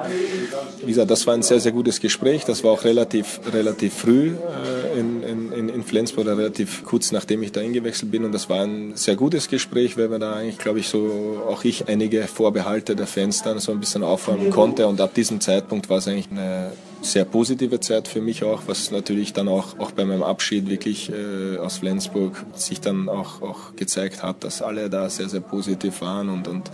wie 0.83 0.87
gesagt, 0.87 1.11
das 1.11 1.27
war 1.27 1.35
ein 1.35 1.43
sehr, 1.43 1.61
sehr 1.61 1.73
gutes 1.73 2.01
Gespräch, 2.01 2.45
das 2.45 2.65
war 2.65 2.73
auch 2.73 2.85
relativ, 2.85 3.41
relativ 3.53 3.95
früh 3.95 4.33
äh, 4.33 4.99
in, 4.99 5.22
in, 5.63 5.69
in 5.69 5.83
Flensburg, 5.83 6.27
relativ 6.27 6.85
kurz 6.85 7.13
nachdem 7.13 7.43
ich 7.43 7.53
da 7.53 7.61
eingewechselt 7.61 8.11
bin 8.11 8.25
und 8.25 8.33
das 8.33 8.49
war 8.49 8.63
ein 8.63 8.97
sehr 8.97 9.17
gutes 9.17 9.49
Gespräch, 9.49 9.97
weil 9.97 10.09
man 10.09 10.21
da 10.21 10.35
eigentlich, 10.35 10.59
glaube 10.59 10.81
ich, 10.81 10.89
so 10.89 11.43
auch 11.49 11.65
ich 11.65 11.89
einige 11.89 12.23
Vorbehalte 12.25 12.97
der 12.97 13.07
Fans 13.07 13.43
dann 13.43 13.59
so 13.59 13.73
ein 13.73 13.81
bisschen 13.81 14.03
aufräumen 14.03 14.51
konnte 14.51 14.87
und 14.87 15.01
ab 15.01 15.15
diesem 15.15 15.41
Zeitpunkt 15.41 15.89
war 15.89 15.99
es 15.99 16.09
eigentlich 16.09 16.31
eine 16.31 16.73
sehr 17.03 17.25
positive 17.25 17.81
Zeit 17.81 18.09
für 18.09 18.21
mich 18.21 18.45
auch, 18.45 18.63
was 18.67 18.91
natürlich 18.91 19.33
dann 19.33 19.49
auch, 19.49 19.79
auch 19.79 19.91
bei 19.91 20.05
meinem 20.05 20.23
Abschied 20.23 20.69
wirklich 20.69 21.11
äh, 21.11 21.59
aus 21.59 21.79
Flensburg 21.79 22.45
sich 22.55 22.81
dann 22.81 23.09
auch, 23.09 23.43
auch 23.43 23.77
gezeigt 23.77 24.23
hat, 24.23 24.45
dass 24.45 24.63
alle 24.63 24.89
da 24.89 25.11
sehr, 25.11 25.29
sehr 25.29 25.41
positiv 25.41 26.01
waren 26.01 26.29
und, 26.29 26.49
und 26.49 26.71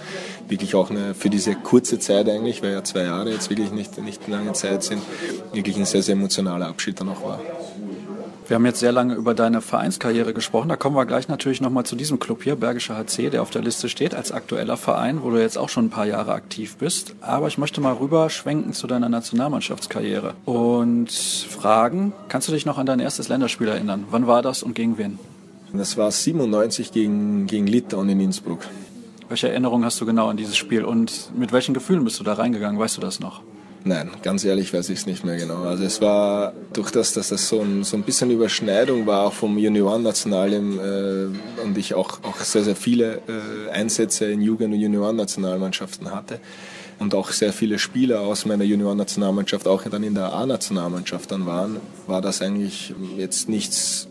wirklich 0.48 0.74
auch 0.74 0.90
eine, 0.90 1.14
für 1.14 1.30
diese 1.30 1.54
kurze 1.54 1.98
Zeit 1.98 2.28
eigentlich, 2.28 2.62
weil 2.62 2.72
ja 2.72 2.84
zwei 2.84 3.04
Jahre 3.04 3.32
jetzt 3.32 3.50
wirklich 3.50 3.72
nicht, 3.72 3.98
nicht 3.98 4.28
lange 4.28 4.52
Zeit 4.52 4.82
sind, 4.82 5.02
wirklich 5.52 5.76
ein 5.76 5.86
sehr, 5.86 6.02
sehr 6.02 6.14
emotionaler 6.14 6.68
Abschied 6.68 7.00
dann 7.00 7.08
auch 7.08 7.22
war. 7.22 7.40
Wir 8.48 8.54
haben 8.54 8.64
jetzt 8.64 8.80
sehr 8.80 8.92
lange 8.92 9.12
über 9.14 9.34
deine 9.34 9.60
Vereinskarriere 9.60 10.32
gesprochen. 10.32 10.70
Da 10.70 10.76
kommen 10.76 10.96
wir 10.96 11.04
gleich 11.04 11.28
natürlich 11.28 11.60
nochmal 11.60 11.84
zu 11.84 11.96
diesem 11.96 12.18
Club 12.18 12.42
hier, 12.42 12.56
Bergischer 12.56 12.96
HC, 12.96 13.28
der 13.28 13.42
auf 13.42 13.50
der 13.50 13.60
Liste 13.60 13.90
steht 13.90 14.14
als 14.14 14.32
aktueller 14.32 14.78
Verein, 14.78 15.22
wo 15.22 15.28
du 15.30 15.36
jetzt 15.36 15.58
auch 15.58 15.68
schon 15.68 15.86
ein 15.86 15.90
paar 15.90 16.06
Jahre 16.06 16.32
aktiv 16.32 16.76
bist. 16.78 17.14
Aber 17.20 17.48
ich 17.48 17.58
möchte 17.58 17.82
mal 17.82 17.92
rüber 17.92 18.30
schwenken 18.30 18.72
zu 18.72 18.86
deiner 18.86 19.10
Nationalmannschaftskarriere 19.10 20.32
und 20.46 21.12
fragen, 21.12 22.14
kannst 22.28 22.48
du 22.48 22.52
dich 22.52 22.64
noch 22.64 22.78
an 22.78 22.86
dein 22.86 23.00
erstes 23.00 23.28
Länderspiel 23.28 23.68
erinnern? 23.68 24.04
Wann 24.10 24.26
war 24.26 24.40
das 24.40 24.62
und 24.62 24.74
gegen 24.74 24.96
wen? 24.96 25.18
Das 25.74 25.98
war 25.98 26.10
97 26.10 26.90
gegen, 26.90 27.46
gegen 27.46 27.66
Litauen 27.66 28.08
in 28.08 28.18
Innsbruck. 28.18 28.60
Welche 29.28 29.50
Erinnerung 29.50 29.84
hast 29.84 30.00
du 30.00 30.06
genau 30.06 30.28
an 30.28 30.38
dieses 30.38 30.56
Spiel 30.56 30.86
und 30.86 31.32
mit 31.36 31.52
welchen 31.52 31.74
Gefühlen 31.74 32.02
bist 32.02 32.18
du 32.18 32.24
da 32.24 32.32
reingegangen? 32.32 32.80
Weißt 32.80 32.96
du 32.96 33.02
das 33.02 33.20
noch? 33.20 33.42
Nein, 33.88 34.10
ganz 34.22 34.44
ehrlich 34.44 34.74
weiß 34.74 34.90
ich 34.90 34.98
es 34.98 35.06
nicht 35.06 35.24
mehr 35.24 35.36
genau. 35.36 35.62
Also 35.62 35.82
es 35.82 36.02
war 36.02 36.52
durch 36.74 36.90
das, 36.90 37.14
dass 37.14 37.30
das 37.30 37.48
so 37.48 37.62
ein, 37.62 37.84
so 37.84 37.96
ein 37.96 38.02
bisschen 38.02 38.30
Überschneidung 38.30 39.06
war 39.06 39.24
auch 39.24 39.32
vom 39.32 39.56
Juniorennational 39.56 40.52
äh, 40.52 41.62
und 41.62 41.78
ich 41.78 41.94
auch, 41.94 42.22
auch 42.22 42.36
sehr, 42.36 42.64
sehr 42.64 42.76
viele 42.76 43.22
äh, 43.26 43.70
Einsätze 43.70 44.26
in 44.26 44.42
Jugend- 44.42 44.74
und 44.74 44.80
Juniorennationalmannschaften 44.80 46.14
hatte 46.14 46.38
und 46.98 47.14
auch 47.14 47.30
sehr 47.30 47.54
viele 47.54 47.78
Spieler 47.78 48.20
aus 48.20 48.44
meiner 48.44 48.64
Juniorennationalmannschaft 48.64 49.66
auch 49.66 49.82
dann 49.84 50.02
in 50.02 50.14
der 50.14 50.34
A-Nationalmannschaft 50.34 51.30
dann 51.32 51.46
waren, 51.46 51.80
war 52.06 52.20
das 52.20 52.42
eigentlich 52.42 52.92
jetzt 53.16 53.48
nichts 53.48 54.07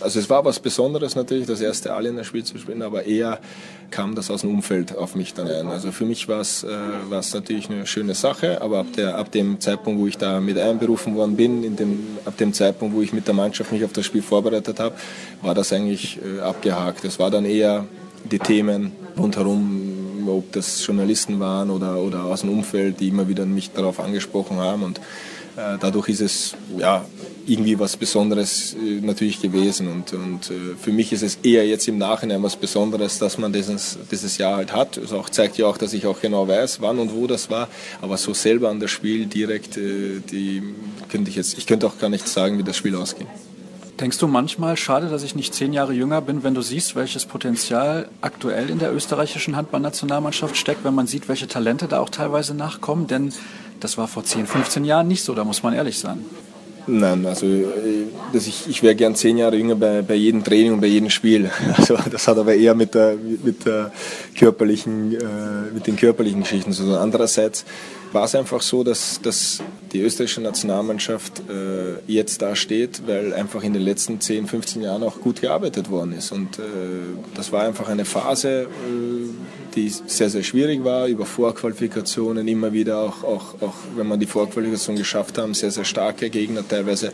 also 0.00 0.18
es 0.18 0.30
war 0.30 0.44
was 0.44 0.58
Besonderes 0.60 1.14
natürlich, 1.14 1.46
das 1.46 1.60
erste 1.60 1.92
Alle 1.94 2.08
in 2.08 2.16
der 2.16 2.24
Spiel 2.24 2.44
zu 2.44 2.58
spielen, 2.58 2.82
aber 2.82 3.04
eher 3.04 3.38
kam 3.90 4.14
das 4.14 4.30
aus 4.30 4.42
dem 4.42 4.50
Umfeld 4.50 4.96
auf 4.96 5.14
mich 5.14 5.34
dann 5.34 5.48
ein. 5.48 5.68
Also 5.68 5.92
für 5.92 6.04
mich 6.04 6.28
war 6.28 6.40
es, 6.40 6.64
äh, 6.64 6.68
war 7.08 7.20
es 7.20 7.34
natürlich 7.34 7.68
eine 7.68 7.86
schöne 7.86 8.14
Sache, 8.14 8.62
aber 8.62 8.80
ab, 8.80 8.86
der, 8.96 9.16
ab 9.16 9.32
dem 9.32 9.60
Zeitpunkt, 9.60 10.00
wo 10.00 10.06
ich 10.06 10.16
da 10.16 10.40
mit 10.40 10.58
einberufen 10.58 11.16
worden 11.16 11.36
bin, 11.36 11.64
in 11.64 11.76
dem, 11.76 12.18
ab 12.24 12.36
dem 12.36 12.52
Zeitpunkt, 12.52 12.94
wo 12.94 13.02
ich 13.02 13.12
mit 13.12 13.26
der 13.26 13.34
Mannschaft 13.34 13.72
mich 13.72 13.84
auf 13.84 13.92
das 13.92 14.06
Spiel 14.06 14.22
vorbereitet 14.22 14.80
habe, 14.80 14.94
war 15.42 15.54
das 15.54 15.72
eigentlich 15.72 16.18
äh, 16.22 16.40
abgehakt. 16.40 17.04
Es 17.04 17.18
war 17.18 17.30
dann 17.30 17.44
eher 17.44 17.86
die 18.30 18.38
Themen 18.38 18.92
rundherum, 19.18 20.28
ob 20.28 20.52
das 20.52 20.84
Journalisten 20.86 21.40
waren 21.40 21.70
oder, 21.70 21.96
oder 21.96 22.24
aus 22.24 22.42
dem 22.42 22.50
Umfeld, 22.50 23.00
die 23.00 23.08
immer 23.08 23.28
wieder 23.28 23.46
mich 23.46 23.72
darauf 23.72 24.00
angesprochen 24.00 24.58
haben 24.58 24.82
und 24.82 25.00
dadurch 25.80 26.08
ist 26.08 26.20
es 26.20 26.56
ja 26.78 27.04
irgendwie 27.46 27.78
was 27.78 27.96
Besonderes 27.96 28.74
äh, 28.74 29.00
natürlich 29.00 29.40
gewesen. 29.40 29.88
Und, 29.88 30.12
und 30.12 30.50
äh, 30.50 30.76
für 30.80 30.92
mich 30.92 31.12
ist 31.12 31.22
es 31.22 31.38
eher 31.42 31.66
jetzt 31.66 31.88
im 31.88 31.98
Nachhinein 31.98 32.42
was 32.42 32.56
Besonderes, 32.56 33.18
dass 33.18 33.38
man 33.38 33.52
dieses, 33.52 33.98
dieses 34.10 34.38
Jahr 34.38 34.56
halt 34.56 34.72
hat. 34.72 34.96
Es 34.96 35.12
also 35.12 35.24
zeigt 35.30 35.58
ja 35.58 35.66
auch, 35.66 35.76
dass 35.76 35.92
ich 35.92 36.06
auch 36.06 36.20
genau 36.20 36.46
weiß, 36.46 36.80
wann 36.80 36.98
und 36.98 37.14
wo 37.14 37.26
das 37.26 37.50
war. 37.50 37.68
Aber 38.00 38.16
so 38.16 38.34
selber 38.34 38.70
an 38.70 38.80
das 38.80 38.90
Spiel 38.90 39.26
direkt, 39.26 39.76
die 39.76 40.62
könnte 41.08 41.30
ich 41.30 41.36
jetzt, 41.36 41.58
ich 41.58 41.66
könnte 41.66 41.86
auch 41.86 41.98
gar 41.98 42.10
nicht 42.10 42.28
sagen, 42.28 42.58
wie 42.58 42.62
das 42.62 42.76
Spiel 42.76 42.94
ausging. 42.94 43.26
Denkst 44.00 44.16
du 44.16 44.28
manchmal, 44.28 44.78
schade, 44.78 45.08
dass 45.10 45.22
ich 45.22 45.34
nicht 45.34 45.54
zehn 45.54 45.74
Jahre 45.74 45.92
jünger 45.92 46.22
bin, 46.22 46.42
wenn 46.42 46.54
du 46.54 46.62
siehst, 46.62 46.96
welches 46.96 47.26
Potenzial 47.26 48.08
aktuell 48.22 48.70
in 48.70 48.78
der 48.78 48.94
österreichischen 48.94 49.56
Handballnationalmannschaft 49.56 50.56
steckt, 50.56 50.84
wenn 50.84 50.94
man 50.94 51.06
sieht, 51.06 51.28
welche 51.28 51.48
Talente 51.48 51.86
da 51.86 52.00
auch 52.00 52.08
teilweise 52.08 52.54
nachkommen? 52.54 53.08
Denn 53.08 53.30
das 53.80 53.98
war 53.98 54.08
vor 54.08 54.24
10, 54.24 54.46
15 54.46 54.84
Jahren 54.84 55.08
nicht 55.08 55.24
so, 55.24 55.34
da 55.34 55.44
muss 55.44 55.62
man 55.62 55.74
ehrlich 55.74 55.98
sein. 55.98 56.24
Nein, 56.86 57.26
also 57.26 57.46
äh, 57.46 58.06
das 58.32 58.46
ich, 58.46 58.68
ich 58.68 58.82
wäre 58.82 58.94
gern 58.94 59.14
zehn 59.14 59.36
Jahre 59.36 59.56
jünger 59.56 59.76
bei, 59.76 60.02
bei 60.02 60.14
jedem 60.14 60.42
Training 60.42 60.72
und 60.72 60.80
bei 60.80 60.86
jedem 60.86 61.10
Spiel. 61.10 61.50
Also 61.76 61.96
das 62.10 62.26
hat 62.26 62.38
aber 62.38 62.54
eher 62.54 62.74
mit 62.74 62.94
der, 62.94 63.16
mit 63.42 63.64
der 63.64 63.92
körperlichen, 64.36 65.14
äh, 65.14 65.72
mit 65.72 65.86
den 65.86 65.96
körperlichen 65.96 66.40
Geschichten 66.40 66.72
zu 66.72 66.84
tun. 66.84 66.94
Andererseits 66.94 67.64
war 68.12 68.24
es 68.24 68.34
einfach 68.34 68.62
so, 68.62 68.82
dass, 68.82 69.20
dass 69.22 69.62
die 69.92 70.00
österreichische 70.00 70.40
Nationalmannschaft 70.40 71.42
äh, 71.48 72.00
jetzt 72.06 72.42
da 72.42 72.56
steht, 72.56 73.02
weil 73.06 73.32
einfach 73.34 73.62
in 73.62 73.72
den 73.72 73.82
letzten 73.82 74.20
10, 74.20 74.46
15 74.46 74.82
Jahren 74.82 75.02
auch 75.02 75.20
gut 75.20 75.40
gearbeitet 75.40 75.90
worden 75.90 76.12
ist. 76.12 76.32
Und 76.32 76.58
äh, 76.58 76.62
das 77.34 77.52
war 77.52 77.64
einfach 77.64 77.88
eine 77.88 78.04
Phase, 78.04 78.62
äh, 78.62 78.66
die 79.74 79.88
sehr, 79.88 80.30
sehr 80.30 80.42
schwierig 80.42 80.84
war, 80.84 81.06
über 81.06 81.26
Vorqualifikationen 81.26 82.46
immer 82.48 82.72
wieder, 82.72 82.98
auch, 82.98 83.24
auch, 83.24 83.62
auch 83.62 83.74
wenn 83.96 84.06
man 84.06 84.20
die 84.20 84.26
Vorqualifikation 84.26 84.96
geschafft 84.96 85.38
haben, 85.38 85.54
sehr, 85.54 85.70
sehr 85.70 85.84
starke 85.84 86.30
Gegner 86.30 86.66
teilweise 86.66 87.12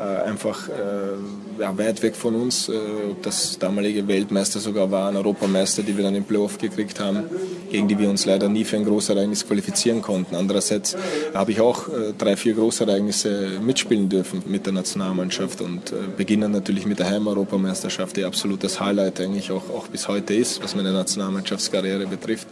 einfach 0.00 0.68
äh, 0.68 1.60
ja, 1.60 1.76
weit 1.78 2.02
weg 2.02 2.16
von 2.16 2.34
uns, 2.34 2.68
äh, 2.68 2.72
ob 3.10 3.22
das 3.22 3.58
damalige 3.58 4.06
Weltmeister 4.08 4.60
sogar 4.60 4.90
waren, 4.90 5.16
Europameister, 5.16 5.82
die 5.82 5.96
wir 5.96 6.04
dann 6.04 6.14
im 6.14 6.24
Playoff 6.24 6.58
gekriegt 6.58 7.00
haben, 7.00 7.24
gegen 7.70 7.88
die 7.88 7.98
wir 7.98 8.10
uns 8.10 8.26
leider 8.26 8.48
nie 8.48 8.64
für 8.64 8.76
ein 8.76 8.84
Großereignis 8.84 9.46
qualifizieren 9.46 10.02
konnten. 10.02 10.34
Andererseits 10.34 10.96
habe 11.34 11.52
ich 11.52 11.60
auch 11.60 11.88
äh, 11.88 12.12
drei, 12.16 12.36
vier 12.36 12.54
Großereignisse 12.54 13.60
mitspielen 13.62 14.08
dürfen 14.08 14.42
mit 14.46 14.66
der 14.66 14.72
Nationalmannschaft 14.72 15.60
und 15.60 15.92
äh, 15.92 15.96
beginnen 16.16 16.52
natürlich 16.52 16.86
mit 16.86 16.98
der 16.98 17.10
Heimeuropameisterschaft, 17.10 18.16
die 18.16 18.24
absolut 18.24 18.64
das 18.64 18.80
Highlight 18.80 19.20
eigentlich 19.20 19.50
auch, 19.50 19.70
auch 19.70 19.88
bis 19.88 20.08
heute 20.08 20.34
ist, 20.34 20.62
was 20.62 20.74
meine 20.74 20.92
Nationalmannschaftskarriere 20.92 22.06
betrifft. 22.06 22.48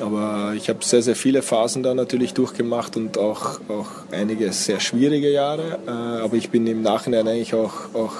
Aber 0.00 0.54
ich 0.56 0.68
habe 0.68 0.78
sehr, 0.82 1.02
sehr 1.02 1.16
viele 1.16 1.42
Phasen 1.42 1.82
da 1.82 1.94
natürlich 1.94 2.34
durchgemacht 2.34 2.96
und 2.96 3.18
auch, 3.18 3.60
auch 3.68 3.88
einige 4.10 4.52
sehr 4.52 4.80
schwierige 4.80 5.30
Jahre. 5.30 5.78
Äh, 5.86 5.90
aber 5.90 6.36
ich 6.36 6.50
bin 6.50 6.66
im 6.66 6.82
Nachhinein 6.82 7.28
eigentlich 7.28 7.54
auch, 7.54 7.94
auch, 7.94 8.14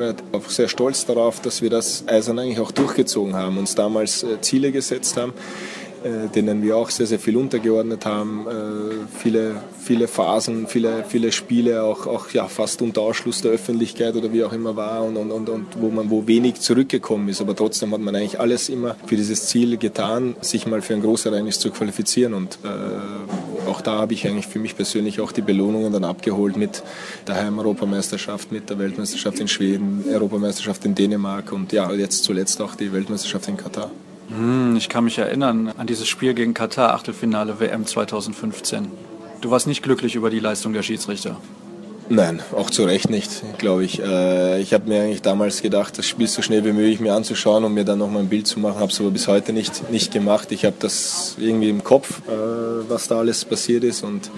äh, 0.00 0.14
auch 0.32 0.48
sehr 0.48 0.68
stolz 0.68 1.06
darauf, 1.06 1.40
dass 1.40 1.62
wir 1.62 1.70
das 1.70 2.04
Eisern 2.06 2.38
eigentlich 2.38 2.60
auch 2.60 2.70
durchgezogen 2.70 3.34
haben, 3.34 3.58
uns 3.58 3.74
damals 3.74 4.22
äh, 4.22 4.40
Ziele 4.40 4.72
gesetzt 4.72 5.16
haben 5.16 5.32
denen 6.34 6.62
wir 6.62 6.76
auch 6.76 6.90
sehr, 6.90 7.06
sehr 7.06 7.18
viel 7.18 7.36
untergeordnet 7.36 8.06
haben. 8.06 8.46
Äh, 8.46 9.18
viele, 9.18 9.56
viele 9.80 10.08
Phasen, 10.08 10.66
viele, 10.66 11.04
viele 11.08 11.32
Spiele, 11.32 11.82
auch, 11.82 12.06
auch 12.06 12.30
ja, 12.30 12.46
fast 12.46 12.82
unter 12.82 13.02
Ausschluss 13.02 13.42
der 13.42 13.52
Öffentlichkeit 13.52 14.16
oder 14.16 14.32
wie 14.32 14.44
auch 14.44 14.52
immer 14.52 14.76
war 14.76 15.04
und, 15.04 15.16
und, 15.16 15.30
und, 15.30 15.48
und 15.48 15.66
wo 15.80 15.88
man 15.90 16.10
wo 16.10 16.26
wenig 16.26 16.60
zurückgekommen 16.60 17.28
ist. 17.28 17.40
Aber 17.40 17.54
trotzdem 17.54 17.92
hat 17.92 18.00
man 18.00 18.14
eigentlich 18.14 18.40
alles 18.40 18.68
immer 18.68 18.96
für 19.06 19.16
dieses 19.16 19.46
Ziel 19.46 19.76
getan, 19.76 20.36
sich 20.40 20.66
mal 20.66 20.82
für 20.82 20.94
ein 20.94 21.02
Großereignis 21.02 21.58
zu 21.58 21.70
qualifizieren. 21.70 22.34
Und 22.34 22.58
äh, 22.64 23.68
auch 23.68 23.80
da 23.80 23.98
habe 23.98 24.14
ich 24.14 24.26
eigentlich 24.26 24.46
für 24.46 24.58
mich 24.58 24.76
persönlich 24.76 25.20
auch 25.20 25.32
die 25.32 25.42
Belohnungen 25.42 25.92
dann 25.92 26.04
abgeholt 26.04 26.56
mit 26.56 26.82
der 27.26 27.36
Heim-Europameisterschaft, 27.36 28.52
mit 28.52 28.70
der 28.70 28.78
Weltmeisterschaft 28.78 29.40
in 29.40 29.48
Schweden, 29.48 30.04
Europameisterschaft 30.10 30.84
in 30.84 30.94
Dänemark 30.94 31.52
und 31.52 31.72
ja, 31.72 31.90
jetzt 31.92 32.24
zuletzt 32.24 32.60
auch 32.60 32.74
die 32.74 32.92
Weltmeisterschaft 32.92 33.48
in 33.48 33.56
Katar. 33.56 33.90
Hm, 34.28 34.76
ich 34.76 34.88
kann 34.88 35.04
mich 35.04 35.18
erinnern 35.18 35.72
an 35.76 35.86
dieses 35.86 36.08
Spiel 36.08 36.34
gegen 36.34 36.54
Katar, 36.54 36.94
Achtelfinale 36.94 37.60
WM 37.60 37.86
2015. 37.86 38.88
Du 39.40 39.50
warst 39.50 39.66
nicht 39.66 39.82
glücklich 39.82 40.14
über 40.14 40.30
die 40.30 40.40
Leistung 40.40 40.72
der 40.72 40.82
Schiedsrichter. 40.82 41.36
Nein, 42.10 42.40
auch 42.56 42.70
zu 42.70 42.84
Recht 42.84 43.10
nicht, 43.10 43.42
glaube 43.58 43.84
ich. 43.84 44.00
Äh, 44.00 44.60
ich 44.60 44.72
habe 44.72 44.88
mir 44.88 45.02
eigentlich 45.02 45.22
damals 45.22 45.60
gedacht, 45.60 45.98
das 45.98 46.06
Spiel 46.06 46.26
so 46.26 46.40
schnell 46.40 46.64
wie 46.64 46.72
möglich 46.72 47.00
mir 47.00 47.12
anzuschauen 47.12 47.64
und 47.64 47.74
mir 47.74 47.84
dann 47.84 47.98
nochmal 47.98 48.22
ein 48.22 48.28
Bild 48.28 48.46
zu 48.46 48.60
machen, 48.60 48.80
habe 48.80 48.90
es 48.90 48.98
aber 48.98 49.10
bis 49.10 49.28
heute 49.28 49.52
nicht, 49.52 49.90
nicht 49.90 50.10
gemacht. 50.10 50.50
Ich 50.52 50.64
habe 50.64 50.76
das 50.78 51.36
irgendwie 51.38 51.68
im 51.68 51.84
Kopf, 51.84 52.22
äh, 52.26 52.88
was 52.88 53.08
da 53.08 53.18
alles 53.18 53.44
passiert 53.44 53.84
ist 53.84 54.04
und 54.04 54.30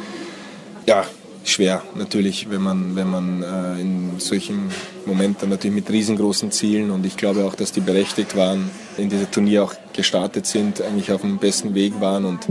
ja, 0.86 1.04
schwer 1.44 1.82
natürlich, 1.94 2.50
wenn 2.50 2.62
man, 2.62 2.96
wenn 2.96 3.10
man 3.10 3.42
äh, 3.42 3.80
in 3.80 4.18
solchen 4.18 4.70
Momenten 5.06 5.48
natürlich 5.48 5.74
mit 5.74 5.90
riesengroßen 5.90 6.50
Zielen 6.50 6.90
und 6.90 7.04
ich 7.06 7.16
glaube 7.16 7.44
auch, 7.44 7.54
dass 7.54 7.72
die 7.72 7.80
berechtigt 7.80 8.36
waren, 8.36 8.70
in 8.96 9.08
diesem 9.08 9.30
Turnier 9.30 9.64
auch 9.64 9.74
gestartet 9.92 10.46
sind, 10.46 10.82
eigentlich 10.82 11.12
auf 11.12 11.22
dem 11.22 11.38
besten 11.38 11.74
Weg 11.74 12.00
waren 12.00 12.24
und 12.24 12.46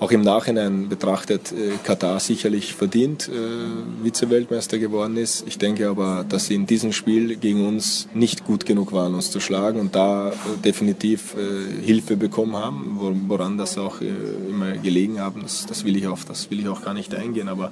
auch 0.00 0.10
im 0.12 0.22
Nachhinein 0.22 0.88
betrachtet 0.88 1.52
äh, 1.52 1.72
Katar 1.84 2.20
sicherlich 2.20 2.74
verdient 2.74 3.28
äh, 3.28 4.02
Vize-Weltmeister 4.02 4.78
geworden 4.78 5.18
ist. 5.18 5.44
Ich 5.46 5.58
denke 5.58 5.88
aber, 5.88 6.24
dass 6.26 6.46
sie 6.46 6.54
in 6.54 6.64
diesem 6.64 6.92
Spiel 6.92 7.36
gegen 7.36 7.68
uns 7.68 8.08
nicht 8.14 8.46
gut 8.46 8.64
genug 8.64 8.92
waren, 8.92 9.14
uns 9.14 9.30
zu 9.30 9.40
schlagen 9.40 9.78
und 9.78 9.94
da 9.94 10.30
äh, 10.30 10.32
definitiv 10.64 11.34
äh, 11.36 11.84
Hilfe 11.84 12.16
bekommen 12.16 12.56
haben, 12.56 12.98
woran 13.28 13.58
das 13.58 13.76
auch 13.76 14.00
immer 14.00 14.72
gelegen 14.72 15.20
haben. 15.20 15.42
Das, 15.42 15.66
das, 15.66 15.84
will 15.84 15.96
ich 15.96 16.06
auf, 16.06 16.24
das 16.24 16.50
will 16.50 16.60
ich 16.60 16.68
auch 16.68 16.80
gar 16.80 16.94
nicht 16.94 17.14
eingehen. 17.14 17.48
Aber 17.48 17.70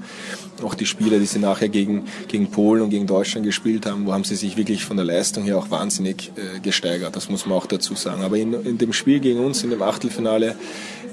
auch 0.62 0.74
die 0.74 0.86
Spiele, 0.86 1.18
die 1.18 1.26
sie 1.26 1.38
nachher 1.38 1.70
gegen, 1.70 2.04
gegen 2.28 2.50
Polen 2.50 2.82
und 2.82 2.90
gegen 2.90 3.06
Deutschland 3.06 3.46
gespielt 3.46 3.86
haben, 3.86 4.04
wo 4.04 4.12
haben 4.12 4.24
sie 4.24 4.36
sich 4.36 4.58
wirklich 4.58 4.84
von 4.84 4.98
der 4.98 5.06
Leistung 5.06 5.44
her 5.44 5.56
auch 5.56 5.70
wahnsinnig 5.70 6.30
gesteigert. 6.62 7.16
Das 7.16 7.30
muss 7.30 7.46
man 7.46 7.56
auch 7.56 7.66
dazu 7.66 7.94
sagen. 7.94 8.22
Aber 8.22 8.36
in, 8.36 8.52
in 8.52 8.76
dem 8.76 8.92
Spiel 8.92 9.20
gegen 9.20 9.40
uns, 9.40 9.64
in 9.64 9.70
dem 9.70 9.80
Achtelfinale, 9.80 10.56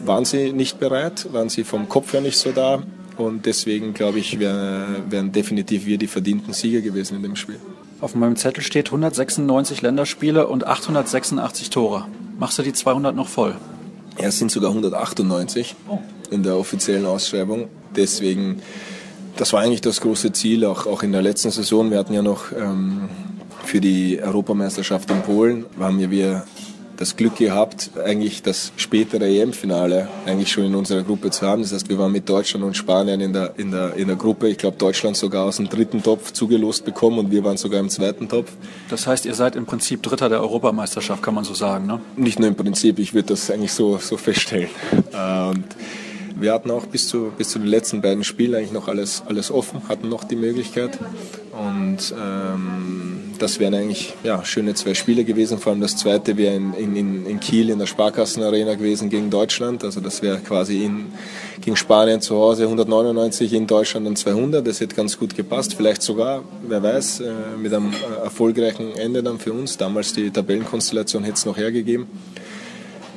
waren 0.08 0.26
sie 0.26 0.52
nicht 0.52 0.80
bereit, 0.80 1.28
waren 1.34 1.50
sie 1.50 1.64
vom 1.64 1.90
Kopf 1.90 2.14
her 2.14 2.22
nicht 2.22 2.38
so 2.38 2.52
da. 2.52 2.84
Und 3.18 3.46
deswegen, 3.46 3.94
glaube 3.94 4.20
ich, 4.20 4.40
wären, 4.40 5.10
wären 5.10 5.32
definitiv 5.32 5.86
wir 5.86 5.98
die 5.98 6.08
verdienten 6.08 6.54
Sieger 6.54 6.82
gewesen 6.82 7.16
in 7.16 7.24
dem 7.24 7.36
Spiel. 7.36 7.60
Auf 8.02 8.14
meinem 8.14 8.36
Zettel 8.36 8.62
steht 8.62 8.88
196 8.88 9.82
Länderspiele 9.82 10.48
und 10.48 10.68
886 10.68 11.70
Tore. 11.70 12.06
Machst 12.38 12.60
du 12.60 12.64
die 12.64 12.74
200 12.74 13.16
noch 13.16 13.30
voll? 13.30 13.56
Ja, 14.20 14.28
es 14.28 14.38
sind 14.38 14.52
sogar 14.52 14.70
198 14.72 15.76
in 16.30 16.44
der 16.44 16.58
offiziellen 16.58 17.06
Ausschreibung. 17.06 17.70
Deswegen, 17.96 18.62
das 19.38 19.54
war 19.54 19.62
eigentlich 19.62 19.82
das 19.82 20.02
große 20.02 20.34
Ziel, 20.34 20.66
auch, 20.66 20.86
auch 20.86 21.04
in 21.04 21.14
der 21.14 21.22
letzten 21.22 21.52
Saison. 21.52 21.90
Wir 21.92 21.98
hatten 21.98 22.14
ja 22.14 22.22
noch 22.22 22.52
ähm, 22.52 23.10
für 23.64 23.80
die 23.80 24.22
Europameisterschaft 24.22 25.10
in 25.10 25.22
Polen, 25.22 25.66
waren 25.78 26.00
wir 26.00 26.44
das 26.98 27.16
Glück 27.16 27.36
gehabt, 27.38 27.92
eigentlich 28.04 28.42
das 28.44 28.72
spätere 28.78 29.26
EM-Finale 29.26 30.08
eigentlich 30.26 30.52
schon 30.52 30.66
in 30.66 30.76
unserer 30.76 31.04
Gruppe 31.04 31.30
zu 31.32 31.46
haben. 31.46 31.62
Das 31.62 31.74
heißt, 31.74 31.90
wir 31.90 31.98
waren 31.98 32.12
mit 32.12 32.28
Deutschland 32.28 32.66
und 32.66 32.76
Spanien 32.76 33.22
in 33.22 33.34
der, 33.34 33.54
in 33.58 33.72
der, 33.72 33.96
in 33.96 34.08
der 34.08 34.16
Gruppe. 34.16 34.48
Ich 34.48 34.58
glaube, 34.58 34.78
Deutschland 34.78 35.18
sogar 35.18 35.46
aus 35.46 35.58
dem 35.58 35.70
dritten 35.70 36.02
Topf 36.02 36.32
zugelost 36.32 36.86
bekommen 36.86 37.20
und 37.20 37.32
wir 37.32 37.44
waren 37.44 37.58
sogar 37.58 37.80
im 37.80 37.90
zweiten 37.90 38.30
Topf. 38.30 38.52
Das 38.90 39.08
heißt, 39.08 39.26
ihr 39.26 39.34
seid 39.34 39.56
im 39.56 39.66
Prinzip 39.66 40.04
Dritter 40.04 40.30
der 40.30 40.42
Europameisterschaft, 40.42 41.22
kann 41.22 41.34
man 41.34 41.44
so 41.44 41.54
sagen, 41.54 41.86
ne? 41.86 42.00
Nicht 42.16 42.40
nur 42.40 42.48
im 42.48 42.56
Prinzip, 42.56 43.00
ich 43.00 43.14
würde 43.14 43.30
das 43.30 43.52
eigentlich 43.52 43.74
so, 43.74 43.98
so 43.98 44.18
feststellen. 44.18 44.70
Und 45.12 45.66
wir 46.36 46.54
hatten 46.54 46.72
auch 46.72 46.86
bis 46.86 47.08
zu, 47.08 47.32
bis 47.38 47.50
zu 47.50 47.60
den 47.60 47.68
letzten 47.68 48.02
beiden 48.02 48.24
Spielen 48.24 48.56
eigentlich 48.56 48.72
noch 48.72 48.88
alles, 48.88 49.24
alles 49.26 49.52
offen, 49.52 49.88
hatten 49.88 50.10
noch 50.10 50.24
die 50.24 50.36
Möglichkeit. 50.36 51.00
Und 51.52 52.14
ähm, 52.22 53.34
das 53.40 53.60
wären 53.60 53.74
eigentlich 53.74 54.14
ja, 54.24 54.44
schöne 54.44 54.74
zwei 54.74 54.94
Spiele 54.94 55.24
gewesen. 55.24 55.58
Vor 55.58 55.72
allem 55.72 55.82
das 55.82 55.96
zweite 55.96 56.36
wäre 56.38 56.56
in, 56.56 56.74
in, 56.74 57.26
in 57.26 57.40
Kiel 57.40 57.70
in 57.70 57.80
der 57.80 57.86
Sparkassenarena 57.86 58.76
gewesen 58.76 59.10
gegen 59.10 59.30
Deutschland. 59.30 59.84
Also 59.84 60.02
das 60.02 60.22
wäre 60.22 60.40
quasi 60.40 60.84
in, 60.84 61.06
gegen 61.62 61.78
Spanien 61.78 62.20
zu 62.20 62.36
Hause 62.36 62.64
199, 62.64 63.54
in 63.54 63.68
Deutschland 63.68 64.06
dann 64.06 64.16
200. 64.16 64.66
Das 64.66 64.82
hätte 64.82 64.96
ganz 64.96 65.18
gut 65.18 65.36
gepasst. 65.36 65.76
Vielleicht 65.76 66.02
sogar, 66.02 66.44
wer 66.68 66.84
weiß, 66.84 67.22
äh, 67.22 67.32
mit 67.58 67.74
einem 67.74 67.92
äh, 67.94 68.24
erfolgreichen 68.24 68.96
Ende 68.98 69.24
dann 69.24 69.40
für 69.40 69.54
uns. 69.54 69.78
Damals 69.78 70.14
die 70.14 70.30
Tabellenkonstellation 70.30 71.24
hätte 71.24 71.38
es 71.38 71.46
noch 71.46 71.58
hergegeben 71.58 72.08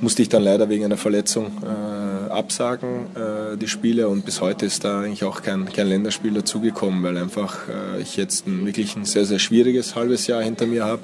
musste 0.01 0.23
ich 0.23 0.29
dann 0.29 0.43
leider 0.43 0.69
wegen 0.69 0.85
einer 0.85 0.97
Verletzung 0.97 1.47
äh, 1.47 2.08
absagen, 2.39 3.07
äh, 3.15 3.57
die 3.57 3.69
Spiele. 3.69 4.09
Und 4.09 4.25
bis 4.25 4.41
heute 4.41 4.67
ist 4.67 4.85
da 4.85 5.01
eigentlich 5.01 5.25
auch 5.25 5.43
kein, 5.43 5.71
kein 5.71 5.89
Länderspiel 5.89 6.33
dazugekommen, 6.33 7.03
weil 7.03 7.19
einfach 7.19 7.69
äh, 7.69 8.01
ich 8.01 8.17
jetzt 8.17 8.47
ein, 8.47 8.65
wirklich 8.65 8.97
ein 8.97 9.05
sehr, 9.05 9.27
sehr 9.27 9.39
schwieriges 9.39 9.95
halbes 9.97 10.27
Jahr 10.27 10.43
hinter 10.43 10.67
mir 10.67 10.85
habe 10.85 11.03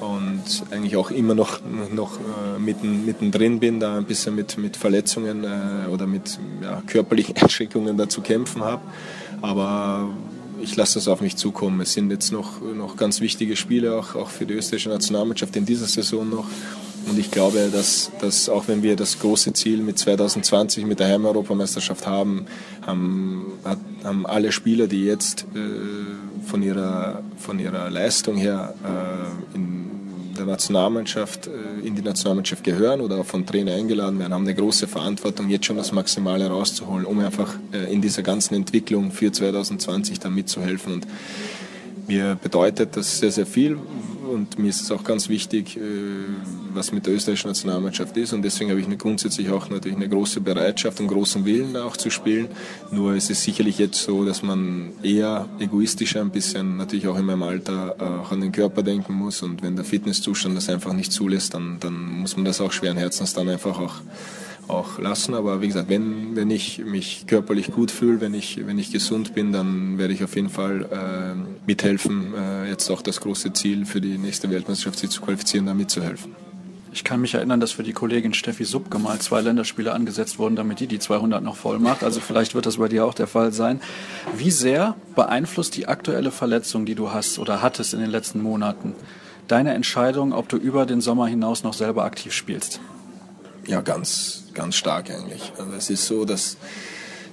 und 0.00 0.42
eigentlich 0.70 0.96
auch 0.96 1.10
immer 1.10 1.34
noch, 1.34 1.60
noch 1.94 2.18
äh, 2.18 2.58
mitten, 2.58 3.06
mittendrin 3.06 3.60
bin, 3.60 3.80
da 3.80 3.96
ein 3.96 4.04
bisschen 4.04 4.34
mit, 4.34 4.58
mit 4.58 4.76
Verletzungen 4.76 5.44
äh, 5.44 5.88
oder 5.88 6.06
mit 6.06 6.38
ja, 6.62 6.82
körperlichen 6.86 7.36
Einschränkungen 7.40 7.96
da 7.96 8.08
zu 8.08 8.20
kämpfen 8.20 8.62
habe. 8.62 8.82
Aber 9.40 10.10
ich 10.60 10.76
lasse 10.76 10.94
das 10.94 11.08
auf 11.08 11.20
mich 11.20 11.36
zukommen. 11.36 11.80
Es 11.80 11.92
sind 11.92 12.10
jetzt 12.10 12.32
noch, 12.32 12.60
noch 12.60 12.96
ganz 12.96 13.20
wichtige 13.20 13.56
Spiele, 13.56 13.94
auch, 13.96 14.14
auch 14.14 14.28
für 14.28 14.46
die 14.46 14.54
österreichische 14.54 14.88
Nationalmannschaft 14.90 15.56
in 15.56 15.64
dieser 15.64 15.86
Saison 15.86 16.28
noch. 16.28 16.46
Und 17.06 17.18
ich 17.18 17.30
glaube, 17.30 17.70
dass, 17.72 18.10
dass 18.20 18.48
auch 18.48 18.66
wenn 18.66 18.82
wir 18.82 18.96
das 18.96 19.20
große 19.20 19.52
Ziel 19.52 19.78
mit 19.78 19.98
2020 19.98 20.84
mit 20.86 20.98
der 20.98 21.08
Heimeuropameisterschaft 21.08 22.06
haben, 22.06 22.46
haben, 22.84 23.52
haben 24.02 24.26
alle 24.26 24.50
Spieler, 24.50 24.88
die 24.88 25.04
jetzt 25.04 25.46
äh, 25.54 25.58
von, 26.46 26.62
ihrer, 26.62 27.22
von 27.38 27.60
ihrer 27.60 27.90
Leistung 27.90 28.36
her 28.36 28.74
äh, 28.84 29.56
in 29.56 29.86
der 30.36 30.46
Nationalmannschaft, 30.46 31.46
äh, 31.46 31.86
in 31.86 31.94
die 31.94 32.02
Nationalmannschaft 32.02 32.64
gehören 32.64 33.00
oder 33.00 33.18
auch 33.18 33.26
von 33.26 33.46
Trainer 33.46 33.74
eingeladen 33.74 34.18
werden, 34.18 34.34
haben 34.34 34.42
eine 34.42 34.54
große 34.54 34.88
Verantwortung, 34.88 35.48
jetzt 35.48 35.66
schon 35.66 35.76
das 35.76 35.92
Maximale 35.92 36.48
rauszuholen, 36.48 37.06
um 37.06 37.20
einfach 37.20 37.54
äh, 37.72 37.92
in 37.92 38.02
dieser 38.02 38.22
ganzen 38.22 38.54
Entwicklung 38.54 39.12
für 39.12 39.30
2020 39.30 40.20
dann 40.20 40.34
mitzuhelfen. 40.34 40.94
Und 40.94 41.06
mir 42.08 42.36
bedeutet 42.40 42.96
das 42.96 43.18
sehr, 43.18 43.30
sehr 43.30 43.46
viel, 43.46 43.78
und 44.26 44.58
mir 44.58 44.68
ist 44.68 44.80
es 44.80 44.90
auch 44.90 45.04
ganz 45.04 45.28
wichtig, 45.28 45.76
äh, 45.76 45.80
was 46.74 46.92
mit 46.92 47.06
der 47.06 47.14
österreichischen 47.14 47.48
Nationalmannschaft 47.48 48.16
ist 48.16 48.32
und 48.32 48.42
deswegen 48.42 48.70
habe 48.70 48.80
ich 48.80 48.86
eine, 48.86 48.96
grundsätzlich 48.96 49.50
auch 49.50 49.68
natürlich 49.70 49.96
eine 49.96 50.08
große 50.08 50.40
Bereitschaft 50.40 51.00
und 51.00 51.08
großen 51.08 51.44
Willen 51.44 51.76
auch 51.76 51.96
zu 51.96 52.10
spielen. 52.10 52.48
Nur 52.90 53.14
ist 53.14 53.30
es 53.30 53.42
sicherlich 53.42 53.78
jetzt 53.78 54.02
so, 54.02 54.24
dass 54.24 54.42
man 54.42 54.92
eher 55.02 55.48
egoistischer 55.58 56.20
ein 56.20 56.30
bisschen 56.30 56.76
natürlich 56.76 57.08
auch 57.08 57.18
in 57.18 57.24
meinem 57.24 57.42
Alter 57.42 57.96
auch 58.22 58.32
an 58.32 58.40
den 58.40 58.52
Körper 58.52 58.82
denken 58.82 59.14
muss 59.14 59.42
und 59.42 59.62
wenn 59.62 59.76
der 59.76 59.84
Fitnesszustand 59.84 60.56
das 60.56 60.68
einfach 60.68 60.92
nicht 60.92 61.12
zulässt, 61.12 61.54
dann, 61.54 61.78
dann 61.80 62.20
muss 62.20 62.36
man 62.36 62.44
das 62.44 62.60
auch 62.60 62.72
schweren 62.72 62.96
Herzens 62.96 63.32
dann 63.34 63.48
einfach 63.48 63.78
auch 63.78 63.94
auch 64.68 64.98
lassen. 64.98 65.34
Aber 65.34 65.60
wie 65.62 65.68
gesagt, 65.68 65.88
wenn, 65.88 66.36
wenn 66.36 66.50
ich 66.50 66.78
mich 66.84 67.26
körperlich 67.26 67.72
gut 67.72 67.90
fühle, 67.90 68.20
wenn 68.20 68.34
ich, 68.34 68.66
wenn 68.66 68.78
ich 68.78 68.92
gesund 68.92 69.34
bin, 69.34 69.52
dann 69.52 69.98
werde 69.98 70.12
ich 70.12 70.24
auf 70.24 70.34
jeden 70.36 70.48
Fall 70.48 70.88
äh, 70.90 71.66
mithelfen, 71.66 72.34
äh, 72.34 72.68
jetzt 72.68 72.90
auch 72.90 73.02
das 73.02 73.20
große 73.20 73.52
Ziel 73.52 73.86
für 73.86 74.00
die 74.00 74.18
nächste 74.18 74.50
Weltmeisterschaft 74.50 74.98
sich 74.98 75.10
zu 75.10 75.20
qualifizieren, 75.20 75.66
da 75.66 75.74
mitzuhelfen. 75.74 76.34
Ich 76.96 77.04
kann 77.04 77.20
mich 77.20 77.34
erinnern, 77.34 77.60
dass 77.60 77.72
für 77.72 77.82
die 77.82 77.92
Kollegin 77.92 78.32
Steffi 78.32 78.64
Subke 78.64 78.98
mal 78.98 79.18
zwei 79.18 79.42
Länderspiele 79.42 79.92
angesetzt 79.92 80.38
wurden, 80.38 80.56
damit 80.56 80.80
die 80.80 80.86
die 80.86 80.98
200 80.98 81.44
noch 81.44 81.56
voll 81.56 81.78
macht. 81.78 82.02
Also 82.02 82.20
vielleicht 82.20 82.54
wird 82.54 82.64
das 82.64 82.78
bei 82.78 82.88
dir 82.88 83.04
auch 83.04 83.12
der 83.12 83.26
Fall 83.26 83.52
sein. 83.52 83.82
Wie 84.34 84.50
sehr 84.50 84.94
beeinflusst 85.14 85.76
die 85.76 85.88
aktuelle 85.88 86.30
Verletzung, 86.30 86.86
die 86.86 86.94
du 86.94 87.12
hast 87.12 87.38
oder 87.38 87.60
hattest 87.60 87.92
in 87.92 88.00
den 88.00 88.08
letzten 88.08 88.42
Monaten, 88.42 88.94
deine 89.46 89.74
Entscheidung, 89.74 90.32
ob 90.32 90.48
du 90.48 90.56
über 90.56 90.86
den 90.86 91.02
Sommer 91.02 91.26
hinaus 91.26 91.64
noch 91.64 91.74
selber 91.74 92.04
aktiv 92.04 92.32
spielst? 92.32 92.80
Ja, 93.66 93.80
ganz, 93.80 94.44
ganz 94.54 94.76
stark 94.76 95.10
eigentlich. 95.10 95.52
Also 95.58 95.72
es 95.72 95.90
ist 95.90 96.06
so, 96.06 96.24
dass, 96.24 96.56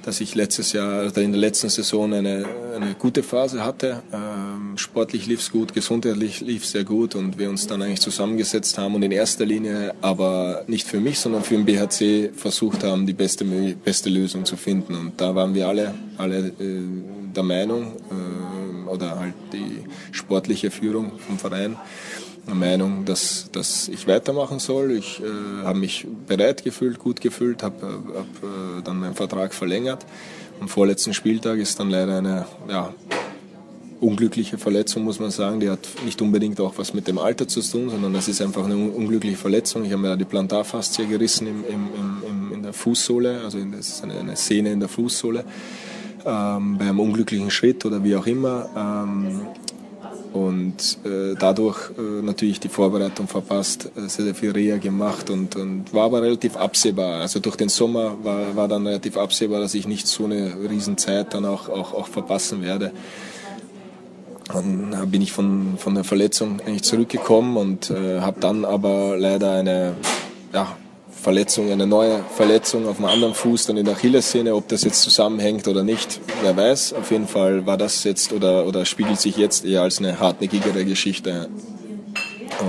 dass 0.02 0.20
ich 0.20 0.34
letztes 0.34 0.74
Jahr 0.74 1.06
oder 1.06 1.22
in 1.22 1.32
der 1.32 1.40
letzten 1.40 1.70
Saison 1.70 2.12
eine, 2.12 2.46
eine 2.76 2.96
gute 2.98 3.22
Phase 3.22 3.64
hatte. 3.64 4.02
Ähm, 4.12 4.76
sportlich 4.78 5.28
lief 5.28 5.42
es 5.42 5.52
gut, 5.52 5.76
gesundheitlich 5.76 6.42
lief 6.42 6.64
es 6.64 6.72
sehr 6.72 6.86
gut 6.86 7.14
und 7.14 7.38
wir 7.38 7.50
uns 7.50 7.68
dann 7.68 7.84
eigentlich 7.84 8.02
zusammengesetzt 8.02 8.80
haben 8.80 8.96
und 8.96 9.04
in 9.04 9.12
erster 9.12 9.46
Linie 9.46 9.94
aber 10.02 10.64
nicht 10.66 10.88
für 10.88 11.00
mich, 11.00 11.20
sondern 11.20 11.44
für 11.44 11.56
den 11.56 11.66
BHC 11.66 12.32
versucht 12.36 12.84
haben, 12.84 13.06
die 13.06 13.14
beste, 13.14 13.46
beste 13.46 14.10
Lösung 14.10 14.44
zu 14.46 14.58
finden. 14.58 14.96
Und 14.96 15.22
da 15.22 15.36
waren 15.36 15.54
wir 15.54 15.68
alle, 15.68 15.94
alle 16.18 16.48
äh, 16.48 16.82
der 17.36 17.44
Meinung, 17.44 17.94
äh, 18.10 18.90
oder 18.90 19.20
halt 19.20 19.34
die 19.52 19.84
sportliche 20.12 20.72
Führung 20.72 21.14
vom 21.20 21.40
Verein, 21.40 21.78
Meinung, 22.48 23.06
dass, 23.06 23.50
dass 23.52 23.88
ich 23.88 24.08
weitermachen 24.08 24.60
soll. 24.60 24.92
Ich 24.92 25.22
äh, 25.22 25.64
habe 25.64 25.80
mich 25.80 26.06
bereit 26.28 26.64
gefühlt, 26.64 27.00
gut 27.00 27.22
gefühlt, 27.22 27.64
habe 27.64 27.76
hab, 28.16 28.26
äh, 28.44 28.82
dann 28.84 29.00
meinen 29.00 29.16
Vertrag 29.16 29.54
verlängert. 29.54 30.06
Am 30.60 30.68
vorletzten 30.68 31.14
Spieltag 31.14 31.58
ist 31.60 31.80
dann 31.80 31.90
leider 31.90 32.18
eine 32.18 32.46
ja, 32.70 32.94
unglückliche 34.04 34.58
Verletzung, 34.58 35.04
muss 35.04 35.20
man 35.20 35.32
sagen. 35.32 35.60
Die 35.60 35.70
hat 35.70 35.88
nicht 36.06 36.22
unbedingt 36.22 36.60
auch 36.60 36.74
was 36.78 36.94
mit 36.94 37.08
dem 37.08 37.18
Alter 37.18 37.48
zu 37.48 37.62
tun, 37.62 37.90
sondern 37.90 38.14
das 38.14 38.28
ist 38.28 38.42
einfach 38.42 38.66
eine 38.66 38.76
unglückliche 38.76 39.38
Verletzung. 39.38 39.86
Ich 39.86 39.92
habe 39.92 40.02
mir 40.02 40.18
die 40.18 40.26
Plantarfaszie 40.26 41.08
gerissen 41.08 41.48
im, 41.48 41.64
im, 41.68 41.90
im, 42.30 42.54
in 42.54 42.64
der 42.64 42.74
Fußsohle, 42.74 43.42
also 43.44 43.58
das 43.60 43.88
ist 43.88 44.04
eine, 44.04 44.20
eine 44.20 44.36
Sehne 44.36 44.72
in 44.72 44.80
der 44.80 44.90
Fußsohle. 44.90 45.46
Ähm, 46.26 46.78
bei 46.78 46.86
einem 46.86 47.00
unglücklichen 47.00 47.52
Schritt 47.52 47.86
oder 47.86 48.04
wie 48.04 48.16
auch 48.16 48.28
immer. 48.28 48.70
Ähm, 48.76 49.42
und 50.34 50.98
äh, 51.06 51.36
dadurch 51.38 51.92
äh, 51.98 52.22
natürlich 52.24 52.60
die 52.60 52.70
Vorbereitung 52.70 53.28
verpasst, 53.28 53.92
äh, 53.96 54.08
sehr, 54.10 54.26
sehr 54.26 54.36
viel 54.36 54.52
Reha 54.52 54.78
gemacht 54.78 55.30
und, 55.30 55.56
und 55.56 55.94
war 55.94 56.06
aber 56.06 56.22
relativ 56.22 56.58
absehbar. 56.58 57.22
Also 57.22 57.40
durch 57.40 57.56
den 57.56 57.70
Sommer 57.70 58.18
war, 58.24 58.56
war 58.56 58.68
dann 58.68 58.86
relativ 58.88 59.16
absehbar, 59.16 59.60
dass 59.60 59.74
ich 59.76 59.88
nicht 59.88 60.08
so 60.08 60.26
eine 60.26 60.56
Riesenzeit 60.70 61.34
dann 61.34 61.46
auch, 61.46 61.70
auch, 61.70 61.94
auch 61.94 62.08
verpassen 62.08 62.64
werde. 62.64 62.92
Dann 64.52 65.10
bin 65.10 65.22
ich 65.22 65.32
von, 65.32 65.78
von 65.78 65.96
der 65.96 66.04
Verletzung 66.04 66.60
eigentlich 66.62 66.84
zurückgekommen 66.84 67.56
und 67.56 67.92
äh, 67.92 68.20
habe 68.20 68.40
dann 68.40 68.66
aber 68.66 69.16
leider 69.18 69.54
eine 69.54 69.96
ja, 70.52 70.76
Verletzung, 71.24 71.72
eine 71.72 71.88
neue 71.88 72.22
Verletzung 72.36 72.86
auf 72.88 72.98
einem 72.98 73.08
anderen 73.08 73.34
Fuß, 73.34 73.68
dann 73.68 73.78
in 73.78 73.86
der 73.86 73.96
Achillessehne, 73.96 74.54
ob 74.54 74.68
das 74.68 74.84
jetzt 74.84 75.02
zusammenhängt 75.02 75.68
oder 75.70 75.84
nicht, 75.84 76.20
wer 76.42 76.56
weiß. 76.56 76.94
Auf 76.94 77.12
jeden 77.12 77.28
Fall 77.28 77.66
war 77.66 77.78
das 77.78 78.04
jetzt 78.04 78.34
oder, 78.34 78.68
oder 78.68 78.86
spiegelt 78.86 79.20
sich 79.20 79.38
jetzt 79.38 79.66
eher 79.66 79.84
als 79.84 80.00
eine 80.00 80.20
hartnäckigere 80.20 80.84
Geschichte 80.84 81.50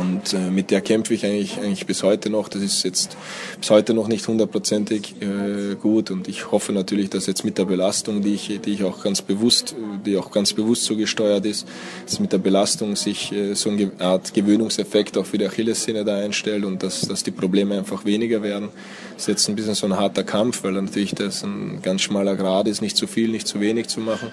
und 0.01 0.33
äh, 0.33 0.51
mit 0.51 0.71
der 0.71 0.81
kämpfe 0.81 1.15
ich 1.15 1.25
eigentlich, 1.25 1.59
eigentlich 1.59 1.87
bis 1.87 2.03
heute 2.03 2.31
noch. 2.31 2.49
Das 2.49 2.63
ist 2.63 2.83
jetzt 2.85 3.17
bis 3.59 3.71
heute 3.71 3.95
noch 3.95 4.09
nicht 4.09 4.27
hundertprozentig 4.27 5.17
äh, 5.21 5.75
gut 5.75 6.11
und 6.11 6.29
ich 6.29 6.51
hoffe 6.51 6.73
natürlich, 6.73 7.11
dass 7.11 7.27
jetzt 7.27 7.45
mit 7.45 7.59
der 7.59 7.65
Belastung, 7.65 8.23
die 8.23 8.35
ich, 8.35 8.61
die 8.65 8.73
ich 8.73 8.85
auch 8.85 9.03
ganz 9.03 9.23
bewusst, 9.23 9.75
die 10.05 10.17
auch 10.17 10.31
ganz 10.31 10.53
bewusst 10.53 10.85
so 10.85 10.97
gesteuert 10.97 11.47
ist, 11.47 11.67
dass 12.07 12.21
mit 12.21 12.33
der 12.33 12.39
Belastung 12.39 12.97
sich 12.97 13.33
äh, 13.33 13.55
so 13.55 13.71
eine 13.71 13.91
Art 13.99 14.35
Gewöhnungseffekt 14.35 15.19
auch 15.19 15.27
für 15.27 15.39
die 15.39 15.47
Achillessehne 15.47 16.05
da 16.05 16.17
einstellt 16.17 16.65
und 16.65 16.83
dass, 16.83 17.03
dass 17.03 17.23
die 17.23 17.31
Probleme 17.31 17.77
einfach 17.77 18.05
weniger 18.05 18.43
werden. 18.43 18.69
Das 19.15 19.23
ist 19.23 19.29
jetzt 19.29 19.49
ein 19.49 19.57
bisschen 19.57 19.75
so 19.75 19.87
ein 19.87 19.97
harter 19.97 20.25
Kampf, 20.25 20.65
weil 20.65 20.73
natürlich 20.73 21.15
das 21.15 21.43
ein 21.43 21.81
ganz 21.83 22.03
schmaler 22.03 22.37
Grad 22.37 22.69
ist, 22.69 22.83
nicht 22.83 22.97
zu 22.97 23.07
viel, 23.07 23.31
nicht 23.31 23.47
zu 23.47 23.61
wenig 23.61 23.89
zu 23.89 24.01
machen. 24.01 24.33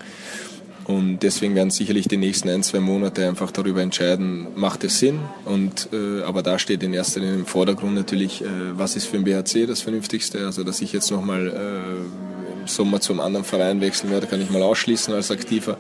Und 0.86 1.20
deswegen 1.20 1.56
werden 1.56 1.70
sicherlich 1.70 2.08
die 2.08 2.18
nächsten 2.18 2.50
ein, 2.50 2.64
zwei 2.64 2.80
Monate 2.80 3.28
einfach 3.28 3.52
darüber 3.52 3.82
entscheiden, 3.82 4.48
macht 4.56 4.84
es 4.84 5.00
Sinn. 5.00 5.20
Und, 5.46 5.90
äh, 5.94 6.24
aber 6.24 6.42
da 6.42 6.58
steht 6.58 6.84
in 6.84 6.94
erster 6.94 7.20
Linie 7.20 7.36
im 7.36 7.46
Vordergrund 7.46 7.96
natürlich, 7.96 8.42
äh, 8.42 8.48
was 8.74 8.96
ist 8.96 9.06
für 9.06 9.18
den 9.18 9.24
BHC 9.24 9.68
das 9.68 9.82
Vernünftigste. 9.82 10.46
Also 10.46 10.64
dass 10.64 10.82
ich 10.82 10.92
jetzt 10.92 11.12
nochmal 11.12 11.48
äh, 11.48 12.31
Sommer 12.66 13.02
zum 13.02 13.20
anderen 13.20 13.46
Verein 13.46 13.82
wechseln 13.82 14.12
werde, 14.12 14.28
kann 14.28 14.42
ich 14.42 14.50
mal 14.50 14.62
ausschließen 14.62 15.14
als 15.14 15.32
Aktiver. 15.32 15.78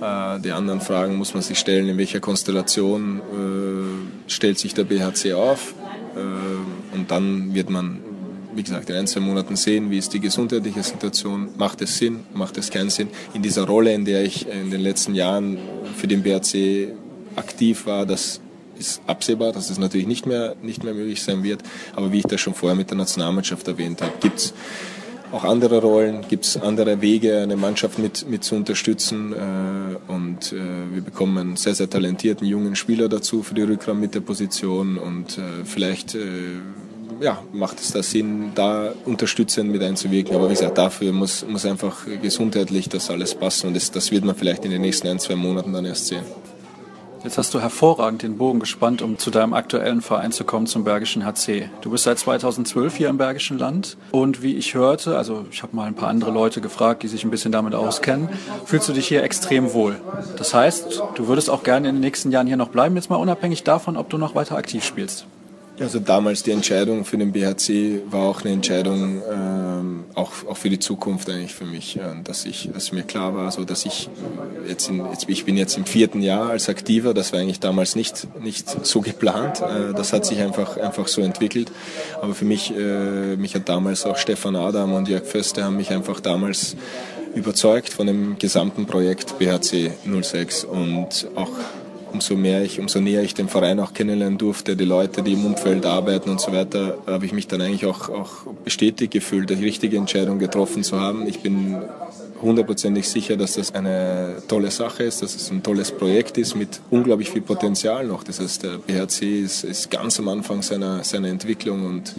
Äh, 0.00 0.40
die 0.40 0.52
anderen 0.52 0.80
Fragen 0.80 1.16
muss 1.16 1.34
man 1.34 1.42
sich 1.42 1.58
stellen, 1.58 1.88
in 1.88 1.98
welcher 1.98 2.20
Konstellation 2.20 3.20
äh, 3.20 4.30
stellt 4.30 4.58
sich 4.58 4.74
der 4.74 4.84
BHC 4.84 5.34
auf. 5.34 5.74
Äh, 6.16 6.96
und 6.96 7.10
dann 7.10 7.54
wird 7.54 7.70
man 7.70 8.00
wie 8.54 8.62
gesagt, 8.62 8.90
in 8.90 8.96
ein, 8.96 9.06
zwei 9.06 9.20
Monaten 9.20 9.56
sehen, 9.56 9.90
wie 9.90 9.98
ist 9.98 10.12
die 10.12 10.20
gesundheitliche 10.20 10.82
Situation, 10.82 11.48
macht 11.56 11.80
es 11.80 11.96
Sinn, 11.96 12.20
macht 12.34 12.58
es 12.58 12.70
keinen 12.70 12.90
Sinn. 12.90 13.08
In 13.34 13.42
dieser 13.42 13.64
Rolle, 13.64 13.94
in 13.94 14.04
der 14.04 14.24
ich 14.24 14.46
in 14.46 14.70
den 14.70 14.80
letzten 14.80 15.14
Jahren 15.14 15.58
für 15.96 16.06
den 16.06 16.22
BRC 16.22 16.92
aktiv 17.36 17.86
war, 17.86 18.04
das 18.04 18.40
ist 18.78 19.00
absehbar, 19.06 19.52
dass 19.52 19.70
es 19.70 19.78
natürlich 19.78 20.06
nicht 20.06 20.26
mehr, 20.26 20.56
nicht 20.62 20.84
mehr 20.84 20.94
möglich 20.94 21.22
sein 21.22 21.42
wird. 21.42 21.62
Aber 21.94 22.12
wie 22.12 22.18
ich 22.18 22.24
das 22.24 22.40
schon 22.40 22.54
vorher 22.54 22.76
mit 22.76 22.90
der 22.90 22.96
Nationalmannschaft 22.96 23.66
erwähnt 23.68 24.02
habe, 24.02 24.12
gibt 24.20 24.38
es 24.38 24.54
auch 25.32 25.44
andere 25.44 25.80
Rollen, 25.80 26.24
gibt 26.28 26.44
es 26.44 26.56
andere 26.56 27.00
Wege, 27.00 27.40
eine 27.40 27.56
Mannschaft 27.56 27.98
mit, 27.98 28.28
mit 28.28 28.44
zu 28.44 28.54
unterstützen. 28.54 29.32
Äh, 29.32 30.12
und 30.12 30.52
äh, 30.52 30.56
wir 30.92 31.02
bekommen 31.02 31.38
einen 31.38 31.56
sehr, 31.56 31.74
sehr 31.74 31.88
talentierten 31.88 32.46
jungen 32.46 32.76
Spieler 32.76 33.08
dazu 33.08 33.42
für 33.42 33.54
die 33.54 33.62
Rückraum 33.62 33.98
mit 33.98 34.14
der 34.14 34.20
Position 34.20 34.98
und 34.98 35.38
äh, 35.38 35.64
vielleicht 35.64 36.16
ja, 37.20 37.40
macht 37.52 37.78
es 37.80 37.92
da 37.92 38.02
Sinn, 38.02 38.50
da 38.54 38.92
unterstützend 39.04 39.70
mit 39.70 39.82
einzuwirken. 39.82 40.34
Aber 40.34 40.48
wie 40.48 40.54
gesagt, 40.54 40.76
dafür 40.76 41.12
muss, 41.12 41.46
muss 41.46 41.64
einfach 41.64 42.04
gesundheitlich 42.20 42.88
das 42.88 43.10
alles 43.10 43.34
passen 43.34 43.68
und 43.68 43.74
das, 43.74 43.90
das 43.90 44.10
wird 44.10 44.24
man 44.24 44.34
vielleicht 44.34 44.64
in 44.64 44.72
den 44.72 44.82
nächsten 44.82 45.08
ein, 45.08 45.18
zwei 45.18 45.36
Monaten 45.36 45.72
dann 45.72 45.84
erst 45.84 46.08
sehen. 46.08 46.24
Jetzt 47.24 47.38
hast 47.38 47.54
du 47.54 47.60
hervorragend 47.60 48.22
den 48.22 48.36
Bogen 48.36 48.58
gespannt, 48.58 49.00
um 49.00 49.16
zu 49.16 49.30
deinem 49.30 49.54
aktuellen 49.54 50.02
Verein 50.02 50.32
zu 50.32 50.42
kommen, 50.42 50.66
zum 50.66 50.82
Bergischen 50.82 51.24
HC. 51.24 51.70
Du 51.80 51.90
bist 51.90 52.02
seit 52.02 52.18
2012 52.18 52.96
hier 52.96 53.08
im 53.08 53.16
Bergischen 53.16 53.58
Land 53.58 53.96
und 54.10 54.42
wie 54.42 54.56
ich 54.56 54.74
hörte, 54.74 55.16
also 55.16 55.46
ich 55.50 55.62
habe 55.62 55.76
mal 55.76 55.86
ein 55.86 55.94
paar 55.94 56.08
andere 56.08 56.32
Leute 56.32 56.60
gefragt, 56.60 57.04
die 57.04 57.08
sich 57.08 57.22
ein 57.22 57.30
bisschen 57.30 57.52
damit 57.52 57.74
auskennen, 57.74 58.28
fühlst 58.64 58.88
du 58.88 58.92
dich 58.92 59.06
hier 59.06 59.22
extrem 59.22 59.72
wohl. 59.72 60.00
Das 60.36 60.52
heißt, 60.52 61.00
du 61.14 61.28
würdest 61.28 61.48
auch 61.48 61.62
gerne 61.62 61.88
in 61.88 61.94
den 61.94 62.00
nächsten 62.00 62.32
Jahren 62.32 62.48
hier 62.48 62.56
noch 62.56 62.70
bleiben, 62.70 62.96
jetzt 62.96 63.08
mal 63.08 63.16
unabhängig 63.16 63.62
davon, 63.62 63.96
ob 63.96 64.10
du 64.10 64.18
noch 64.18 64.34
weiter 64.34 64.56
aktiv 64.56 64.84
spielst. 64.84 65.26
Also 65.80 66.00
damals 66.00 66.42
die 66.42 66.50
Entscheidung 66.50 67.04
für 67.04 67.16
den 67.16 67.32
BHC 67.32 68.02
war 68.10 68.22
auch 68.22 68.42
eine 68.42 68.52
Entscheidung 68.52 69.22
ähm, 69.30 70.04
auch, 70.14 70.30
auch 70.46 70.56
für 70.56 70.68
die 70.68 70.78
Zukunft 70.78 71.30
eigentlich 71.30 71.54
für 71.54 71.64
mich, 71.64 71.96
äh, 71.96 72.00
dass 72.22 72.44
ich, 72.44 72.68
dass 72.72 72.92
mir 72.92 73.02
klar 73.02 73.34
war, 73.34 73.50
so 73.50 73.64
dass 73.64 73.86
ich 73.86 74.10
jetzt, 74.68 74.90
in, 74.90 75.04
jetzt 75.10 75.28
ich 75.28 75.44
bin 75.44 75.56
jetzt 75.56 75.76
im 75.78 75.86
vierten 75.86 76.20
Jahr 76.20 76.50
als 76.50 76.68
Aktiver, 76.68 77.14
das 77.14 77.32
war 77.32 77.40
eigentlich 77.40 77.60
damals 77.60 77.96
nicht 77.96 78.28
nicht 78.42 78.84
so 78.84 79.00
geplant, 79.00 79.60
äh, 79.60 79.94
das 79.94 80.12
hat 80.12 80.26
sich 80.26 80.40
einfach 80.40 80.76
einfach 80.76 81.08
so 81.08 81.22
entwickelt, 81.22 81.72
aber 82.20 82.34
für 82.34 82.44
mich 82.44 82.70
äh, 82.76 83.36
mich 83.36 83.54
hat 83.54 83.68
damals 83.68 84.04
auch 84.04 84.18
Stefan 84.18 84.56
Adam 84.56 84.92
und 84.92 85.08
Jörg 85.08 85.24
Föste 85.24 85.64
haben 85.64 85.76
mich 85.76 85.90
einfach 85.90 86.20
damals 86.20 86.76
überzeugt 87.34 87.88
von 87.88 88.06
dem 88.06 88.38
gesamten 88.38 88.86
Projekt 88.86 89.38
BHC 89.38 89.92
06 90.04 90.64
und 90.64 91.28
auch 91.34 91.50
umso 92.12 92.36
mehr 92.36 92.62
ich, 92.62 92.78
umso 92.78 93.00
näher 93.00 93.22
ich 93.22 93.34
den 93.34 93.48
Verein 93.48 93.80
auch 93.80 93.92
kennenlernen 93.92 94.38
durfte, 94.38 94.76
die 94.76 94.84
Leute, 94.84 95.22
die 95.22 95.32
im 95.32 95.44
Umfeld 95.44 95.86
arbeiten 95.86 96.30
und 96.30 96.40
so 96.40 96.52
weiter, 96.52 96.98
habe 97.06 97.26
ich 97.26 97.32
mich 97.32 97.46
dann 97.48 97.60
eigentlich 97.60 97.86
auch, 97.86 98.08
auch 98.08 98.30
bestätigt 98.64 99.12
gefühlt, 99.12 99.50
die 99.50 99.54
richtige 99.54 99.96
Entscheidung 99.96 100.38
getroffen 100.38 100.82
zu 100.82 101.00
haben. 101.00 101.26
Ich 101.26 101.40
bin 101.40 101.76
hundertprozentig 102.40 103.08
sicher, 103.08 103.36
dass 103.36 103.54
das 103.54 103.74
eine 103.74 104.42
tolle 104.48 104.70
Sache 104.70 105.04
ist, 105.04 105.22
dass 105.22 105.34
es 105.34 105.50
ein 105.50 105.62
tolles 105.62 105.92
Projekt 105.92 106.38
ist 106.38 106.54
mit 106.54 106.80
unglaublich 106.90 107.30
viel 107.30 107.42
Potenzial 107.42 108.06
noch. 108.06 108.24
Das 108.24 108.40
heißt, 108.40 108.64
der 108.64 108.78
BHC 108.78 109.40
ist, 109.40 109.64
ist 109.64 109.90
ganz 109.90 110.18
am 110.18 110.28
Anfang 110.28 110.62
seiner, 110.62 111.04
seiner 111.04 111.28
Entwicklung 111.28 111.86
und 111.86 112.14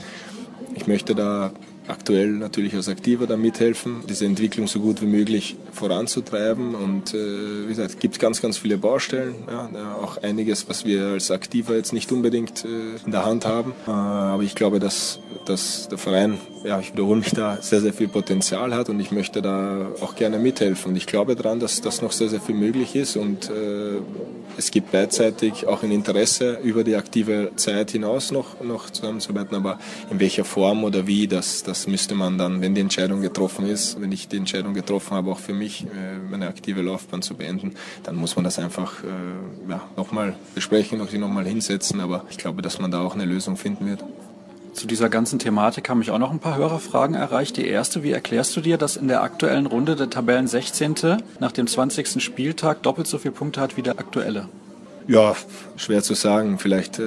ich 0.75 0.87
möchte 0.87 1.13
da 1.13 1.51
aktuell 1.88 2.29
natürlich 2.29 2.73
als 2.75 2.88
Aktiver 2.88 3.27
da 3.27 3.38
mithelfen, 3.38 4.03
diese 4.07 4.25
Entwicklung 4.25 4.67
so 4.67 4.79
gut 4.79 5.01
wie 5.01 5.05
möglich 5.05 5.55
voranzutreiben. 5.71 6.75
Und 6.75 7.13
äh, 7.13 7.63
wie 7.63 7.67
gesagt, 7.67 7.91
es 7.91 7.99
gibt 7.99 8.19
ganz, 8.19 8.41
ganz 8.41 8.57
viele 8.57 8.77
Baustellen, 8.77 9.36
ja, 9.47 9.69
auch 10.01 10.17
einiges, 10.17 10.69
was 10.69 10.86
wir 10.86 11.07
als 11.07 11.31
Aktiver 11.31 11.75
jetzt 11.75 11.93
nicht 11.93 12.11
unbedingt 12.11 12.63
äh, 12.65 12.67
in 13.05 13.11
der 13.11 13.25
Hand 13.25 13.45
haben. 13.45 13.73
Äh, 13.88 13.91
aber 13.91 14.43
ich 14.43 14.55
glaube, 14.55 14.79
dass, 14.79 15.19
dass 15.45 15.89
der 15.89 15.97
Verein, 15.97 16.38
ja, 16.63 16.79
ich 16.79 16.93
wiederhole 16.93 17.19
mich 17.19 17.31
da, 17.31 17.57
sehr, 17.61 17.81
sehr 17.81 17.93
viel 17.93 18.07
Potenzial 18.07 18.73
hat 18.73 18.89
und 18.89 18.99
ich 18.99 19.11
möchte 19.11 19.41
da 19.41 19.88
auch 20.01 20.15
gerne 20.15 20.39
mithelfen. 20.39 20.91
Und 20.91 20.95
ich 20.95 21.05
glaube 21.05 21.36
daran, 21.36 21.59
dass 21.59 21.81
das 21.81 22.01
noch 22.01 22.11
sehr, 22.11 22.29
sehr 22.29 22.41
viel 22.41 22.55
möglich 22.55 22.95
ist 22.95 23.17
und 23.17 23.49
äh, 23.49 23.99
es 24.57 24.71
gibt 24.71 24.91
beidseitig 24.91 25.67
auch 25.67 25.84
ein 25.84 25.91
Interesse 25.91 26.59
über 26.63 26.84
die 26.84 26.95
aktive 26.95 27.51
Zeit 27.55 27.91
hinaus 27.91 28.31
noch, 28.31 28.61
noch 28.61 28.89
zusammenzuarbeiten, 28.89 29.55
aber 29.55 29.79
in 30.11 30.19
welcher 30.19 30.45
Form 30.45 30.84
oder 30.84 31.07
wie, 31.07 31.27
das, 31.27 31.63
das 31.63 31.72
müsste 31.88 32.15
man 32.15 32.38
dann, 32.38 32.61
wenn 32.61 32.76
die 32.76 32.82
Entscheidung 32.82 33.21
getroffen 33.21 33.65
ist, 33.65 33.99
wenn 34.01 34.11
ich 34.11 34.28
die 34.28 34.38
Entscheidung 34.38 34.74
getroffen 34.74 35.15
habe, 35.15 35.32
auch 35.32 35.39
für 35.39 35.53
mich, 35.53 35.86
äh, 35.86 36.17
meine 36.30 36.47
aktive 36.47 36.82
Laufbahn 36.82 37.21
zu 37.21 37.36
beenden, 37.36 37.76
dann 38.03 38.15
muss 38.15 38.36
man 38.36 38.45
das 38.45 38.59
einfach 38.59 39.03
äh, 39.03 39.69
ja, 39.69 39.82
nochmal 39.97 40.36
besprechen, 40.55 40.97
noch 40.99 41.11
nochmal 41.11 41.45
hinsetzen, 41.45 41.99
aber 41.99 42.26
ich 42.30 42.38
glaube, 42.38 42.61
dass 42.61 42.80
man 42.80 42.91
da 42.91 43.01
auch 43.01 43.15
eine 43.15 43.26
Lösung 43.26 43.57
finden 43.57 43.88
wird. 43.88 44.03
Zu 44.74 44.88
dieser 44.88 45.07
ganzen 45.07 45.38
Thematik 45.38 45.88
haben 45.88 45.99
mich 45.99 46.09
auch 46.09 46.17
noch 46.17 46.32
ein 46.32 46.39
paar 46.39 46.57
Hörerfragen 46.57 47.15
erreicht. 47.15 47.57
Die 47.57 47.67
erste, 47.67 48.01
wie 48.01 48.11
erklärst 48.11 48.55
du 48.55 48.61
dir, 48.61 48.78
dass 48.78 48.97
in 48.97 49.07
der 49.07 49.21
aktuellen 49.21 49.67
Runde 49.67 49.95
der 49.95 50.09
Tabellen 50.09 50.47
16. 50.47 51.17
nach 51.39 51.51
dem 51.51 51.67
20. 51.67 52.24
Spieltag 52.24 52.82
doppelt 52.82 53.05
so 53.05 53.19
viele 53.19 53.34
Punkte 53.34 53.61
hat 53.61 53.78
wie 53.78 53.84
der 53.84 53.99
aktuelle? 53.99 54.49
Ja, 55.07 55.36
schwer 55.76 56.01
zu 56.01 56.15
sagen. 56.15 56.57
Vielleicht 56.57 56.97
äh, 56.97 57.03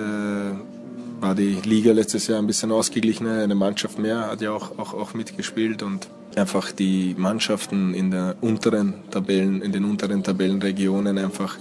war 1.27 1.35
die 1.35 1.59
Liga 1.65 1.91
letztes 1.91 2.29
Jahr 2.29 2.39
ein 2.39 2.47
bisschen 2.47 2.71
ausgeglichener, 2.71 3.43
eine 3.43 3.57
Mannschaft 3.57 3.99
mehr 3.99 4.29
hat 4.31 4.41
ja 4.43 4.53
auch, 4.53 4.79
auch, 4.79 4.95
auch 4.95 5.13
mitgespielt 5.13 5.83
und 5.83 6.07
einfach 6.37 6.71
die 6.71 7.17
Mannschaften 7.19 7.95
in 7.95 8.13
der 8.13 8.37
unteren 8.41 8.95
Tabellen, 9.11 9.61
in 9.61 9.73
den 9.73 9.85
unteren 9.85 10.23
Tabellenregionen 10.23 11.19
einfach 11.19 11.59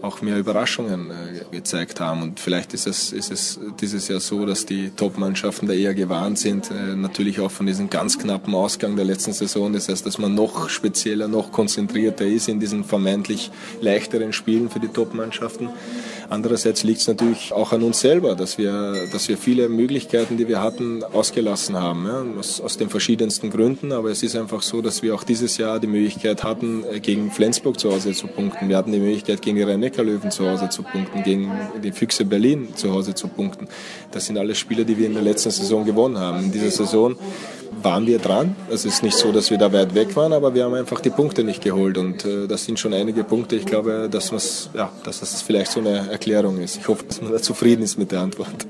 auch 0.00 0.22
mehr 0.22 0.38
Überraschungen 0.38 1.10
äh, 1.10 1.56
gezeigt 1.56 1.98
haben. 1.98 2.22
Und 2.22 2.38
vielleicht 2.38 2.72
ist 2.74 2.86
es, 2.86 3.12
ist 3.12 3.32
es 3.32 3.58
dieses 3.80 4.06
Jahr 4.06 4.20
so, 4.20 4.46
dass 4.46 4.64
die 4.64 4.90
Top-Mannschaften 4.90 5.66
da 5.66 5.72
eher 5.74 5.94
gewarnt 5.94 6.38
sind, 6.38 6.70
äh, 6.70 6.94
natürlich 6.94 7.40
auch 7.40 7.50
von 7.50 7.66
diesem 7.66 7.90
ganz 7.90 8.18
knappen 8.18 8.54
Ausgang 8.54 8.94
der 8.94 9.04
letzten 9.04 9.32
Saison. 9.32 9.72
Das 9.72 9.88
heißt, 9.88 10.06
dass 10.06 10.18
man 10.18 10.34
noch 10.36 10.68
spezieller, 10.68 11.26
noch 11.26 11.50
konzentrierter 11.50 12.24
ist 12.24 12.48
in 12.48 12.60
diesen 12.60 12.84
vermeintlich 12.84 13.50
leichteren 13.80 14.32
Spielen 14.32 14.70
für 14.70 14.78
die 14.78 14.88
Top-Mannschaften. 14.88 15.70
Andererseits 16.30 16.82
liegt 16.82 17.00
es 17.00 17.08
natürlich 17.08 17.52
auch 17.54 17.72
an 17.72 17.82
uns 17.82 18.00
selber, 18.00 18.34
dass 18.34 18.58
wir, 18.58 19.06
dass 19.12 19.28
wir 19.28 19.38
viele 19.38 19.70
Möglichkeiten, 19.70 20.36
die 20.36 20.46
wir 20.46 20.60
hatten, 20.60 21.02
ausgelassen 21.02 21.76
haben. 21.76 22.06
Ja, 22.06 22.24
aus, 22.38 22.60
aus 22.60 22.76
den 22.76 22.90
verschiedensten 22.90 23.48
Gründen. 23.50 23.92
Aber 23.92 24.10
es 24.10 24.22
ist 24.22 24.36
einfach 24.36 24.60
so, 24.60 24.82
dass 24.82 25.02
wir 25.02 25.14
auch 25.14 25.24
dieses 25.24 25.56
Jahr 25.56 25.80
die 25.80 25.86
Möglichkeit 25.86 26.44
hatten, 26.44 26.84
äh, 26.84 27.00
gegen 27.00 27.30
Flensburg 27.30 27.80
zu 27.80 27.90
Hause 27.90 28.12
zu 28.12 28.26
punkten. 28.26 28.68
Wir 28.68 28.76
hatten 28.76 28.92
die 28.92 28.98
Möglichkeit, 28.98 29.40
gegen 29.40 29.56
die 29.56 29.62
rhein 29.62 29.80
Neckarlöwen 29.80 30.30
zu 30.30 30.48
Hause 30.48 30.68
zu 30.68 30.82
punkten, 30.82 31.22
gegen 31.22 31.50
die 31.82 31.92
Füchse 31.92 32.26
Berlin 32.26 32.68
zu 32.74 32.92
Hause 32.92 33.14
zu 33.14 33.28
punkten. 33.28 33.66
Das 34.10 34.26
sind 34.26 34.36
alles 34.36 34.58
Spiele, 34.58 34.84
die 34.84 34.98
wir 34.98 35.06
in 35.06 35.14
der 35.14 35.22
letzten 35.22 35.50
Saison 35.50 35.84
gewonnen 35.86 36.18
haben. 36.18 36.44
In 36.44 36.52
dieser 36.52 36.70
Saison 36.70 37.16
waren 37.82 38.06
wir 38.06 38.18
dran. 38.18 38.56
Es 38.70 38.84
ist 38.84 39.02
nicht 39.02 39.16
so, 39.16 39.32
dass 39.32 39.50
wir 39.50 39.58
da 39.58 39.72
weit 39.72 39.94
weg 39.94 40.16
waren, 40.16 40.32
aber 40.32 40.54
wir 40.54 40.64
haben 40.64 40.74
einfach 40.74 41.00
die 41.00 41.10
Punkte 41.10 41.44
nicht 41.44 41.62
geholt. 41.62 41.98
Und 41.98 42.24
äh, 42.24 42.46
das 42.46 42.64
sind 42.64 42.78
schon 42.78 42.92
einige 42.92 43.24
Punkte. 43.24 43.56
Ich 43.56 43.66
glaube, 43.66 44.08
dass, 44.10 44.70
ja, 44.74 44.90
dass 45.04 45.20
das 45.20 45.42
vielleicht 45.42 45.72
so 45.72 45.80
eine 45.80 46.10
Erklärung 46.18 46.58
ist. 46.58 46.76
Ich 46.76 46.88
hoffe, 46.88 47.04
dass 47.04 47.22
man 47.22 47.30
da 47.30 47.40
zufrieden 47.40 47.82
ist 47.82 47.96
mit 47.96 48.10
der 48.10 48.20
Antwort. 48.20 48.66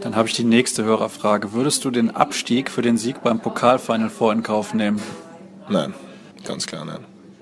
Dann 0.00 0.16
habe 0.16 0.28
ich 0.28 0.34
die 0.34 0.44
nächste 0.44 0.82
Hörerfrage. 0.82 1.52
Würdest 1.52 1.84
du 1.84 1.90
den 1.90 2.10
Abstieg 2.10 2.70
für 2.70 2.80
den 2.80 2.96
Sieg 2.96 3.22
beim 3.22 3.38
Pokalfinal 3.38 4.08
vor 4.08 4.32
in 4.32 4.42
Kauf 4.42 4.72
nehmen? 4.72 5.00
Nein, 5.68 5.92
ganz 6.42 6.66
klar 6.66 6.86
nein. 6.86 7.00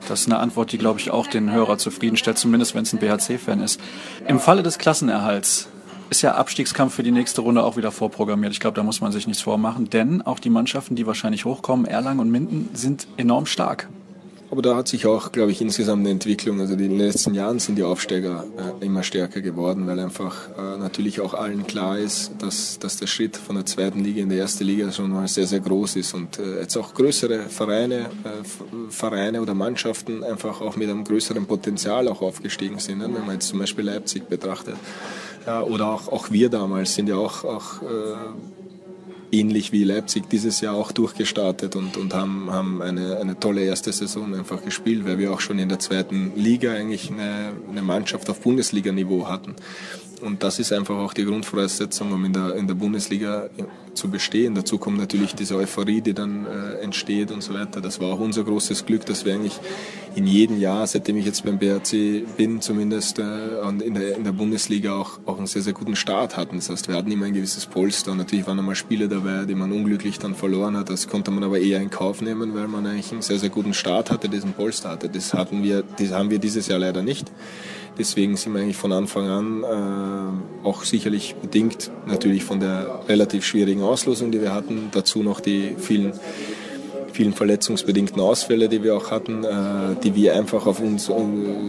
Das 0.08 0.22
ist 0.22 0.26
eine 0.26 0.40
Antwort, 0.40 0.72
die, 0.72 0.78
glaube 0.78 0.98
ich, 0.98 1.12
auch 1.12 1.28
den 1.28 1.52
Hörer 1.52 1.78
zufriedenstellt, 1.78 2.36
zumindest 2.36 2.74
wenn 2.74 2.82
es 2.82 2.92
ein 2.92 2.98
BHC-Fan 2.98 3.62
ist. 3.62 3.80
Im 4.26 4.40
Falle 4.40 4.64
des 4.64 4.78
Klassenerhalts 4.78 5.68
ist 6.10 6.22
ja 6.22 6.34
Abstiegskampf 6.34 6.92
für 6.92 7.04
die 7.04 7.12
nächste 7.12 7.42
Runde 7.42 7.62
auch 7.62 7.76
wieder 7.76 7.92
vorprogrammiert. 7.92 8.52
Ich 8.52 8.60
glaube, 8.60 8.74
da 8.74 8.82
muss 8.82 9.00
man 9.00 9.12
sich 9.12 9.28
nichts 9.28 9.42
vormachen, 9.42 9.88
denn 9.88 10.20
auch 10.20 10.40
die 10.40 10.50
Mannschaften, 10.50 10.96
die 10.96 11.06
wahrscheinlich 11.06 11.44
hochkommen, 11.44 11.86
Erlangen 11.86 12.18
und 12.18 12.30
Minden, 12.30 12.70
sind 12.74 13.06
enorm 13.16 13.46
stark. 13.46 13.88
Aber 14.52 14.60
da 14.60 14.76
hat 14.76 14.86
sich 14.86 15.06
auch, 15.06 15.32
glaube 15.32 15.50
ich, 15.50 15.62
insgesamt 15.62 16.00
eine 16.00 16.10
Entwicklung. 16.10 16.60
Also 16.60 16.74
in 16.74 16.78
den 16.78 16.98
letzten 16.98 17.32
Jahren 17.32 17.58
sind 17.58 17.76
die 17.76 17.84
Aufsteiger 17.84 18.44
äh, 18.58 18.84
immer 18.84 19.02
stärker 19.02 19.40
geworden, 19.40 19.86
weil 19.86 19.98
einfach 19.98 20.50
äh, 20.50 20.76
natürlich 20.76 21.22
auch 21.22 21.32
allen 21.32 21.66
klar 21.66 21.98
ist, 21.98 22.32
dass, 22.38 22.78
dass 22.78 22.98
der 22.98 23.06
Schritt 23.06 23.38
von 23.38 23.56
der 23.56 23.64
zweiten 23.64 24.04
Liga 24.04 24.20
in 24.20 24.28
die 24.28 24.36
erste 24.36 24.62
Liga 24.62 24.92
schon 24.92 25.10
mal 25.10 25.26
sehr, 25.26 25.46
sehr 25.46 25.60
groß 25.60 25.96
ist. 25.96 26.12
Und 26.12 26.38
äh, 26.38 26.60
jetzt 26.60 26.76
auch 26.76 26.92
größere 26.92 27.44
Vereine, 27.48 28.10
äh, 28.24 28.90
Vereine 28.90 29.40
oder 29.40 29.54
Mannschaften 29.54 30.22
einfach 30.22 30.60
auch 30.60 30.76
mit 30.76 30.90
einem 30.90 31.04
größeren 31.04 31.46
Potenzial 31.46 32.06
auch 32.06 32.20
aufgestiegen 32.20 32.78
sind. 32.78 32.98
Ne? 32.98 33.04
Wenn 33.04 33.24
man 33.24 33.36
jetzt 33.36 33.48
zum 33.48 33.58
Beispiel 33.58 33.86
Leipzig 33.86 34.28
betrachtet. 34.28 34.76
Ja, 35.46 35.62
oder 35.62 35.88
auch, 35.88 36.08
auch 36.08 36.30
wir 36.30 36.50
damals 36.50 36.94
sind 36.94 37.08
ja 37.08 37.16
auch, 37.16 37.44
auch 37.44 37.80
äh, 37.80 38.14
ähnlich 39.32 39.72
wie 39.72 39.82
Leipzig 39.82 40.28
dieses 40.28 40.60
Jahr 40.60 40.74
auch 40.74 40.92
durchgestartet 40.92 41.74
und, 41.74 41.96
und 41.96 42.14
haben, 42.14 42.50
haben 42.52 42.82
eine, 42.82 43.16
eine 43.16 43.40
tolle 43.40 43.64
erste 43.64 43.90
Saison 43.90 44.34
einfach 44.34 44.62
gespielt, 44.62 45.04
weil 45.06 45.18
wir 45.18 45.32
auch 45.32 45.40
schon 45.40 45.58
in 45.58 45.70
der 45.70 45.78
zweiten 45.78 46.32
Liga 46.36 46.72
eigentlich 46.72 47.10
eine, 47.10 47.52
eine 47.68 47.82
Mannschaft 47.82 48.28
auf 48.28 48.40
Bundesliga-Niveau 48.40 49.26
hatten. 49.26 49.56
Und 50.22 50.42
das 50.42 50.58
ist 50.58 50.72
einfach 50.72 50.96
auch 50.96 51.14
die 51.14 51.24
Grundvoraussetzung, 51.24 52.12
um 52.12 52.24
in 52.24 52.32
der, 52.32 52.54
in 52.54 52.66
der 52.66 52.74
Bundesliga 52.74 53.50
zu 53.94 54.08
bestehen. 54.08 54.54
Dazu 54.54 54.78
kommt 54.78 54.98
natürlich 54.98 55.34
diese 55.34 55.56
Euphorie, 55.56 56.00
die 56.00 56.14
dann 56.14 56.46
äh, 56.46 56.82
entsteht 56.82 57.30
und 57.30 57.42
so 57.42 57.54
weiter. 57.54 57.80
Das 57.80 58.00
war 58.00 58.12
auch 58.12 58.20
unser 58.20 58.44
großes 58.44 58.86
Glück, 58.86 59.04
dass 59.04 59.24
wir 59.24 59.34
eigentlich 59.34 59.58
in 60.14 60.26
jedem 60.26 60.60
Jahr, 60.60 60.86
seitdem 60.86 61.16
ich 61.16 61.26
jetzt 61.26 61.44
beim 61.44 61.58
BRC 61.58 62.36
bin, 62.36 62.60
zumindest 62.60 63.18
äh, 63.18 63.22
und 63.66 63.82
in 63.82 63.94
der, 63.94 64.16
in 64.16 64.24
der 64.24 64.32
Bundesliga 64.32 64.94
auch, 64.94 65.18
auch 65.26 65.38
einen 65.38 65.46
sehr, 65.46 65.62
sehr 65.62 65.72
guten 65.72 65.96
Start 65.96 66.36
hatten. 66.36 66.56
Das 66.56 66.70
heißt, 66.70 66.88
wir 66.88 66.94
hatten 66.94 67.10
immer 67.10 67.26
ein 67.26 67.34
gewisses 67.34 67.66
Polster. 67.66 68.12
Und 68.12 68.18
natürlich 68.18 68.46
waren 68.46 68.58
einmal 68.58 68.76
Spiele 68.76 69.08
dabei, 69.08 69.44
die 69.44 69.54
man 69.54 69.72
unglücklich 69.72 70.18
dann 70.18 70.34
verloren 70.34 70.76
hat. 70.76 70.88
Das 70.88 71.08
konnte 71.08 71.30
man 71.30 71.42
aber 71.44 71.58
eher 71.58 71.80
in 71.80 71.90
Kauf 71.90 72.22
nehmen, 72.22 72.54
weil 72.54 72.68
man 72.68 72.86
eigentlich 72.86 73.12
einen 73.12 73.22
sehr, 73.22 73.38
sehr 73.38 73.50
guten 73.50 73.74
Start 73.74 74.10
hatte, 74.10 74.28
diesen 74.28 74.52
Polster 74.52 74.90
hatte. 74.90 75.08
Das 75.08 75.34
hatten 75.34 75.62
wir, 75.62 75.82
das 75.98 76.12
haben 76.12 76.30
wir 76.30 76.38
dieses 76.38 76.68
Jahr 76.68 76.78
leider 76.78 77.02
nicht. 77.02 77.30
Deswegen 77.98 78.36
sind 78.36 78.54
wir 78.54 78.62
eigentlich 78.62 78.76
von 78.76 78.92
Anfang 78.92 79.28
an 79.28 79.64
äh, 79.64 80.66
auch 80.66 80.84
sicherlich 80.84 81.34
bedingt 81.34 81.90
natürlich 82.06 82.42
von 82.42 82.58
der 82.58 83.00
relativ 83.08 83.44
schwierigen 83.44 83.82
Auslosung, 83.82 84.30
die 84.30 84.40
wir 84.40 84.54
hatten, 84.54 84.88
dazu 84.92 85.22
noch 85.22 85.40
die 85.40 85.76
vielen 85.78 86.12
vielen 87.12 87.32
verletzungsbedingten 87.32 88.20
Ausfälle, 88.20 88.68
die 88.68 88.82
wir 88.82 88.96
auch 88.96 89.10
hatten, 89.10 89.44
äh, 89.44 89.96
die 90.02 90.14
wir 90.14 90.34
einfach 90.34 90.66
auf 90.66 90.80
uns 90.80 91.08
äh, 91.08 91.12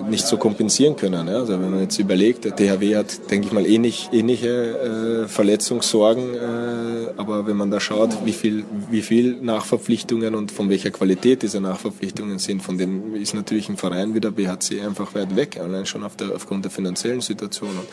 nicht 0.10 0.26
so 0.26 0.38
kompensieren 0.38 0.96
können. 0.96 1.28
Ja? 1.28 1.36
Also 1.36 1.54
wenn 1.54 1.70
man 1.70 1.82
jetzt 1.82 2.00
überlegt, 2.00 2.46
der 2.46 2.56
THW 2.56 2.96
hat, 2.96 3.30
denke 3.30 3.48
ich 3.48 3.54
mal, 3.54 3.66
ähnlich, 3.66 4.10
ähnliche 4.12 5.24
äh, 5.24 5.28
Verletzungssorgen, 5.28 6.34
äh, 6.34 6.94
aber 7.18 7.46
wenn 7.48 7.58
man 7.58 7.72
da 7.72 7.80
schaut, 7.80 8.26
wie 8.26 8.32
viel, 8.32 8.66
wie 8.90 9.02
viel 9.02 9.38
Nachverpflichtungen 9.42 10.36
und 10.36 10.52
von 10.52 10.70
welcher 10.70 10.92
Qualität 10.92 11.44
diese 11.44 11.62
Nachverpflichtungen 11.62 12.40
sind, 12.40 12.62
von 12.62 12.78
dem 12.78 13.16
ist 13.16 13.34
natürlich 13.34 13.70
ein 13.70 13.78
Verein 13.78 14.14
wie 14.14 14.20
der 14.20 14.32
BHC 14.32 14.82
einfach 14.82 15.14
weit 15.16 15.36
weg, 15.36 15.60
allein 15.62 15.86
schon 15.86 16.04
auf 16.04 16.16
der, 16.16 16.36
aufgrund 16.36 16.66
der 16.66 16.72
finanziellen 16.72 17.22
Situation. 17.22 17.70
Und 17.70 17.88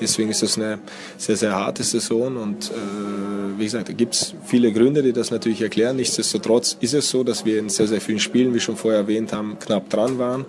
deswegen 0.00 0.30
ist 0.30 0.42
das 0.42 0.56
eine 0.56 0.78
sehr, 1.18 1.36
sehr 1.36 1.54
harte 1.54 1.82
Saison 1.82 2.36
und 2.36 2.70
äh, 2.70 3.58
wie 3.58 3.64
gesagt, 3.64 3.88
da 3.88 3.92
gibt 3.92 4.14
es 4.14 4.34
viele 4.44 4.72
Gründe, 4.72 5.02
die 5.02 5.12
das 5.12 5.30
natürlich 5.30 5.62
erklären. 5.62 5.96
Nichtsdestotrotz 5.96 6.76
ist 6.80 6.94
es 6.94 7.10
so, 7.10 7.24
dass 7.24 7.44
wir 7.44 7.58
in 7.58 7.68
sehr, 7.68 7.86
sehr 7.86 8.00
vielen 8.00 8.20
Spielen, 8.20 8.54
wie 8.54 8.60
schon 8.60 8.76
vorher 8.76 9.00
erwähnt 9.00 9.32
haben, 9.32 9.58
knapp 9.58 9.90
dran 9.90 10.18
waren 10.18 10.46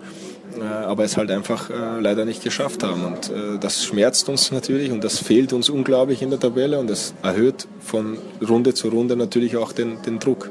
äh, 0.59 0.63
aber 0.63 1.03
es 1.03 1.17
halt 1.17 1.31
einfach 1.31 1.69
äh, 1.69 1.99
leider 1.99 2.25
nicht 2.25 2.43
geschafft 2.43 2.83
haben. 2.83 3.05
Und 3.05 3.29
äh, 3.29 3.57
das 3.59 3.85
schmerzt 3.85 4.27
uns 4.29 4.51
natürlich 4.51 4.91
und 4.91 5.03
das 5.03 5.19
fehlt 5.19 5.53
uns 5.53 5.69
unglaublich 5.69 6.21
in 6.21 6.29
der 6.29 6.39
Tabelle 6.39 6.79
und 6.79 6.89
das 6.89 7.13
erhöht 7.23 7.67
von 7.79 8.17
Runde 8.47 8.73
zu 8.73 8.89
Runde 8.89 9.15
natürlich 9.15 9.57
auch 9.57 9.71
den, 9.71 10.01
den 10.01 10.19
Druck. 10.19 10.49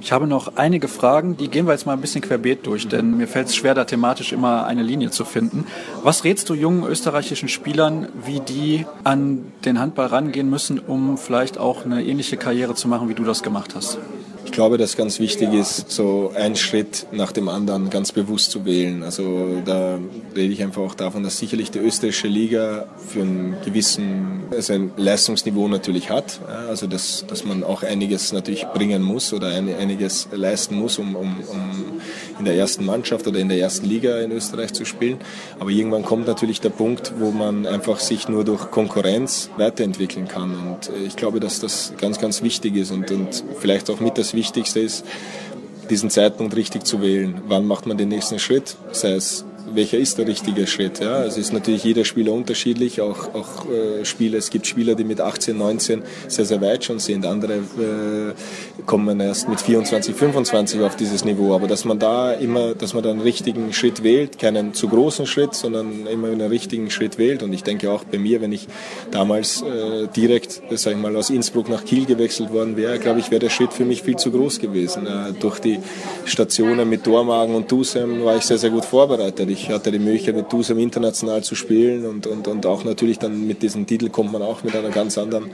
Ich 0.00 0.12
habe 0.12 0.26
noch 0.26 0.56
einige 0.56 0.86
Fragen, 0.86 1.36
die 1.36 1.48
gehen 1.48 1.66
wir 1.66 1.72
jetzt 1.72 1.84
mal 1.84 1.92
ein 1.92 2.00
bisschen 2.00 2.20
querbeet 2.20 2.66
durch, 2.66 2.86
denn 2.86 3.16
mir 3.16 3.26
fällt 3.26 3.48
es 3.48 3.56
schwer, 3.56 3.74
da 3.74 3.84
thematisch 3.84 4.32
immer 4.32 4.64
eine 4.64 4.82
Linie 4.82 5.10
zu 5.10 5.24
finden. 5.24 5.66
Was 6.02 6.24
rätst 6.24 6.48
du 6.48 6.54
jungen 6.54 6.84
österreichischen 6.84 7.48
Spielern, 7.48 8.08
wie 8.24 8.40
die 8.40 8.86
an 9.02 9.52
den 9.64 9.80
Handball 9.80 10.06
rangehen 10.06 10.48
müssen, 10.48 10.78
um 10.78 11.18
vielleicht 11.18 11.58
auch 11.58 11.84
eine 11.84 12.04
ähnliche 12.04 12.36
Karriere 12.36 12.74
zu 12.74 12.86
machen, 12.86 13.08
wie 13.08 13.14
du 13.14 13.24
das 13.24 13.42
gemacht 13.42 13.74
hast? 13.74 13.98
Ich 14.58 14.60
glaube, 14.60 14.76
dass 14.76 14.96
ganz 14.96 15.20
wichtig 15.20 15.52
ist, 15.52 15.88
so 15.88 16.32
einen 16.34 16.56
Schritt 16.56 17.06
nach 17.12 17.30
dem 17.30 17.48
anderen 17.48 17.90
ganz 17.90 18.10
bewusst 18.10 18.50
zu 18.50 18.64
wählen. 18.64 19.04
Also 19.04 19.62
da 19.64 20.00
rede 20.34 20.52
ich 20.52 20.64
einfach 20.64 20.82
auch 20.82 20.96
davon, 20.96 21.22
dass 21.22 21.38
sicherlich 21.38 21.70
die 21.70 21.78
österreichische 21.78 22.26
Liga 22.26 22.86
für 23.06 23.20
einen 23.20 23.54
gewissen 23.64 24.42
also 24.50 24.72
ein 24.72 24.90
Leistungsniveau 24.96 25.68
natürlich 25.68 26.10
hat. 26.10 26.40
Also 26.68 26.88
dass, 26.88 27.24
dass 27.28 27.44
man 27.44 27.62
auch 27.62 27.84
einiges 27.84 28.32
natürlich 28.32 28.66
bringen 28.66 29.00
muss 29.00 29.32
oder 29.32 29.46
einiges 29.46 30.26
leisten 30.32 30.74
muss, 30.74 30.98
um, 30.98 31.14
um, 31.14 31.36
um 31.46 31.87
in 32.38 32.44
der 32.44 32.54
ersten 32.54 32.84
Mannschaft 32.84 33.26
oder 33.26 33.38
in 33.38 33.48
der 33.48 33.58
ersten 33.58 33.86
Liga 33.86 34.20
in 34.20 34.32
Österreich 34.32 34.72
zu 34.72 34.84
spielen. 34.84 35.18
Aber 35.58 35.70
irgendwann 35.70 36.04
kommt 36.04 36.26
natürlich 36.26 36.60
der 36.60 36.70
Punkt, 36.70 37.12
wo 37.18 37.30
man 37.30 37.66
einfach 37.66 38.00
sich 38.00 38.28
nur 38.28 38.44
durch 38.44 38.70
Konkurrenz 38.70 39.50
weiterentwickeln 39.56 40.28
kann. 40.28 40.50
Und 40.52 40.90
ich 41.06 41.16
glaube, 41.16 41.40
dass 41.40 41.60
das 41.60 41.92
ganz, 41.98 42.18
ganz 42.18 42.42
wichtig 42.42 42.76
ist 42.76 42.90
und, 42.90 43.10
und 43.10 43.44
vielleicht 43.58 43.90
auch 43.90 44.00
mit 44.00 44.18
das 44.18 44.34
Wichtigste 44.34 44.80
ist, 44.80 45.04
diesen 45.90 46.10
Zeitpunkt 46.10 46.54
richtig 46.54 46.84
zu 46.84 47.00
wählen. 47.00 47.40
Wann 47.48 47.66
macht 47.66 47.86
man 47.86 47.96
den 47.96 48.08
nächsten 48.08 48.38
Schritt? 48.38 48.76
Sei 48.92 49.12
es 49.12 49.44
welcher 49.74 49.98
ist 49.98 50.18
der 50.18 50.26
richtige 50.26 50.66
Schritt. 50.66 51.00
Ja? 51.00 51.24
Es 51.24 51.36
ist 51.36 51.52
natürlich 51.52 51.84
jeder 51.84 52.04
Spieler 52.04 52.32
unterschiedlich, 52.32 53.00
auch, 53.00 53.34
auch 53.34 53.66
äh, 53.70 54.04
Spieler, 54.04 54.38
es 54.38 54.50
gibt 54.50 54.66
Spieler, 54.66 54.94
die 54.94 55.04
mit 55.04 55.20
18, 55.20 55.56
19 55.56 56.02
sehr, 56.28 56.44
sehr 56.44 56.60
weit 56.60 56.84
schon 56.84 56.98
sind, 56.98 57.26
andere 57.26 57.54
äh, 57.54 58.82
kommen 58.86 59.20
erst 59.20 59.48
mit 59.48 59.60
24, 59.60 60.14
25 60.14 60.80
auf 60.82 60.96
dieses 60.96 61.24
Niveau, 61.24 61.54
aber 61.54 61.66
dass 61.66 61.84
man 61.84 61.98
da 61.98 62.32
immer, 62.32 62.74
dass 62.74 62.94
man 62.94 63.04
einen 63.04 63.20
richtigen 63.20 63.72
Schritt 63.72 64.02
wählt, 64.02 64.38
keinen 64.38 64.74
zu 64.74 64.88
großen 64.88 65.26
Schritt, 65.26 65.54
sondern 65.54 66.06
immer 66.06 66.28
einen 66.28 66.48
richtigen 66.48 66.90
Schritt 66.90 67.18
wählt 67.18 67.42
und 67.42 67.52
ich 67.52 67.62
denke 67.62 67.90
auch 67.90 68.04
bei 68.04 68.18
mir, 68.18 68.40
wenn 68.40 68.52
ich 68.52 68.68
damals 69.10 69.62
äh, 69.62 70.06
direkt, 70.14 70.62
sag 70.70 70.92
ich 70.92 70.98
mal, 70.98 71.14
aus 71.16 71.30
Innsbruck 71.30 71.68
nach 71.68 71.84
Kiel 71.84 72.06
gewechselt 72.06 72.52
worden 72.52 72.76
wäre, 72.76 72.98
glaube 72.98 73.20
ich, 73.20 73.30
wäre 73.30 73.40
der 73.40 73.50
Schritt 73.50 73.72
für 73.72 73.84
mich 73.84 74.02
viel 74.02 74.16
zu 74.16 74.30
groß 74.30 74.60
gewesen. 74.60 75.06
Äh, 75.06 75.32
durch 75.38 75.58
die 75.58 75.78
Stationen 76.24 76.88
mit 76.88 77.06
Dormagen 77.06 77.54
und 77.54 77.70
Dusem 77.70 78.24
war 78.24 78.36
ich 78.36 78.44
sehr, 78.44 78.58
sehr 78.58 78.70
gut 78.70 78.84
vorbereitet. 78.84 79.50
Ich 79.50 79.57
ich 79.58 79.70
hatte 79.70 79.90
die 79.90 79.98
Möglichkeit, 79.98 80.36
mit 80.36 80.52
Dusam 80.52 80.78
international 80.78 81.42
zu 81.42 81.54
spielen 81.54 82.06
und, 82.06 82.26
und, 82.26 82.46
und 82.46 82.66
auch 82.66 82.84
natürlich 82.84 83.18
dann 83.18 83.46
mit 83.46 83.62
diesem 83.62 83.86
Titel 83.86 84.08
kommt 84.08 84.32
man 84.32 84.42
auch 84.42 84.62
mit 84.62 84.74
einer 84.76 84.90
ganz 84.90 85.18
anderen, 85.18 85.50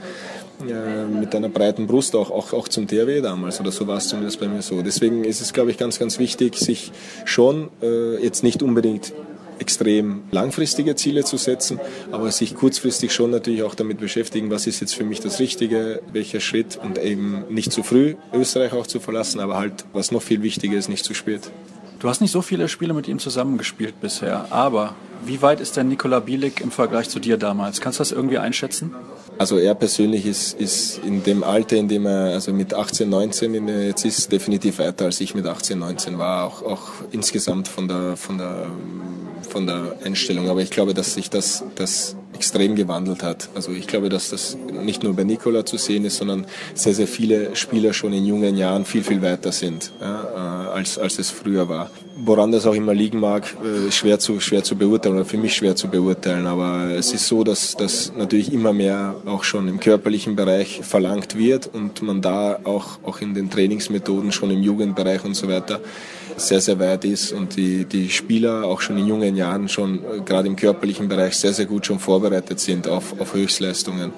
äh, 0.67 1.05
mit 1.05 1.35
einer 1.35 1.49
breiten 1.49 1.87
Brust 1.87 2.15
auch, 2.15 2.29
auch, 2.29 2.53
auch 2.53 2.67
zum 2.67 2.87
THW 2.87 3.21
damals 3.21 3.59
oder 3.59 3.71
so 3.71 3.87
war 3.87 3.97
es 3.97 4.07
zumindest 4.07 4.39
bei 4.39 4.47
mir 4.47 4.61
so. 4.61 4.81
Deswegen 4.81 5.23
ist 5.23 5.41
es, 5.41 5.53
glaube 5.53 5.71
ich, 5.71 5.77
ganz, 5.77 5.99
ganz 5.99 6.19
wichtig, 6.19 6.57
sich 6.57 6.91
schon 7.25 7.69
äh, 7.81 8.21
jetzt 8.23 8.43
nicht 8.43 8.61
unbedingt 8.61 9.13
extrem 9.57 10.23
langfristige 10.31 10.95
Ziele 10.95 11.23
zu 11.23 11.37
setzen, 11.37 11.79
aber 12.11 12.31
sich 12.31 12.55
kurzfristig 12.55 13.13
schon 13.13 13.31
natürlich 13.31 13.63
auch 13.63 13.73
damit 13.73 13.99
beschäftigen, 13.99 14.51
was 14.51 14.67
ist 14.67 14.81
jetzt 14.81 14.95
für 14.95 15.05
mich 15.05 15.21
das 15.21 15.39
Richtige, 15.39 16.01
welcher 16.11 16.41
Schritt 16.41 16.77
und 16.81 16.97
eben 16.97 17.45
nicht 17.49 17.71
zu 17.71 17.81
früh 17.81 18.15
Österreich 18.33 18.73
auch 18.73 18.85
zu 18.85 18.99
verlassen, 18.99 19.39
aber 19.39 19.57
halt, 19.57 19.85
was 19.93 20.11
noch 20.11 20.21
viel 20.21 20.43
wichtiger 20.43 20.77
ist, 20.77 20.89
nicht 20.89 21.05
zu 21.05 21.13
spät. 21.13 21.51
Du 22.05 22.09
hast 22.11 22.21
nicht 22.21 22.29
so 22.29 22.43
viele 22.43 22.69
Spiele 22.69 22.93
mit 22.93 23.07
ihm 23.07 23.17
zusammengespielt 23.17 23.99
bisher, 23.99 24.45
aber 24.51 24.93
wie 25.25 25.41
weit 25.41 25.59
ist 25.59 25.75
denn 25.75 25.87
Nikola 25.87 26.19
Bielik 26.19 26.61
im 26.61 26.69
Vergleich 26.69 27.09
zu 27.09 27.19
dir 27.19 27.37
damals? 27.37 27.81
Kannst 27.81 27.97
du 27.97 28.01
das 28.01 28.11
irgendwie 28.11 28.37
einschätzen? 28.37 28.93
Also 29.39 29.57
er 29.57 29.73
persönlich 29.73 30.27
ist, 30.27 30.53
ist 30.53 30.99
in 31.03 31.23
dem 31.23 31.43
Alter, 31.43 31.77
in 31.77 31.87
dem 31.87 32.05
er 32.05 32.33
also 32.33 32.53
mit 32.53 32.75
18, 32.75 33.09
19 33.09 33.67
jetzt 33.87 34.05
ist, 34.05 34.31
definitiv 34.31 34.77
weiter 34.77 35.05
als 35.05 35.19
ich 35.19 35.33
mit 35.33 35.47
18, 35.47 35.79
19 35.79 36.19
war, 36.19 36.45
auch, 36.45 36.61
auch 36.61 36.83
insgesamt 37.11 37.67
von 37.67 37.87
der, 37.87 38.15
von 38.17 38.37
der 38.37 38.67
von 39.45 39.67
der 39.67 39.97
Einstellung. 40.03 40.49
Aber 40.49 40.61
ich 40.61 40.69
glaube, 40.69 40.93
dass 40.93 41.13
sich 41.13 41.29
das, 41.29 41.63
das 41.75 42.15
extrem 42.35 42.75
gewandelt 42.75 43.23
hat. 43.23 43.49
Also 43.55 43.71
ich 43.71 43.87
glaube, 43.87 44.09
dass 44.09 44.29
das 44.29 44.57
nicht 44.83 45.03
nur 45.03 45.15
bei 45.15 45.23
Nikola 45.23 45.65
zu 45.65 45.77
sehen 45.77 46.05
ist, 46.05 46.17
sondern 46.17 46.45
sehr, 46.73 46.93
sehr 46.93 47.07
viele 47.07 47.55
Spieler 47.55 47.93
schon 47.93 48.13
in 48.13 48.25
jungen 48.25 48.57
Jahren 48.57 48.85
viel, 48.85 49.03
viel 49.03 49.21
weiter 49.21 49.51
sind, 49.51 49.91
ja, 50.01 50.67
äh, 50.69 50.75
als, 50.75 50.99
als 50.99 51.17
es 51.17 51.31
früher 51.31 51.67
war. 51.69 51.89
Woran 52.17 52.51
das 52.51 52.65
auch 52.65 52.75
immer 52.75 52.93
liegen 52.93 53.19
mag, 53.19 53.55
äh, 53.63 53.91
schwer 53.91 54.19
zu, 54.19 54.39
schwer 54.39 54.63
zu 54.63 54.75
beurteilen 54.75 55.15
oder 55.15 55.25
für 55.25 55.37
mich 55.37 55.55
schwer 55.55 55.75
zu 55.75 55.87
beurteilen. 55.87 56.45
Aber 56.45 56.91
es 56.91 57.13
ist 57.13 57.27
so, 57.27 57.43
dass, 57.43 57.75
dass 57.75 58.11
natürlich 58.15 58.51
immer 58.51 58.73
mehr 58.73 59.15
auch 59.25 59.43
schon 59.43 59.67
im 59.67 59.79
körperlichen 59.79 60.35
Bereich 60.35 60.81
verlangt 60.83 61.37
wird 61.37 61.69
und 61.73 62.01
man 62.01 62.21
da 62.21 62.59
auch, 62.65 62.99
auch 63.03 63.21
in 63.21 63.33
den 63.33 63.49
Trainingsmethoden 63.49 64.31
schon 64.31 64.51
im 64.51 64.61
Jugendbereich 64.61 65.23
und 65.23 65.35
so 65.35 65.47
weiter 65.47 65.79
sehr, 66.37 66.61
sehr 66.61 66.79
weit 66.79 67.05
ist 67.05 67.31
und 67.31 67.55
die, 67.55 67.85
die 67.85 68.09
Spieler 68.09 68.65
auch 68.65 68.81
schon 68.81 68.97
in 68.97 69.07
jungen 69.07 69.35
Jahren 69.35 69.67
schon 69.69 69.99
äh, 69.99 70.21
gerade 70.21 70.47
im 70.47 70.55
körperlichen 70.55 71.07
Bereich 71.07 71.35
sehr, 71.35 71.53
sehr 71.53 71.65
gut 71.65 71.85
schon 71.85 71.99
vorbereitet 71.99 72.59
sind 72.59 72.87
auf, 72.87 73.19
auf 73.19 73.33
Höchstleistungen. 73.33 74.13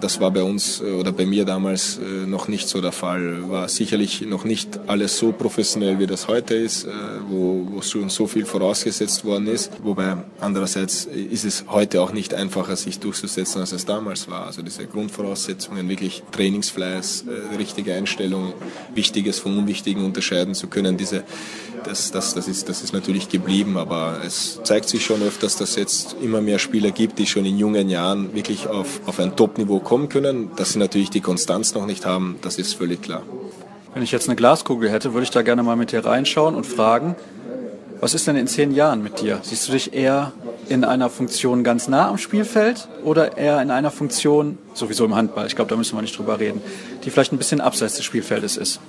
Das 0.00 0.20
war 0.20 0.30
bei 0.30 0.44
uns 0.44 0.80
äh, 0.80 0.92
oder 0.92 1.10
bei 1.10 1.26
mir 1.26 1.44
damals 1.44 1.98
äh, 1.98 2.26
noch 2.26 2.46
nicht 2.46 2.68
so 2.68 2.80
der 2.80 2.92
Fall. 2.92 3.50
War 3.50 3.68
sicherlich 3.68 4.20
noch 4.20 4.44
nicht 4.44 4.78
alles 4.86 5.18
so 5.18 5.32
professionell, 5.32 5.98
wie 5.98 6.06
das 6.06 6.28
heute 6.28 6.54
ist, 6.54 6.84
äh, 6.84 6.90
wo, 7.28 7.66
wo 7.68 7.82
schon 7.82 8.08
so 8.08 8.28
viel 8.28 8.46
vorausgesetzt 8.46 9.24
worden 9.24 9.48
ist. 9.48 9.72
Wobei 9.82 10.16
andererseits 10.40 11.06
ist 11.06 11.44
es 11.44 11.64
heute 11.68 12.00
auch 12.00 12.12
nicht 12.12 12.32
einfacher, 12.32 12.76
sich 12.76 13.00
durchzusetzen, 13.00 13.60
als 13.60 13.72
es 13.72 13.86
damals 13.86 14.30
war. 14.30 14.46
Also 14.46 14.62
diese 14.62 14.86
Grundvoraussetzungen, 14.86 15.88
wirklich 15.88 16.22
Trainingsfleiß, 16.30 17.24
richtige 17.58 17.94
Einstellung, 17.94 18.52
Wichtiges 18.94 19.40
vom 19.40 19.58
Unwichtigen 19.58 20.04
unterscheiden 20.04 20.54
zu 20.54 20.68
können, 20.68 20.96
diese, 20.96 21.24
das, 21.84 22.10
das, 22.10 22.34
das, 22.34 22.46
ist, 22.48 22.68
das 22.68 22.82
ist 22.82 22.92
natürlich 22.92 23.28
geblieben. 23.28 23.76
Aber 23.76 24.20
es 24.24 24.60
zeigt 24.62 24.88
sich 24.88 25.04
schon 25.04 25.22
öfters, 25.22 25.56
dass 25.56 25.70
es 25.70 25.76
jetzt 25.76 26.16
immer 26.22 26.40
mehr 26.40 26.58
Spieler 26.58 26.90
gibt, 26.90 27.18
die 27.18 27.26
schon 27.26 27.44
in 27.44 27.58
jungen 27.58 27.88
Jahren 27.88 28.34
wirklich 28.34 28.68
auf, 28.68 29.00
auf 29.06 29.18
ein 29.18 29.34
Top-Niveau 29.34 29.80
kommen 29.88 30.10
können. 30.10 30.50
Dass 30.56 30.74
sie 30.74 30.78
natürlich 30.78 31.10
die 31.10 31.22
Konstanz 31.22 31.74
noch 31.74 31.86
nicht 31.86 32.04
haben, 32.04 32.36
das 32.42 32.58
ist 32.58 32.74
völlig 32.74 33.00
klar. 33.00 33.22
Wenn 33.94 34.02
ich 34.02 34.12
jetzt 34.12 34.28
eine 34.28 34.36
Glaskugel 34.36 34.90
hätte, 34.90 35.14
würde 35.14 35.24
ich 35.24 35.30
da 35.30 35.40
gerne 35.42 35.62
mal 35.62 35.76
mit 35.76 35.92
dir 35.92 36.04
reinschauen 36.04 36.54
und 36.54 36.66
fragen, 36.66 37.16
was 38.00 38.14
ist 38.14 38.26
denn 38.28 38.36
in 38.36 38.46
zehn 38.46 38.72
Jahren 38.72 39.02
mit 39.02 39.20
dir? 39.22 39.40
Siehst 39.42 39.66
du 39.66 39.72
dich 39.72 39.94
eher 39.94 40.32
in 40.68 40.84
einer 40.84 41.08
Funktion 41.08 41.64
ganz 41.64 41.88
nah 41.88 42.08
am 42.08 42.18
Spielfeld 42.18 42.86
oder 43.02 43.38
eher 43.38 43.60
in 43.62 43.70
einer 43.70 43.90
Funktion, 43.90 44.58
sowieso 44.74 45.06
im 45.06 45.16
Handball, 45.16 45.46
ich 45.46 45.56
glaube, 45.56 45.70
da 45.70 45.76
müssen 45.76 45.96
wir 45.96 46.02
nicht 46.02 46.16
drüber 46.16 46.38
reden, 46.38 46.60
die 47.04 47.10
vielleicht 47.10 47.32
ein 47.32 47.38
bisschen 47.38 47.60
abseits 47.60 47.96
des 47.96 48.04
Spielfeldes 48.04 48.56
ist? 48.58 48.80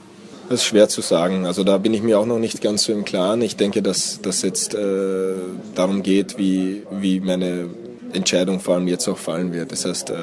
Das 0.50 0.62
ist 0.62 0.66
schwer 0.66 0.90
zu 0.90 1.02
sagen. 1.02 1.46
Also 1.46 1.64
da 1.64 1.78
bin 1.78 1.94
ich 1.94 2.04
mir 2.04 2.20
auch 2.20 2.26
noch 2.26 2.40
nicht 2.40 2.62
ganz 2.62 2.84
so 2.84 2.92
im 2.92 3.06
Klaren. 3.06 3.42
Ich 3.42 3.56
denke, 3.56 3.82
dass 3.82 4.20
das 4.22 4.42
jetzt 4.42 4.76
äh, 4.76 5.34
darum 5.76 6.04
geht, 6.04 6.38
wie, 6.38 6.84
wie 6.92 7.20
meine 7.20 7.70
Entscheidung 8.14 8.60
vor 8.60 8.76
allem 8.76 8.88
jetzt 8.88 9.08
auch 9.08 9.18
fallen 9.18 9.54
wird. 9.54 9.72
Das 9.72 9.86
heißt, 9.86 10.10
äh, 10.10 10.16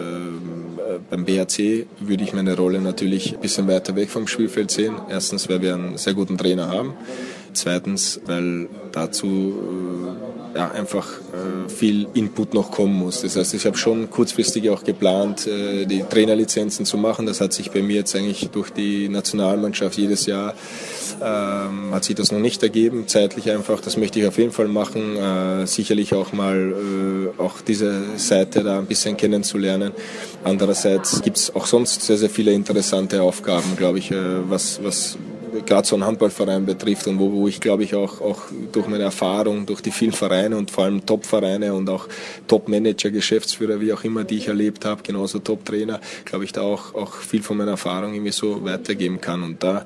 beim 1.10 1.24
BHC 1.24 1.86
würde 2.00 2.24
ich 2.24 2.32
meine 2.32 2.56
Rolle 2.56 2.80
natürlich 2.80 3.34
ein 3.34 3.40
bisschen 3.40 3.68
weiter 3.68 3.94
weg 3.96 4.10
vom 4.10 4.26
Spielfeld 4.26 4.70
sehen. 4.70 4.96
Erstens, 5.08 5.48
weil 5.48 5.62
wir 5.62 5.74
einen 5.74 5.98
sehr 5.98 6.14
guten 6.14 6.36
Trainer 6.36 6.68
haben. 6.68 6.94
Zweitens, 7.52 8.20
weil 8.26 8.68
dazu 8.92 9.26
äh, 9.26 10.25
ja, 10.56 10.70
einfach 10.70 11.06
äh, 11.06 11.68
viel 11.68 12.08
Input 12.14 12.54
noch 12.54 12.70
kommen 12.70 12.94
muss. 12.94 13.20
Das 13.20 13.36
heißt, 13.36 13.54
ich 13.54 13.66
habe 13.66 13.76
schon 13.76 14.10
kurzfristig 14.10 14.70
auch 14.70 14.82
geplant, 14.84 15.46
äh, 15.46 15.84
die 15.84 16.02
Trainerlizenzen 16.02 16.86
zu 16.86 16.96
machen. 16.96 17.26
Das 17.26 17.40
hat 17.40 17.52
sich 17.52 17.70
bei 17.70 17.82
mir 17.82 17.96
jetzt 17.96 18.16
eigentlich 18.16 18.48
durch 18.50 18.70
die 18.70 19.08
Nationalmannschaft 19.08 19.98
jedes 19.98 20.26
Jahr 20.26 20.54
ähm, 21.22 21.92
hat 21.92 22.04
sich 22.04 22.14
das 22.14 22.32
noch 22.32 22.38
nicht 22.38 22.62
ergeben, 22.62 23.06
zeitlich 23.06 23.50
einfach. 23.50 23.80
Das 23.80 23.96
möchte 23.96 24.18
ich 24.18 24.26
auf 24.26 24.38
jeden 24.38 24.52
Fall 24.52 24.68
machen. 24.68 25.16
Äh, 25.16 25.66
sicherlich 25.66 26.14
auch 26.14 26.32
mal 26.32 26.74
äh, 27.38 27.40
auch 27.40 27.60
diese 27.60 28.02
Seite 28.16 28.62
da 28.62 28.78
ein 28.78 28.86
bisschen 28.86 29.16
kennenzulernen. 29.16 29.92
Andererseits 30.44 31.22
gibt 31.22 31.36
es 31.36 31.54
auch 31.54 31.66
sonst 31.66 32.02
sehr, 32.02 32.16
sehr 32.16 32.30
viele 32.30 32.52
interessante 32.52 33.22
Aufgaben, 33.22 33.76
glaube 33.76 33.98
ich, 33.98 34.10
äh, 34.10 34.16
was, 34.48 34.80
was 34.82 35.18
gerade 35.66 35.86
so 35.86 35.96
einen 35.96 36.06
Handballverein 36.06 36.64
betrifft 36.64 37.06
und 37.06 37.18
wo, 37.18 37.32
wo 37.32 37.48
ich 37.48 37.60
glaube 37.60 37.84
ich 37.84 37.94
auch, 37.94 38.20
auch 38.20 38.42
durch 38.72 38.86
meine 38.86 39.04
Erfahrung, 39.04 39.66
durch 39.66 39.80
die 39.80 39.90
vielen 39.90 40.12
Vereine 40.12 40.56
und 40.56 40.70
vor 40.70 40.84
allem 40.84 41.04
Top-Vereine 41.04 41.74
und 41.74 41.88
auch 41.90 42.08
Top-Manager, 42.46 43.10
Geschäftsführer, 43.10 43.80
wie 43.80 43.92
auch 43.92 44.04
immer, 44.04 44.24
die 44.24 44.38
ich 44.38 44.48
erlebt 44.48 44.84
habe, 44.84 45.02
genauso 45.02 45.40
Top-Trainer, 45.40 46.00
glaube 46.24 46.44
ich 46.44 46.52
da 46.52 46.62
auch, 46.62 46.94
auch 46.94 47.14
viel 47.14 47.42
von 47.42 47.56
meiner 47.56 47.72
Erfahrung 47.72 48.14
irgendwie 48.14 48.32
so 48.32 48.64
weitergeben 48.64 49.20
kann. 49.20 49.42
Und 49.42 49.62
da 49.62 49.84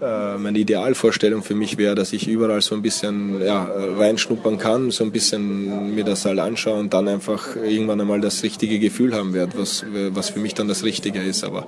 meine 0.00 0.58
Idealvorstellung 0.58 1.42
für 1.42 1.54
mich 1.54 1.76
wäre, 1.76 1.94
dass 1.94 2.12
ich 2.12 2.28
überall 2.28 2.60
so 2.60 2.74
ein 2.74 2.82
bisschen 2.82 3.42
ja, 3.44 3.68
reinschnuppern 3.96 4.58
kann, 4.58 4.90
so 4.90 5.02
ein 5.02 5.10
bisschen 5.10 5.94
mir 5.94 6.04
das 6.04 6.24
halt 6.24 6.38
anschaue 6.38 6.78
und 6.78 6.94
dann 6.94 7.08
einfach 7.08 7.56
irgendwann 7.56 8.00
einmal 8.00 8.20
das 8.20 8.42
richtige 8.42 8.78
Gefühl 8.78 9.14
haben 9.14 9.34
werde, 9.34 9.58
was, 9.58 9.84
was 10.10 10.30
für 10.30 10.38
mich 10.38 10.54
dann 10.54 10.68
das 10.68 10.84
Richtige 10.84 11.20
ist. 11.20 11.42
Aber 11.42 11.66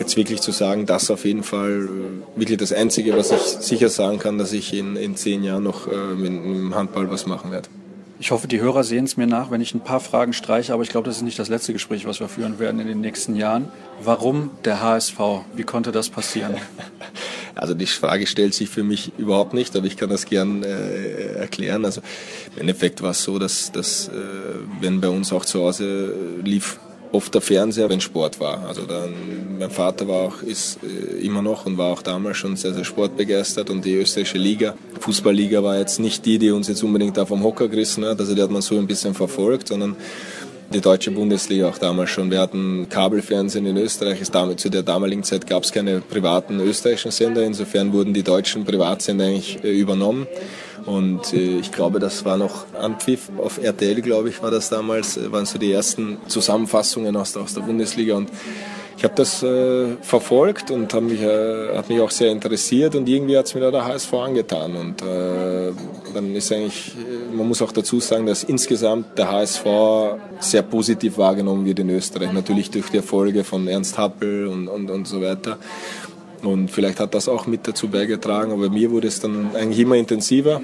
jetzt 0.00 0.16
wirklich 0.16 0.40
zu 0.40 0.50
sagen, 0.50 0.86
das 0.86 1.10
auf 1.10 1.24
jeden 1.24 1.44
Fall 1.44 1.88
wirklich 2.34 2.58
das 2.58 2.72
Einzige, 2.72 3.16
was 3.16 3.30
ich 3.30 3.40
sicher 3.40 3.88
sagen 3.88 4.18
kann, 4.18 4.38
dass 4.38 4.52
ich 4.52 4.72
in, 4.72 4.96
in 4.96 5.14
zehn 5.14 5.44
Jahren 5.44 5.62
noch 5.62 5.86
äh, 5.86 6.14
mit 6.16 6.32
dem 6.32 6.74
Handball 6.74 7.10
was 7.10 7.26
machen 7.26 7.52
werde. 7.52 7.68
Ich 8.18 8.32
hoffe, 8.32 8.48
die 8.48 8.60
Hörer 8.60 8.84
sehen 8.84 9.04
es 9.04 9.16
mir 9.16 9.26
nach, 9.26 9.50
wenn 9.50 9.62
ich 9.62 9.74
ein 9.74 9.80
paar 9.80 10.00
Fragen 10.00 10.34
streiche, 10.34 10.74
aber 10.74 10.82
ich 10.82 10.90
glaube, 10.90 11.06
das 11.06 11.16
ist 11.16 11.22
nicht 11.22 11.38
das 11.38 11.48
letzte 11.48 11.72
Gespräch, 11.72 12.06
was 12.06 12.20
wir 12.20 12.28
führen 12.28 12.58
werden 12.58 12.78
in 12.80 12.86
den 12.86 13.00
nächsten 13.00 13.34
Jahren. 13.34 13.68
Warum 14.02 14.50
der 14.64 14.82
HSV? 14.82 15.18
Wie 15.54 15.62
konnte 15.62 15.92
das 15.92 16.10
passieren? 16.10 16.56
Also 17.60 17.74
die 17.74 17.84
Frage 17.86 18.26
stellt 18.26 18.54
sich 18.54 18.70
für 18.70 18.82
mich 18.82 19.12
überhaupt 19.18 19.52
nicht, 19.52 19.76
aber 19.76 19.86
ich 19.86 19.98
kann 19.98 20.08
das 20.08 20.24
gern 20.24 20.62
äh, 20.62 21.34
erklären. 21.34 21.84
Also 21.84 22.00
im 22.54 22.62
Endeffekt 22.62 23.02
war 23.02 23.10
es 23.10 23.22
so, 23.22 23.38
dass, 23.38 23.70
dass 23.70 24.08
äh, 24.08 24.12
wenn 24.80 25.02
bei 25.02 25.08
uns 25.08 25.30
auch 25.30 25.44
zu 25.44 25.60
Hause 25.60 26.14
lief 26.42 26.80
oft 27.12 27.34
der 27.34 27.42
Fernseher, 27.42 27.90
wenn 27.90 28.00
Sport 28.00 28.40
war. 28.40 28.66
Also 28.66 28.86
dann, 28.86 29.12
mein 29.58 29.70
Vater 29.70 30.08
war 30.08 30.22
auch, 30.22 30.42
ist 30.42 30.78
äh, 30.82 31.18
immer 31.18 31.42
noch 31.42 31.66
und 31.66 31.76
war 31.76 31.92
auch 31.92 32.00
damals 32.00 32.38
schon 32.38 32.56
sehr, 32.56 32.72
sehr 32.72 32.84
sportbegeistert 32.84 33.68
und 33.68 33.84
die 33.84 33.94
österreichische 33.94 34.38
Liga, 34.38 34.74
Fußballliga 35.00 35.62
war 35.62 35.78
jetzt 35.78 36.00
nicht 36.00 36.24
die, 36.24 36.38
die 36.38 36.50
uns 36.50 36.68
jetzt 36.68 36.82
unbedingt 36.82 37.16
da 37.16 37.26
vom 37.26 37.42
Hocker 37.42 37.68
gerissen 37.68 38.04
hat, 38.04 38.20
also 38.20 38.34
die 38.34 38.42
hat 38.42 38.50
man 38.50 38.62
so 38.62 38.78
ein 38.78 38.86
bisschen 38.86 39.14
verfolgt, 39.14 39.68
sondern 39.68 39.96
die 40.72 40.80
deutsche 40.80 41.10
Bundesliga 41.10 41.68
auch 41.68 41.78
damals 41.78 42.10
schon. 42.10 42.30
Wir 42.30 42.40
hatten 42.40 42.88
Kabelfernsehen 42.88 43.66
in 43.66 43.76
Österreich. 43.76 44.22
zu 44.56 44.70
der 44.70 44.82
damaligen 44.82 45.24
Zeit 45.24 45.46
gab 45.46 45.64
es 45.64 45.72
keine 45.72 46.00
privaten 46.00 46.60
österreichischen 46.60 47.10
Sender. 47.10 47.42
Insofern 47.44 47.92
wurden 47.92 48.14
die 48.14 48.22
deutschen 48.22 48.64
Privatsender 48.64 49.26
eigentlich 49.26 49.62
äh, 49.64 49.70
übernommen. 49.70 50.28
Und 50.86 51.34
äh, 51.34 51.58
ich 51.58 51.72
glaube, 51.72 51.98
das 51.98 52.24
war 52.24 52.36
noch 52.36 52.66
Anpfiff 52.80 53.30
auf 53.36 53.62
RTL, 53.62 54.00
glaube 54.00 54.28
ich, 54.28 54.42
war 54.42 54.50
das 54.50 54.70
damals, 54.70 55.16
äh, 55.16 55.30
waren 55.32 55.44
so 55.44 55.58
die 55.58 55.72
ersten 55.72 56.18
Zusammenfassungen 56.28 57.16
aus 57.16 57.32
der, 57.32 57.42
aus 57.42 57.54
der 57.54 57.62
Bundesliga. 57.62 58.14
Und 58.14 58.30
ich 59.00 59.04
habe 59.04 59.14
das 59.14 59.42
äh, 59.42 59.96
verfolgt 60.02 60.70
und 60.70 60.92
mich, 61.00 61.22
äh, 61.22 61.74
hat 61.74 61.88
mich 61.88 62.00
auch 62.00 62.10
sehr 62.10 62.30
interessiert 62.30 62.94
und 62.94 63.08
irgendwie 63.08 63.38
hat 63.38 63.46
es 63.46 63.54
mir 63.54 63.62
da 63.62 63.70
der 63.70 63.86
HSV 63.86 64.12
angetan. 64.12 64.76
Und 64.76 65.00
äh, 65.00 65.72
dann 66.12 66.36
ist 66.36 66.52
eigentlich, 66.52 66.92
äh, 66.98 67.34
man 67.34 67.48
muss 67.48 67.62
auch 67.62 67.72
dazu 67.72 67.98
sagen, 67.98 68.26
dass 68.26 68.44
insgesamt 68.44 69.16
der 69.16 69.32
HSV 69.32 69.64
sehr 70.40 70.60
positiv 70.60 71.16
wahrgenommen 71.16 71.64
wird 71.64 71.78
in 71.78 71.88
Österreich. 71.88 72.30
Natürlich 72.30 72.70
durch 72.70 72.90
die 72.90 72.98
Erfolge 72.98 73.42
von 73.42 73.66
Ernst 73.68 73.96
Happel 73.96 74.46
und, 74.48 74.68
und, 74.68 74.90
und 74.90 75.08
so 75.08 75.22
weiter. 75.22 75.56
Und 76.42 76.70
vielleicht 76.70 77.00
hat 77.00 77.14
das 77.14 77.26
auch 77.26 77.46
mit 77.46 77.66
dazu 77.66 77.88
beigetragen, 77.88 78.52
aber 78.52 78.68
mir 78.68 78.90
wurde 78.90 79.08
es 79.08 79.18
dann 79.18 79.56
eigentlich 79.56 79.78
immer 79.78 79.96
intensiver 79.96 80.60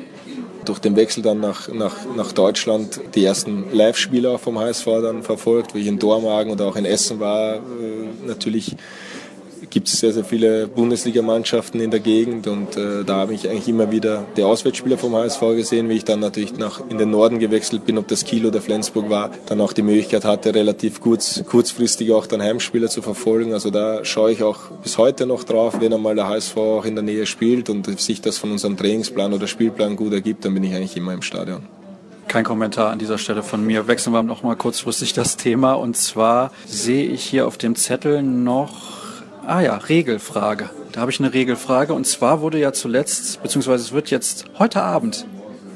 durch 0.68 0.78
den 0.78 0.96
Wechsel 0.96 1.22
dann 1.22 1.40
nach, 1.40 1.68
nach, 1.68 1.94
nach 2.16 2.32
Deutschland 2.32 3.00
die 3.14 3.24
ersten 3.24 3.72
Live-Spieler 3.72 4.38
vom 4.38 4.58
HSV 4.58 4.84
dann 4.84 5.22
verfolgt, 5.22 5.74
wie 5.74 5.80
ich 5.80 5.86
in 5.86 5.98
Dormagen 5.98 6.52
oder 6.52 6.66
auch 6.66 6.76
in 6.76 6.84
Essen 6.84 7.20
war, 7.20 7.56
äh, 7.56 7.60
natürlich 8.26 8.76
gibt 9.70 9.88
es 9.88 10.00
sehr, 10.00 10.12
sehr 10.12 10.24
viele 10.24 10.66
Bundesligamannschaften 10.68 11.80
in 11.80 11.90
der 11.90 12.00
Gegend 12.00 12.46
und 12.46 12.76
äh, 12.76 13.04
da 13.04 13.16
habe 13.16 13.34
ich 13.34 13.48
eigentlich 13.48 13.68
immer 13.68 13.90
wieder 13.90 14.24
die 14.36 14.42
Auswärtsspieler 14.42 14.98
vom 14.98 15.14
HSV 15.14 15.40
gesehen, 15.56 15.88
wie 15.88 15.94
ich 15.94 16.04
dann 16.04 16.20
natürlich 16.20 16.56
nach 16.56 16.80
in 16.88 16.98
den 16.98 17.10
Norden 17.10 17.38
gewechselt 17.38 17.84
bin, 17.86 17.98
ob 17.98 18.08
das 18.08 18.24
Kiel 18.24 18.46
oder 18.46 18.60
Flensburg 18.60 19.10
war, 19.10 19.30
dann 19.46 19.60
auch 19.60 19.72
die 19.72 19.82
Möglichkeit 19.82 20.24
hatte, 20.24 20.54
relativ 20.54 21.00
kurz, 21.00 21.42
kurzfristig 21.44 22.12
auch 22.12 22.26
dann 22.26 22.42
Heimspieler 22.42 22.88
zu 22.88 23.02
verfolgen. 23.02 23.52
Also 23.52 23.70
da 23.70 24.04
schaue 24.04 24.32
ich 24.32 24.42
auch 24.42 24.70
bis 24.82 24.98
heute 24.98 25.26
noch 25.26 25.44
drauf, 25.44 25.80
wenn 25.80 25.92
einmal 25.92 26.14
der 26.14 26.28
HSV 26.28 26.56
auch 26.56 26.84
in 26.84 26.94
der 26.94 27.04
Nähe 27.04 27.26
spielt 27.26 27.68
und 27.68 28.00
sich 28.00 28.20
das 28.20 28.38
von 28.38 28.50
unserem 28.50 28.76
Trainingsplan 28.76 29.32
oder 29.32 29.46
Spielplan 29.46 29.96
gut 29.96 30.12
ergibt, 30.12 30.44
dann 30.44 30.54
bin 30.54 30.64
ich 30.64 30.74
eigentlich 30.74 30.96
immer 30.96 31.12
im 31.12 31.22
Stadion 31.22 31.62
kein 32.28 32.44
Kommentar 32.44 32.90
an 32.90 32.98
dieser 32.98 33.18
Stelle 33.18 33.42
von 33.42 33.64
mir. 33.64 33.88
Wechseln 33.88 34.12
wir 34.12 34.22
noch 34.22 34.42
mal 34.42 34.56
kurzfristig 34.56 35.12
das 35.12 35.36
Thema. 35.36 35.74
Und 35.74 35.96
zwar 35.96 36.50
sehe 36.66 37.06
ich 37.06 37.24
hier 37.24 37.46
auf 37.46 37.56
dem 37.56 37.76
Zettel 37.76 38.22
noch 38.22 38.95
Ah 39.46 39.60
ja, 39.60 39.76
Regelfrage. 39.76 40.70
Da 40.90 41.02
habe 41.02 41.12
ich 41.12 41.20
eine 41.20 41.32
Regelfrage. 41.32 41.94
Und 41.94 42.04
zwar 42.04 42.40
wurde 42.40 42.58
ja 42.58 42.72
zuletzt, 42.72 43.40
beziehungsweise 43.44 43.84
es 43.84 43.92
wird 43.92 44.10
jetzt 44.10 44.46
heute 44.58 44.82
Abend, 44.82 45.24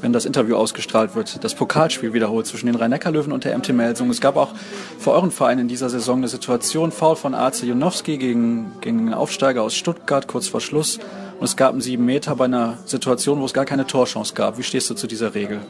wenn 0.00 0.12
das 0.12 0.24
Interview 0.24 0.56
ausgestrahlt 0.56 1.14
wird, 1.14 1.44
das 1.44 1.54
Pokalspiel 1.54 2.12
wiederholt 2.12 2.48
zwischen 2.48 2.66
den 2.66 2.74
Rhein-Neckar-Löwen 2.74 3.30
und 3.30 3.44
der 3.44 3.56
MT 3.56 3.68
Melsung. 3.68 4.10
Es 4.10 4.20
gab 4.20 4.34
auch 4.34 4.54
für 4.98 5.12
euren 5.12 5.30
Verein 5.30 5.60
in 5.60 5.68
dieser 5.68 5.88
Saison 5.88 6.18
eine 6.18 6.26
Situation, 6.26 6.90
Foul 6.90 7.14
von 7.14 7.32
Arze 7.32 7.64
Jonowski 7.64 8.18
gegen, 8.18 8.72
gegen 8.80 8.98
einen 8.98 9.14
Aufsteiger 9.14 9.62
aus 9.62 9.76
Stuttgart, 9.76 10.26
kurz 10.26 10.48
vor 10.48 10.60
Schluss. 10.60 10.98
Und 11.38 11.44
es 11.44 11.56
gab 11.56 11.70
einen 11.70 11.80
sieben 11.80 12.04
Meter 12.04 12.34
bei 12.34 12.46
einer 12.46 12.78
Situation, 12.86 13.40
wo 13.40 13.44
es 13.44 13.54
gar 13.54 13.66
keine 13.66 13.86
Torchance 13.86 14.34
gab. 14.34 14.58
Wie 14.58 14.64
stehst 14.64 14.90
du 14.90 14.94
zu 14.94 15.06
dieser 15.06 15.36
Regel? 15.36 15.60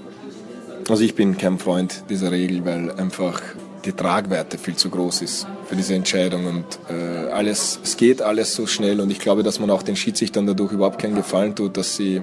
Also 0.88 1.04
ich 1.04 1.14
bin 1.14 1.36
kein 1.36 1.58
Freund 1.58 2.04
dieser 2.08 2.32
Regel, 2.32 2.64
weil 2.64 2.92
einfach 2.92 3.42
die 3.84 3.92
Tragweite 3.92 4.58
viel 4.58 4.76
zu 4.76 4.90
groß 4.90 5.22
ist 5.22 5.46
für 5.66 5.76
diese 5.76 5.94
Entscheidung 5.94 6.46
und 6.46 6.64
äh, 6.88 7.30
alles, 7.30 7.80
es 7.82 7.96
geht 7.96 8.22
alles 8.22 8.54
so 8.54 8.66
schnell 8.66 9.00
und 9.00 9.10
ich 9.10 9.20
glaube, 9.20 9.42
dass 9.42 9.58
man 9.58 9.70
auch 9.70 9.82
den 9.82 9.96
Schiedsrichtern 9.96 10.46
dadurch 10.46 10.72
überhaupt 10.72 11.00
keinen 11.00 11.14
Gefallen 11.14 11.54
tut, 11.54 11.76
dass 11.76 11.96
sie, 11.96 12.22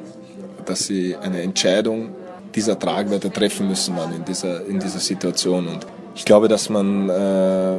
dass 0.65 0.85
sie 0.85 1.15
eine 1.15 1.41
Entscheidung 1.41 2.09
dieser 2.55 2.77
Tragweite 2.77 3.31
treffen 3.31 3.67
müssen 3.67 3.95
dann 3.95 4.13
in 4.13 4.25
dieser, 4.25 4.65
in 4.65 4.79
dieser 4.79 4.99
Situation. 4.99 5.67
Und 5.67 5.85
ich 6.15 6.25
glaube, 6.25 6.47
dass 6.47 6.69
man, 6.69 7.09
äh, 7.09 7.77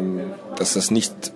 dass 0.56 0.74
das 0.74 0.90
nicht 0.90 1.32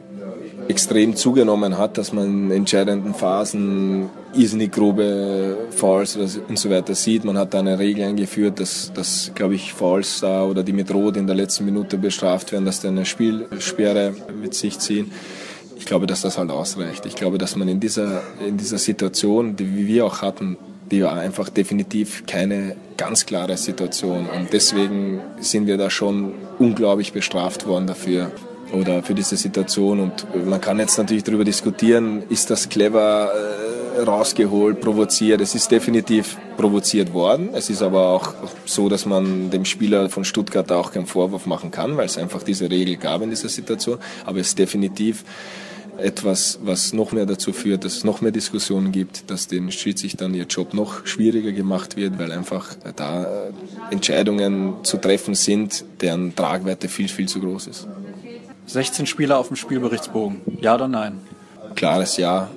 extrem 0.72 1.14
zugenommen 1.16 1.76
hat, 1.76 1.98
dass 1.98 2.14
man 2.14 2.26
in 2.26 2.50
entscheidenden 2.50 3.12
Phasen 3.12 4.08
irrsinnig 4.34 4.72
grobe 4.72 5.68
Fouls 5.70 6.16
und 6.16 6.58
so 6.58 6.70
weiter 6.70 6.94
sieht. 6.94 7.24
Man 7.24 7.36
hat 7.36 7.52
da 7.52 7.58
eine 7.58 7.78
Regel 7.78 8.04
eingeführt, 8.04 8.58
dass, 8.58 8.90
dass 8.94 9.32
glaube 9.34 9.54
ich, 9.54 9.74
Fouls 9.74 10.20
da 10.20 10.44
oder 10.44 10.62
die 10.62 10.72
mit 10.72 10.92
Rot 10.92 11.18
in 11.18 11.26
der 11.26 11.36
letzten 11.36 11.66
Minute 11.66 11.98
bestraft 11.98 12.52
werden, 12.52 12.64
dass 12.64 12.80
die 12.80 12.88
eine 12.88 13.04
Spielsperre 13.04 14.14
mit 14.40 14.54
sich 14.54 14.78
ziehen. 14.78 15.12
Ich 15.76 15.84
glaube, 15.84 16.06
dass 16.06 16.22
das 16.22 16.38
halt 16.38 16.50
ausreicht. 16.50 17.04
Ich 17.04 17.16
glaube, 17.16 17.36
dass 17.36 17.54
man 17.54 17.68
in 17.68 17.78
dieser, 17.78 18.22
in 18.46 18.56
dieser 18.56 18.78
Situation, 18.78 19.56
die 19.56 19.86
wir 19.86 20.06
auch 20.06 20.22
hatten, 20.22 20.56
die 20.90 21.02
war 21.02 21.18
einfach 21.18 21.50
definitiv 21.50 22.24
keine 22.26 22.76
ganz 22.96 23.26
klare 23.26 23.58
Situation. 23.58 24.26
Und 24.26 24.54
deswegen 24.54 25.20
sind 25.40 25.66
wir 25.66 25.76
da 25.76 25.90
schon 25.90 26.32
unglaublich 26.58 27.12
bestraft 27.12 27.66
worden 27.66 27.86
dafür 27.86 28.30
oder 28.72 29.02
für 29.02 29.14
diese 29.14 29.36
Situation. 29.36 30.00
Und 30.00 30.46
man 30.46 30.60
kann 30.60 30.78
jetzt 30.78 30.98
natürlich 30.98 31.24
darüber 31.24 31.44
diskutieren, 31.44 32.22
ist 32.28 32.50
das 32.50 32.68
clever 32.68 33.30
äh, 33.32 34.00
rausgeholt, 34.00 34.80
provoziert. 34.80 35.40
Es 35.40 35.54
ist 35.54 35.70
definitiv 35.70 36.36
provoziert 36.56 37.12
worden. 37.12 37.50
Es 37.52 37.70
ist 37.70 37.82
aber 37.82 38.08
auch 38.08 38.34
so, 38.64 38.88
dass 38.88 39.06
man 39.06 39.50
dem 39.50 39.64
Spieler 39.64 40.08
von 40.08 40.24
Stuttgart 40.24 40.70
auch 40.72 40.92
keinen 40.92 41.06
Vorwurf 41.06 41.46
machen 41.46 41.70
kann, 41.70 41.96
weil 41.96 42.06
es 42.06 42.18
einfach 42.18 42.42
diese 42.42 42.70
Regel 42.70 42.96
gab 42.96 43.22
in 43.22 43.30
dieser 43.30 43.48
Situation. 43.48 43.98
Aber 44.24 44.38
es 44.38 44.48
ist 44.48 44.58
definitiv 44.58 45.24
etwas, 45.98 46.58
was 46.62 46.92
noch 46.92 47.12
mehr 47.12 47.26
dazu 47.26 47.52
führt, 47.52 47.84
dass 47.84 47.96
es 47.96 48.04
noch 48.04 48.22
mehr 48.22 48.32
Diskussionen 48.32 48.92
gibt, 48.92 49.30
dass 49.30 49.46
den 49.46 49.70
Schiedsrichtern 49.70 50.34
ihr 50.34 50.44
Job 50.44 50.72
noch 50.74 51.06
schwieriger 51.06 51.52
gemacht 51.52 51.96
wird, 51.96 52.18
weil 52.18 52.32
einfach 52.32 52.74
da 52.96 53.24
äh, 53.24 53.52
Entscheidungen 53.90 54.84
zu 54.84 54.96
treffen 54.96 55.34
sind, 55.34 55.84
deren 56.00 56.34
Tragweite 56.34 56.88
viel, 56.88 57.08
viel 57.08 57.28
zu 57.28 57.40
groß 57.40 57.66
ist. 57.66 57.88
16 58.66 59.06
Spieler 59.06 59.38
auf 59.38 59.48
dem 59.48 59.56
Spielberichtsbogen. 59.56 60.40
Ja 60.60 60.74
oder 60.74 60.88
nein? 60.88 61.20
Klares 61.74 62.16
Ja. 62.16 62.48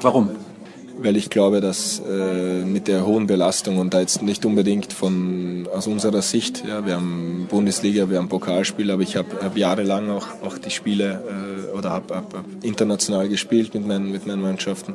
Warum? 0.00 0.30
Weil 0.98 1.16
ich 1.16 1.30
glaube, 1.30 1.60
dass 1.60 2.00
äh, 2.00 2.64
mit 2.64 2.86
der 2.86 3.06
hohen 3.06 3.26
Belastung 3.26 3.78
und 3.78 3.94
da 3.94 4.00
jetzt 4.00 4.22
nicht 4.22 4.44
unbedingt 4.44 4.92
von 4.92 5.68
aus 5.74 5.86
unserer 5.86 6.22
Sicht, 6.22 6.64
ja, 6.66 6.86
wir 6.86 6.96
haben 6.96 7.46
Bundesliga, 7.48 8.10
wir 8.10 8.18
haben 8.18 8.28
Pokalspiel, 8.28 8.90
aber 8.90 9.02
ich 9.02 9.16
habe 9.16 9.28
hab 9.42 9.56
jahrelang 9.56 10.10
auch, 10.10 10.28
auch 10.44 10.58
die 10.58 10.70
Spiele 10.70 11.22
äh, 11.72 11.76
oder 11.76 11.90
habe 11.90 12.14
hab, 12.14 12.34
hab 12.34 12.44
international 12.62 13.28
gespielt 13.28 13.74
mit 13.74 13.86
meinen, 13.86 14.12
mit 14.12 14.26
meinen 14.26 14.42
Mannschaften 14.42 14.94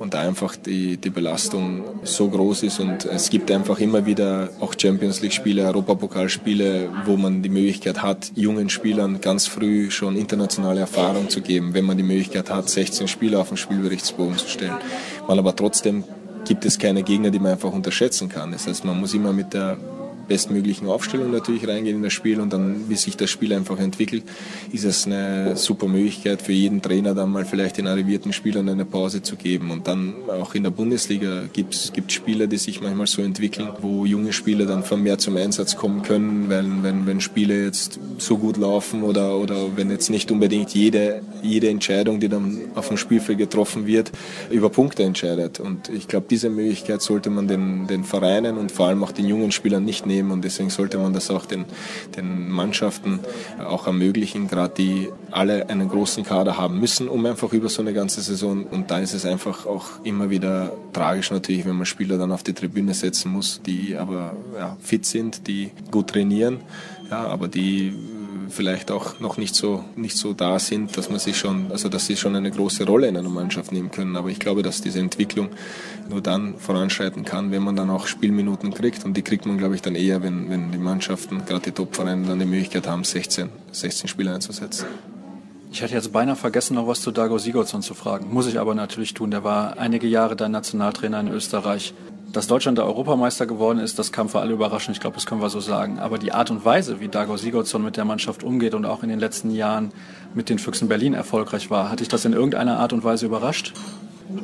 und 0.00 0.14
da 0.14 0.20
einfach 0.20 0.56
die, 0.56 0.96
die 0.96 1.10
Belastung 1.10 1.84
so 2.04 2.30
groß 2.30 2.62
ist 2.62 2.80
und 2.80 3.04
es 3.04 3.28
gibt 3.28 3.50
einfach 3.50 3.78
immer 3.80 4.06
wieder 4.06 4.48
auch 4.58 4.74
Champions 4.76 5.20
League 5.20 5.34
Spiele, 5.34 5.66
Europapokalspiele, 5.66 6.88
wo 7.04 7.18
man 7.18 7.42
die 7.42 7.50
Möglichkeit 7.50 8.02
hat, 8.02 8.32
jungen 8.34 8.70
Spielern 8.70 9.20
ganz 9.20 9.46
früh 9.46 9.90
schon 9.90 10.16
internationale 10.16 10.80
Erfahrung 10.80 11.28
zu 11.28 11.42
geben, 11.42 11.74
wenn 11.74 11.84
man 11.84 11.98
die 11.98 12.02
Möglichkeit 12.02 12.48
hat, 12.48 12.70
16 12.70 13.08
Spieler 13.08 13.40
auf 13.40 13.48
den 13.48 13.58
Spielberichtsbogen 13.58 14.38
zu 14.38 14.48
stellen. 14.48 14.78
Man 15.28 15.38
aber 15.38 15.54
trotzdem 15.54 16.02
gibt 16.46 16.64
es 16.64 16.78
keine 16.78 17.02
Gegner, 17.02 17.30
die 17.30 17.38
man 17.38 17.52
einfach 17.52 17.70
unterschätzen 17.70 18.30
kann. 18.30 18.52
Das 18.52 18.66
heißt, 18.66 18.86
man 18.86 18.98
muss 18.98 19.12
immer 19.12 19.34
mit 19.34 19.52
der 19.52 19.76
bestmöglichen 20.30 20.86
Aufstellung 20.86 21.32
natürlich 21.32 21.66
reingehen 21.66 21.96
in 21.96 22.02
das 22.04 22.12
Spiel 22.12 22.38
und 22.38 22.52
dann, 22.52 22.88
wie 22.88 22.94
sich 22.94 23.16
das 23.16 23.30
Spiel 23.30 23.52
einfach 23.52 23.80
entwickelt, 23.80 24.22
ist 24.70 24.84
es 24.84 25.04
eine 25.04 25.56
super 25.56 25.88
Möglichkeit 25.88 26.40
für 26.40 26.52
jeden 26.52 26.80
Trainer, 26.80 27.16
dann 27.16 27.32
mal 27.32 27.44
vielleicht 27.44 27.78
den 27.78 27.88
arrivierten 27.88 28.32
Spielern 28.32 28.68
eine 28.68 28.84
Pause 28.84 29.22
zu 29.22 29.34
geben. 29.34 29.72
Und 29.72 29.88
dann 29.88 30.14
auch 30.28 30.54
in 30.54 30.62
der 30.62 30.70
Bundesliga 30.70 31.42
gibt 31.52 31.74
es 31.74 31.92
Spieler, 32.06 32.46
die 32.46 32.58
sich 32.58 32.80
manchmal 32.80 33.08
so 33.08 33.22
entwickeln, 33.22 33.70
wo 33.80 34.06
junge 34.06 34.32
Spieler 34.32 34.66
dann 34.66 34.84
vermehrt 34.84 35.20
zum 35.20 35.36
Einsatz 35.36 35.74
kommen 35.74 36.02
können, 36.02 36.48
weil 36.48 36.64
wenn, 36.84 37.06
wenn 37.06 37.20
Spiele 37.20 37.64
jetzt 37.64 37.98
so 38.18 38.38
gut 38.38 38.56
laufen 38.56 39.02
oder, 39.02 39.36
oder 39.36 39.76
wenn 39.76 39.90
jetzt 39.90 40.10
nicht 40.10 40.30
unbedingt 40.30 40.70
jede, 40.70 41.22
jede 41.42 41.70
Entscheidung, 41.70 42.20
die 42.20 42.28
dann 42.28 42.56
auf 42.76 42.86
dem 42.86 42.98
Spielfeld 42.98 43.38
getroffen 43.38 43.88
wird, 43.88 44.12
über 44.48 44.70
Punkte 44.70 45.02
entscheidet. 45.02 45.58
Und 45.58 45.88
ich 45.88 46.06
glaube, 46.06 46.26
diese 46.30 46.50
Möglichkeit 46.50 47.02
sollte 47.02 47.30
man 47.30 47.48
den, 47.48 47.88
den 47.88 48.04
Vereinen 48.04 48.58
und 48.58 48.70
vor 48.70 48.86
allem 48.86 49.02
auch 49.02 49.10
den 49.10 49.26
jungen 49.26 49.50
Spielern 49.50 49.84
nicht 49.84 50.06
nehmen 50.06 50.19
und 50.28 50.44
deswegen 50.44 50.70
sollte 50.70 50.98
man 50.98 51.12
das 51.12 51.30
auch 51.30 51.46
den, 51.46 51.64
den 52.16 52.50
Mannschaften 52.50 53.20
auch 53.58 53.86
ermöglichen, 53.86 54.48
gerade 54.48 54.74
die 54.76 55.08
alle 55.30 55.68
einen 55.68 55.88
großen 55.88 56.24
Kader 56.24 56.58
haben 56.58 56.78
müssen, 56.80 57.08
um 57.08 57.24
einfach 57.26 57.52
über 57.52 57.68
so 57.68 57.82
eine 57.82 57.92
ganze 57.92 58.20
Saison 58.20 58.64
und 58.66 58.90
da 58.90 58.98
ist 58.98 59.14
es 59.14 59.24
einfach 59.24 59.66
auch 59.66 59.86
immer 60.04 60.30
wieder 60.30 60.72
tragisch 60.92 61.30
natürlich, 61.30 61.64
wenn 61.64 61.76
man 61.76 61.86
Spieler 61.86 62.18
dann 62.18 62.32
auf 62.32 62.42
die 62.42 62.52
Tribüne 62.52 62.94
setzen 62.94 63.32
muss, 63.32 63.60
die 63.64 63.96
aber 63.96 64.36
ja, 64.56 64.76
fit 64.82 65.06
sind, 65.06 65.46
die 65.46 65.70
gut 65.90 66.08
trainieren, 66.08 66.60
ja, 67.10 67.26
aber 67.26 67.48
die 67.48 67.94
vielleicht 68.50 68.90
auch 68.90 69.20
noch 69.20 69.36
nicht 69.36 69.54
so, 69.54 69.84
nicht 69.96 70.16
so 70.16 70.32
da 70.32 70.58
sind, 70.58 70.96
dass 70.96 71.08
man 71.08 71.18
sich 71.18 71.38
schon, 71.38 71.70
also 71.70 71.88
dass 71.88 72.06
sie 72.06 72.16
schon 72.16 72.36
eine 72.36 72.50
große 72.50 72.84
Rolle 72.84 73.08
in 73.08 73.16
einer 73.16 73.28
Mannschaft 73.28 73.72
nehmen 73.72 73.90
können. 73.90 74.16
Aber 74.16 74.28
ich 74.28 74.38
glaube, 74.38 74.62
dass 74.62 74.80
diese 74.80 75.00
Entwicklung 75.00 75.48
nur 76.08 76.20
dann 76.20 76.56
voranschreiten 76.58 77.24
kann, 77.24 77.50
wenn 77.50 77.62
man 77.62 77.76
dann 77.76 77.90
auch 77.90 78.06
Spielminuten 78.06 78.72
kriegt. 78.72 79.04
Und 79.04 79.16
die 79.16 79.22
kriegt 79.22 79.46
man, 79.46 79.58
glaube 79.58 79.74
ich, 79.74 79.82
dann 79.82 79.94
eher, 79.94 80.22
wenn, 80.22 80.50
wenn 80.50 80.72
die 80.72 80.78
Mannschaften, 80.78 81.44
gerade 81.46 81.62
die 81.62 81.72
Topvereine, 81.72 82.26
dann 82.26 82.38
die 82.38 82.46
Möglichkeit 82.46 82.86
haben, 82.86 83.04
16, 83.04 83.48
16 83.72 84.08
Spieler 84.08 84.34
einzusetzen. 84.34 84.86
Ich 85.72 85.82
hatte 85.82 85.94
jetzt 85.94 86.12
beinahe 86.12 86.34
vergessen, 86.34 86.74
noch 86.74 86.88
was 86.88 87.00
zu 87.00 87.12
Dago 87.12 87.38
Sigurdsson 87.38 87.82
zu 87.82 87.94
fragen. 87.94 88.32
Muss 88.32 88.48
ich 88.48 88.58
aber 88.58 88.74
natürlich 88.74 89.14
tun. 89.14 89.30
Der 89.30 89.44
war 89.44 89.78
einige 89.78 90.08
Jahre 90.08 90.34
dein 90.34 90.50
Nationaltrainer 90.50 91.20
in 91.20 91.28
Österreich. 91.28 91.94
Dass 92.32 92.46
Deutschland 92.46 92.78
der 92.78 92.86
Europameister 92.86 93.44
geworden 93.46 93.80
ist, 93.80 93.98
das 93.98 94.12
kam 94.12 94.28
für 94.28 94.38
alle 94.38 94.52
überraschend. 94.52 94.96
Ich 94.96 95.00
glaube, 95.00 95.14
das 95.14 95.26
können 95.26 95.42
wir 95.42 95.50
so 95.50 95.58
sagen. 95.58 95.98
Aber 95.98 96.16
die 96.16 96.30
Art 96.30 96.50
und 96.50 96.64
Weise, 96.64 97.00
wie 97.00 97.08
Dago 97.08 97.36
Sigurdsson 97.36 97.82
mit 97.82 97.96
der 97.96 98.04
Mannschaft 98.04 98.44
umgeht 98.44 98.74
und 98.74 98.84
auch 98.84 99.02
in 99.02 99.08
den 99.08 99.18
letzten 99.18 99.50
Jahren 99.50 99.90
mit 100.32 100.48
den 100.48 100.60
Füchsen 100.60 100.86
Berlin 100.86 101.14
erfolgreich 101.14 101.70
war, 101.70 101.90
hat 101.90 101.98
dich 101.98 102.08
das 102.08 102.24
in 102.24 102.32
irgendeiner 102.32 102.78
Art 102.78 102.92
und 102.92 103.02
Weise 103.02 103.26
überrascht? 103.26 103.72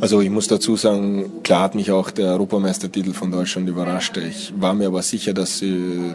Also 0.00 0.20
ich 0.20 0.30
muss 0.30 0.48
dazu 0.48 0.74
sagen, 0.74 1.44
klar 1.44 1.62
hat 1.62 1.74
mich 1.76 1.92
auch 1.92 2.10
der 2.10 2.32
Europameistertitel 2.32 3.12
von 3.12 3.30
Deutschland 3.30 3.68
überrascht. 3.68 4.16
Ich 4.16 4.52
war 4.58 4.74
mir 4.74 4.88
aber 4.88 5.02
sicher, 5.02 5.32
dass, 5.32 5.62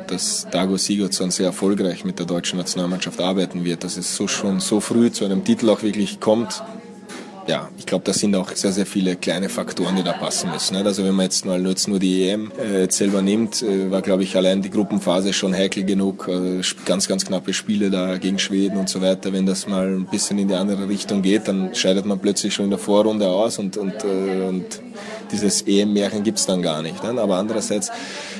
dass 0.07 0.47
Dago 0.51 0.75
Sigurdsson 0.75 1.31
sehr 1.31 1.45
erfolgreich 1.45 2.03
mit 2.03 2.19
der 2.19 2.25
deutschen 2.25 2.59
Nationalmannschaft 2.59 3.21
arbeiten 3.21 3.63
wird, 3.63 3.85
dass 3.85 3.95
es 3.95 4.13
so 4.13 4.27
schon 4.27 4.59
so 4.59 4.81
früh 4.81 5.09
zu 5.09 5.23
einem 5.23 5.45
Titel 5.45 5.69
auch 5.69 5.83
wirklich 5.83 6.19
kommt 6.19 6.61
ja, 7.51 7.69
ich 7.77 7.85
glaube, 7.85 8.05
da 8.05 8.13
sind 8.13 8.33
auch 8.33 8.49
sehr, 8.55 8.71
sehr 8.71 8.85
viele 8.85 9.17
kleine 9.17 9.49
Faktoren, 9.49 9.97
die 9.97 10.03
da 10.03 10.13
passen 10.13 10.49
müssen. 10.51 10.77
Also 10.77 11.03
wenn 11.03 11.13
man 11.13 11.25
jetzt 11.25 11.45
mal 11.45 11.61
jetzt 11.67 11.85
nur 11.89 11.99
die 11.99 12.29
EM 12.29 12.49
äh, 12.51 12.89
selber 12.89 13.21
nimmt, 13.21 13.61
äh, 13.61 13.91
war, 13.91 14.01
glaube 14.01 14.23
ich, 14.23 14.37
allein 14.37 14.61
die 14.61 14.69
Gruppenphase 14.69 15.33
schon 15.33 15.53
heikel 15.53 15.83
genug. 15.83 16.29
Äh, 16.29 16.61
ganz, 16.85 17.09
ganz 17.09 17.25
knappe 17.25 17.53
Spiele 17.53 17.89
da 17.89 18.17
gegen 18.17 18.39
Schweden 18.39 18.77
und 18.77 18.87
so 18.87 19.01
weiter. 19.01 19.33
Wenn 19.33 19.45
das 19.45 19.67
mal 19.67 19.85
ein 19.85 20.05
bisschen 20.05 20.39
in 20.39 20.47
die 20.47 20.53
andere 20.53 20.87
Richtung 20.87 21.21
geht, 21.21 21.49
dann 21.49 21.75
scheidet 21.75 22.05
man 22.05 22.19
plötzlich 22.19 22.53
schon 22.53 22.65
in 22.65 22.71
der 22.71 22.79
Vorrunde 22.79 23.27
aus 23.27 23.59
und, 23.59 23.75
und, 23.75 23.95
äh, 24.05 24.47
und 24.47 24.81
dieses 25.31 25.61
EM-Märchen 25.67 26.23
gibt 26.23 26.39
es 26.39 26.45
dann 26.45 26.61
gar 26.61 26.81
nicht. 26.81 27.03
Ne? 27.03 27.21
Aber 27.21 27.37
andererseits 27.37 27.91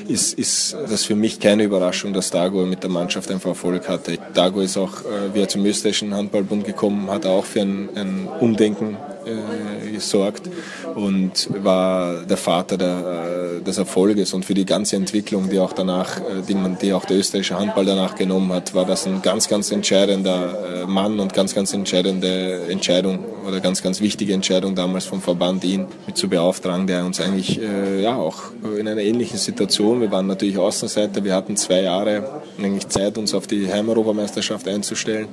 ist, 0.08 0.38
ist 0.38 0.74
das 0.74 1.04
für 1.04 1.14
mich 1.14 1.40
keine 1.40 1.64
Überraschung, 1.64 2.12
dass 2.12 2.30
Dago 2.30 2.64
mit 2.66 2.82
der 2.82 2.90
Mannschaft 2.90 3.30
einfach 3.30 3.50
Erfolg 3.50 3.88
hatte. 3.88 4.18
Dago 4.34 4.60
ist 4.60 4.76
auch, 4.76 5.00
äh, 5.00 5.34
wie 5.34 5.40
er 5.40 5.48
zum 5.48 5.64
österreichischen 5.64 6.14
Handballbund 6.14 6.64
gekommen, 6.64 7.10
hat 7.10 7.26
auch 7.26 7.44
für 7.44 7.60
ein, 7.60 7.88
ein 7.94 8.28
Umdenken 8.40 8.96
äh, 9.24 9.92
gesorgt 9.92 10.48
und 10.94 11.48
war 11.62 12.22
der 12.24 12.36
Vater 12.36 12.76
der, 12.76 13.58
äh, 13.60 13.64
des 13.64 13.78
Erfolges. 13.78 14.32
Und 14.32 14.44
für 14.44 14.54
die 14.54 14.64
ganze 14.64 14.96
Entwicklung, 14.96 15.48
die 15.50 15.58
auch 15.58 15.72
danach, 15.72 16.18
äh, 16.18 16.42
die 16.46 16.54
man, 16.54 16.78
die 16.78 16.92
auch 16.92 17.04
der 17.04 17.18
österreichische 17.18 17.58
Handball 17.58 17.84
danach 17.84 18.14
genommen 18.14 18.52
hat, 18.52 18.74
war 18.74 18.84
das 18.84 19.06
ein 19.06 19.22
ganz, 19.22 19.48
ganz 19.48 19.70
entscheidender 19.70 20.86
Mann 20.86 21.20
und 21.20 21.34
ganz, 21.34 21.54
ganz 21.54 21.72
entscheidende 21.72 22.66
Entscheidung 22.68 23.20
oder 23.46 23.60
ganz, 23.60 23.82
ganz 23.82 24.00
wichtige 24.00 24.34
Entscheidung 24.34 24.74
damals 24.74 25.04
vom 25.04 25.20
Verband, 25.20 25.64
ihn 25.64 25.86
mit 26.06 26.16
zu 26.16 26.28
beauftragen, 26.28 26.86
der 26.86 27.04
uns 27.04 27.20
eigentlich 27.20 27.60
ja 28.00 28.16
auch 28.16 28.42
in 28.78 28.88
einer 28.88 29.00
ähnlichen 29.00 29.38
Situation, 29.38 30.00
wir 30.00 30.10
waren 30.10 30.26
natürlich 30.26 30.58
Außenseiter, 30.58 31.24
wir 31.24 31.34
hatten 31.34 31.56
zwei 31.56 31.82
Jahre 31.82 32.42
eigentlich 32.58 32.88
Zeit, 32.88 33.18
uns 33.18 33.34
auf 33.34 33.46
die 33.46 33.70
Heimeuropameisterschaft 33.72 34.66
einzustellen 34.68 35.28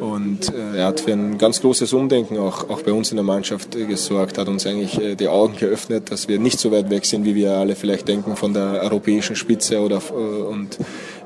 und 0.00 0.52
äh, 0.52 0.78
er 0.78 0.86
hat 0.86 1.00
für 1.00 1.12
ein 1.12 1.38
ganz 1.38 1.60
großes 1.60 1.92
Umdenken 1.92 2.38
auch, 2.38 2.68
auch 2.70 2.82
bei 2.82 2.92
uns 2.92 3.10
in 3.10 3.16
der 3.16 3.24
Mannschaft 3.24 3.72
gesorgt, 3.72 4.38
hat 4.38 4.48
uns 4.48 4.66
eigentlich 4.66 5.00
äh, 5.00 5.14
die 5.14 5.28
Augen 5.28 5.56
geöffnet, 5.56 6.10
dass 6.10 6.28
wir 6.28 6.38
nicht 6.38 6.58
so 6.58 6.70
weit 6.70 6.90
weg 6.90 7.04
sind, 7.04 7.24
wie 7.24 7.34
wir 7.34 7.52
alle 7.52 7.74
vielleicht 7.74 8.08
denken 8.08 8.36
von 8.36 8.54
der 8.54 8.82
europäischen 8.82 9.36
Spitze 9.36 9.80
oder 9.80 10.00
äh, 10.10 10.12
und 10.12 10.78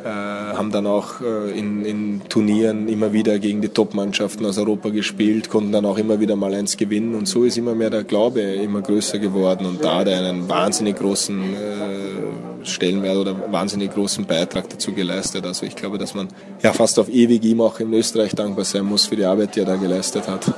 äh, 0.05 0.09
haben 0.09 0.70
dann 0.70 0.86
auch 0.86 1.20
äh, 1.20 1.50
in, 1.59 1.84
in 1.84 2.22
Turnieren 2.28 2.88
immer 2.88 3.12
wieder 3.12 3.38
gegen 3.38 3.61
die 3.61 3.68
Top-Mannschaften 3.68 4.44
aus 4.46 4.59
Europa 4.59 4.88
gespielt, 4.88 5.48
konnten 5.48 5.72
dann 5.72 5.84
auch 5.84 5.98
immer 5.98 6.20
wieder 6.20 6.36
mal 6.36 6.55
eins 6.55 6.76
gewinnen 6.76 7.14
und 7.14 7.26
so 7.26 7.44
ist 7.44 7.57
immer 7.57 7.74
mehr 7.74 7.90
der 7.90 8.05
Glaube 8.05 8.40
immer 8.40 8.82
größer 8.82 9.18
geworden 9.18 9.66
und 9.66 9.84
da 9.84 9.98
hat 9.98 10.09
er 10.09 10.18
einen 10.18 10.48
wahnsinnig 10.48 10.96
großen 10.96 11.42
äh, 11.42 12.66
Stellenwert 12.66 13.16
oder 13.16 13.53
wahnsinnig 13.53 13.92
großen 13.92 14.24
Beitrag 14.24 14.68
dazu 14.68 14.92
geleistet. 14.92 15.44
Also 15.44 15.66
ich 15.66 15.76
glaube, 15.76 15.98
dass 15.98 16.14
man 16.14 16.28
ja 16.62 16.72
fast 16.72 16.98
auf 16.98 17.09
ewig 17.09 17.44
ihm 17.44 17.61
auch 17.61 17.80
in 17.80 17.92
Österreich 17.92 18.34
dankbar 18.34 18.64
sein 18.64 18.84
muss 18.84 19.07
für 19.07 19.16
die 19.16 19.24
Arbeit, 19.24 19.57
die 19.57 19.61
er 19.61 19.66
da 19.66 19.76
geleistet 19.76 20.28
hat. 20.28 20.53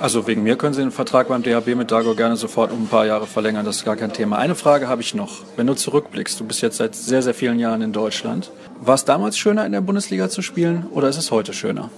Also 0.00 0.28
wegen 0.28 0.44
mir 0.44 0.56
können 0.56 0.74
Sie 0.74 0.80
den 0.80 0.92
Vertrag 0.92 1.26
beim 1.26 1.42
DHB 1.42 1.74
mit 1.74 1.90
Dago 1.90 2.14
gerne 2.14 2.36
sofort 2.36 2.70
um 2.70 2.84
ein 2.84 2.86
paar 2.86 3.04
Jahre 3.04 3.26
verlängern, 3.26 3.64
das 3.64 3.78
ist 3.78 3.84
gar 3.84 3.96
kein 3.96 4.12
Thema. 4.12 4.38
Eine 4.38 4.54
Frage 4.54 4.86
habe 4.86 5.02
ich 5.02 5.12
noch. 5.12 5.42
Wenn 5.56 5.66
du 5.66 5.74
zurückblickst, 5.74 6.38
du 6.38 6.44
bist 6.44 6.62
jetzt 6.62 6.76
seit 6.76 6.94
sehr, 6.94 7.20
sehr 7.20 7.34
vielen 7.34 7.58
Jahren 7.58 7.82
in 7.82 7.92
Deutschland. 7.92 8.52
War 8.80 8.94
es 8.94 9.04
damals 9.04 9.36
schöner, 9.36 9.66
in 9.66 9.72
der 9.72 9.80
Bundesliga 9.80 10.28
zu 10.28 10.40
spielen 10.40 10.86
oder 10.92 11.08
ist 11.08 11.18
es 11.18 11.32
heute 11.32 11.52
schöner? 11.52 11.90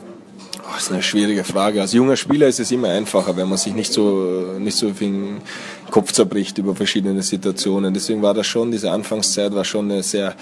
Oh, 0.62 0.72
das 0.74 0.84
ist 0.84 0.92
eine 0.92 1.02
schwierige 1.02 1.44
Frage. 1.44 1.80
Als 1.80 1.92
junger 1.92 2.16
Spieler 2.16 2.46
ist 2.46 2.61
es 2.61 2.70
immer 2.70 2.88
einfacher, 2.88 3.36
wenn 3.36 3.48
man 3.48 3.58
sich 3.58 3.74
nicht 3.74 3.92
so, 3.92 4.54
nicht 4.58 4.76
so 4.76 4.92
viel 4.92 5.38
Kopf 5.90 6.12
zerbricht 6.12 6.58
über 6.58 6.74
verschiedene 6.74 7.22
Situationen. 7.22 7.94
Deswegen 7.94 8.22
war 8.22 8.34
das 8.34 8.46
schon, 8.46 8.70
diese 8.70 8.90
Anfangszeit 8.90 9.54
war 9.54 9.64
schon 9.64 9.90
eine 9.90 10.02
sehr, 10.02 10.34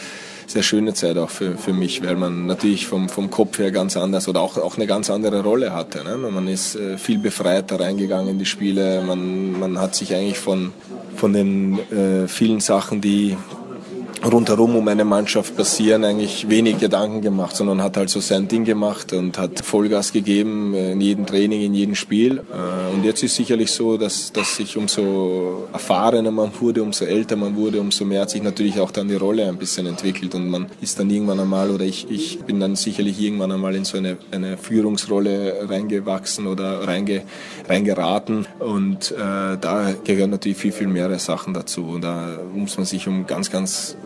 sehr 0.46 0.62
schöne 0.62 0.94
Zeit 0.94 1.18
auch 1.18 1.30
für, 1.30 1.56
für 1.56 1.72
mich, 1.72 2.02
weil 2.02 2.16
man 2.16 2.46
natürlich 2.46 2.86
vom, 2.86 3.08
vom 3.08 3.30
Kopf 3.30 3.58
her 3.58 3.70
ganz 3.70 3.96
anders 3.96 4.28
oder 4.28 4.40
auch, 4.40 4.56
auch 4.56 4.76
eine 4.76 4.86
ganz 4.86 5.10
andere 5.10 5.42
Rolle 5.42 5.72
hatte. 5.72 6.02
Ne? 6.02 6.16
Man 6.16 6.48
ist 6.48 6.74
äh, 6.74 6.98
viel 6.98 7.18
befreiter 7.18 7.78
reingegangen 7.78 8.28
in 8.28 8.38
die 8.38 8.46
Spiele. 8.46 9.02
Man, 9.02 9.58
man 9.58 9.78
hat 9.78 9.94
sich 9.94 10.14
eigentlich 10.14 10.38
von, 10.38 10.72
von 11.16 11.32
den 11.32 11.78
äh, 11.90 12.26
vielen 12.28 12.60
Sachen, 12.60 13.00
die, 13.00 13.36
rundherum 14.24 14.76
um 14.76 14.88
eine 14.88 15.04
Mannschaft 15.04 15.56
passieren, 15.56 16.04
eigentlich 16.04 16.48
wenig 16.48 16.78
Gedanken 16.78 17.20
gemacht, 17.20 17.56
sondern 17.56 17.82
hat 17.82 17.96
halt 17.96 18.10
so 18.10 18.20
sein 18.20 18.48
Ding 18.48 18.64
gemacht 18.64 19.12
und 19.12 19.38
hat 19.38 19.60
Vollgas 19.60 20.12
gegeben 20.12 20.74
in 20.74 21.00
jedem 21.00 21.26
Training, 21.26 21.62
in 21.62 21.74
jedem 21.74 21.94
Spiel. 21.94 22.38
Äh, 22.38 22.94
und 22.94 23.04
jetzt 23.04 23.22
ist 23.22 23.36
sicherlich 23.36 23.70
so, 23.70 23.96
dass, 23.96 24.32
dass 24.32 24.56
sich 24.56 24.76
umso 24.76 25.68
erfahrener 25.72 26.30
man 26.30 26.50
wurde, 26.60 26.82
umso 26.82 27.04
älter 27.04 27.36
man 27.36 27.56
wurde, 27.56 27.80
umso 27.80 28.04
mehr 28.04 28.22
hat 28.22 28.30
sich 28.30 28.42
natürlich 28.42 28.80
auch 28.80 28.90
dann 28.90 29.08
die 29.08 29.14
Rolle 29.14 29.46
ein 29.46 29.56
bisschen 29.56 29.86
entwickelt 29.86 30.34
und 30.34 30.48
man 30.48 30.66
ist 30.80 30.98
dann 30.98 31.10
irgendwann 31.10 31.40
einmal 31.40 31.70
oder 31.70 31.84
ich, 31.84 32.10
ich 32.10 32.40
bin 32.40 32.60
dann 32.60 32.76
sicherlich 32.76 33.20
irgendwann 33.20 33.52
einmal 33.52 33.74
in 33.74 33.84
so 33.84 33.98
eine, 33.98 34.16
eine 34.30 34.56
Führungsrolle 34.56 35.68
reingewachsen 35.68 36.46
oder 36.46 36.86
reinge, 36.86 37.22
reingeraten 37.68 38.46
und 38.58 39.12
äh, 39.12 39.56
da 39.60 39.94
gehören 40.04 40.30
natürlich 40.30 40.58
viel, 40.58 40.72
viel 40.72 40.88
mehrere 40.88 41.18
Sachen 41.18 41.54
dazu 41.54 41.84
und 41.84 42.02
da 42.02 42.38
muss 42.54 42.76
man 42.76 42.86
sich 42.86 43.06
um 43.06 43.26
ganz, 43.26 43.50
ganz 43.50 43.96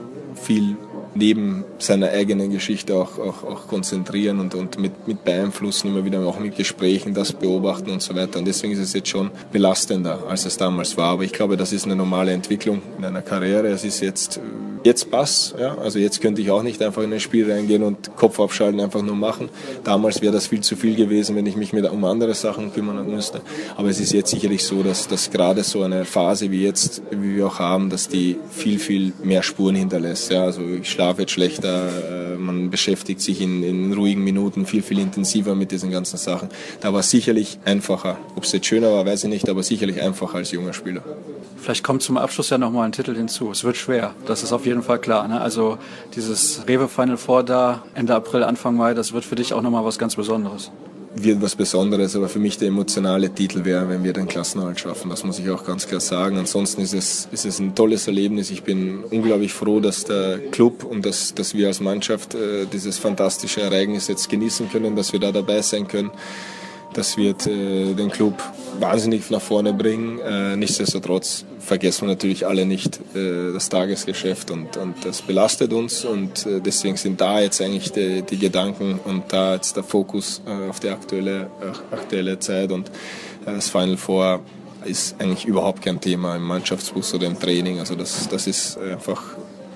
viel 0.42 0.76
neben 1.14 1.64
seiner 1.78 2.10
eigenen 2.10 2.50
Geschichte 2.50 2.94
auch, 2.94 3.18
auch, 3.18 3.44
auch 3.44 3.68
konzentrieren 3.68 4.40
und, 4.40 4.54
und 4.54 4.78
mit, 4.78 5.06
mit 5.06 5.24
beeinflussen, 5.24 5.88
immer 5.88 6.04
wieder 6.04 6.20
auch 6.20 6.38
mit 6.38 6.56
Gesprächen 6.56 7.14
das 7.14 7.32
beobachten 7.32 7.90
und 7.90 8.02
so 8.02 8.14
weiter. 8.14 8.38
Und 8.38 8.46
deswegen 8.46 8.72
ist 8.72 8.78
es 8.78 8.92
jetzt 8.92 9.08
schon 9.08 9.30
belastender, 9.52 10.24
als 10.28 10.44
es 10.44 10.56
damals 10.56 10.96
war. 10.96 11.10
Aber 11.12 11.24
ich 11.24 11.32
glaube, 11.32 11.56
das 11.56 11.72
ist 11.72 11.84
eine 11.84 11.96
normale 11.96 12.32
Entwicklung 12.32 12.82
in 12.98 13.04
einer 13.04 13.22
Karriere. 13.22 13.68
Es 13.68 13.84
ist 13.84 14.00
jetzt 14.00 14.40
Jetzt 14.84 15.12
passt, 15.12 15.54
ja. 15.60 15.76
Also 15.78 15.98
jetzt 15.98 16.20
könnte 16.20 16.42
ich 16.42 16.50
auch 16.50 16.62
nicht 16.62 16.82
einfach 16.82 17.02
in 17.02 17.12
ein 17.12 17.20
Spiel 17.20 17.50
reingehen 17.50 17.84
und 17.84 18.16
Kopf 18.16 18.40
abschalten, 18.40 18.80
einfach 18.80 19.02
nur 19.02 19.14
machen. 19.14 19.48
Damals 19.84 20.22
wäre 20.22 20.32
das 20.32 20.48
viel 20.48 20.60
zu 20.60 20.74
viel 20.74 20.96
gewesen, 20.96 21.36
wenn 21.36 21.46
ich 21.46 21.56
mich 21.56 21.72
mit, 21.72 21.88
um 21.88 22.04
andere 22.04 22.34
Sachen 22.34 22.72
kümmern 22.72 23.08
müsste. 23.08 23.42
Aber 23.76 23.88
es 23.88 24.00
ist 24.00 24.12
jetzt 24.12 24.30
sicherlich 24.30 24.64
so, 24.64 24.82
dass, 24.82 25.06
dass 25.06 25.30
gerade 25.30 25.62
so 25.62 25.82
eine 25.82 26.04
Phase 26.04 26.50
wie 26.50 26.64
jetzt, 26.64 27.02
wie 27.10 27.36
wir 27.36 27.46
auch 27.46 27.60
haben, 27.60 27.90
dass 27.90 28.08
die 28.08 28.38
viel, 28.50 28.78
viel 28.80 29.12
mehr 29.22 29.44
Spuren 29.44 29.76
hinterlässt. 29.76 30.32
Ja. 30.32 30.44
Also 30.44 30.62
ich 30.62 30.90
Schlaf 31.02 31.18
wird 31.18 31.32
schlechter, 31.32 31.88
äh, 31.88 32.36
man 32.36 32.70
beschäftigt 32.70 33.20
sich 33.20 33.40
in, 33.40 33.64
in 33.64 33.92
ruhigen 33.92 34.22
Minuten 34.22 34.66
viel, 34.66 34.82
viel 34.82 35.00
intensiver 35.00 35.56
mit 35.56 35.72
diesen 35.72 35.90
ganzen 35.90 36.16
Sachen. 36.16 36.48
Da 36.80 36.92
war 36.92 37.00
es 37.00 37.10
sicherlich 37.10 37.58
einfacher. 37.64 38.18
Ob 38.36 38.44
es 38.44 38.52
jetzt 38.52 38.66
schöner 38.66 38.92
war, 38.92 39.04
weiß 39.04 39.24
ich 39.24 39.30
nicht, 39.30 39.48
aber 39.48 39.64
sicherlich 39.64 40.00
einfacher 40.00 40.36
als 40.36 40.52
junger 40.52 40.72
Spieler. 40.72 41.02
Vielleicht 41.56 41.82
kommt 41.82 42.02
zum 42.02 42.18
Abschluss 42.18 42.50
ja 42.50 42.58
nochmal 42.58 42.86
ein 42.86 42.92
Titel 42.92 43.16
hinzu. 43.16 43.50
Es 43.50 43.64
wird 43.64 43.76
schwer, 43.76 44.14
das 44.26 44.44
ist 44.44 44.52
auf 44.52 44.64
jeden 44.64 44.84
Fall 44.84 45.00
klar. 45.00 45.26
Ne? 45.26 45.40
Also 45.40 45.76
dieses 46.14 46.68
Rewe 46.68 46.86
Final 46.86 47.16
Four 47.16 47.42
da 47.42 47.82
Ende 47.94 48.14
April, 48.14 48.44
Anfang 48.44 48.76
Mai, 48.76 48.94
das 48.94 49.12
wird 49.12 49.24
für 49.24 49.34
dich 49.34 49.54
auch 49.54 49.62
nochmal 49.62 49.84
was 49.84 49.98
ganz 49.98 50.14
Besonderes 50.14 50.70
wird 51.14 51.42
was 51.42 51.56
Besonderes, 51.56 52.16
aber 52.16 52.28
für 52.28 52.38
mich 52.38 52.58
der 52.58 52.68
emotionale 52.68 53.30
Titel 53.30 53.64
wäre, 53.64 53.88
wenn 53.88 54.02
wir 54.02 54.12
den 54.12 54.28
Klassenerhalt 54.28 54.80
schaffen. 54.80 55.10
Das 55.10 55.24
muss 55.24 55.38
ich 55.38 55.50
auch 55.50 55.64
ganz 55.64 55.86
klar 55.86 56.00
sagen. 56.00 56.38
Ansonsten 56.38 56.80
ist 56.80 56.94
es, 56.94 57.28
ist 57.30 57.44
es 57.44 57.58
ein 57.58 57.74
tolles 57.74 58.06
Erlebnis. 58.06 58.50
Ich 58.50 58.62
bin 58.62 59.04
unglaublich 59.10 59.52
froh, 59.52 59.80
dass 59.80 60.04
der 60.04 60.38
Club 60.50 60.84
und 60.84 61.04
dass, 61.04 61.34
dass 61.34 61.54
wir 61.54 61.68
als 61.68 61.80
Mannschaft 61.80 62.34
äh, 62.34 62.66
dieses 62.72 62.98
fantastische 62.98 63.60
Ereignis 63.60 64.08
jetzt 64.08 64.28
genießen 64.28 64.70
können, 64.70 64.96
dass 64.96 65.12
wir 65.12 65.20
da 65.20 65.32
dabei 65.32 65.60
sein 65.62 65.86
können. 65.86 66.10
Das 66.94 67.16
wird 67.16 67.46
äh, 67.46 67.94
den 67.94 68.10
Club 68.10 68.42
wahnsinnig 68.80 69.30
nach 69.30 69.40
vorne 69.40 69.72
bringen. 69.72 70.18
Äh, 70.18 70.56
nichtsdestotrotz 70.56 71.44
vergessen 71.62 72.02
wir 72.02 72.14
natürlich 72.14 72.46
alle 72.46 72.66
nicht 72.66 73.00
äh, 73.14 73.52
das 73.52 73.68
Tagesgeschäft 73.68 74.50
und, 74.50 74.76
und 74.76 75.04
das 75.04 75.22
belastet 75.22 75.72
uns 75.72 76.04
und 76.04 76.46
äh, 76.46 76.60
deswegen 76.60 76.96
sind 76.96 77.20
da 77.20 77.40
jetzt 77.40 77.60
eigentlich 77.60 77.92
die, 77.92 78.22
die 78.22 78.38
Gedanken 78.38 78.98
und 79.04 79.32
da 79.32 79.54
jetzt 79.54 79.76
der 79.76 79.84
Fokus 79.84 80.42
äh, 80.46 80.68
auf 80.68 80.80
die 80.80 80.88
aktuelle, 80.88 81.50
äh, 81.60 81.94
aktuelle 81.94 82.38
Zeit 82.38 82.72
und 82.72 82.90
das 83.44 83.68
Final 83.68 83.96
Four 83.96 84.40
ist 84.84 85.16
eigentlich 85.20 85.44
überhaupt 85.44 85.82
kein 85.82 86.00
Thema 86.00 86.36
im 86.36 86.42
Mannschaftsbus 86.42 87.14
oder 87.14 87.26
im 87.26 87.38
Training. 87.38 87.78
Also 87.78 87.94
das, 87.94 88.28
das 88.28 88.46
ist 88.46 88.78
einfach 88.78 89.22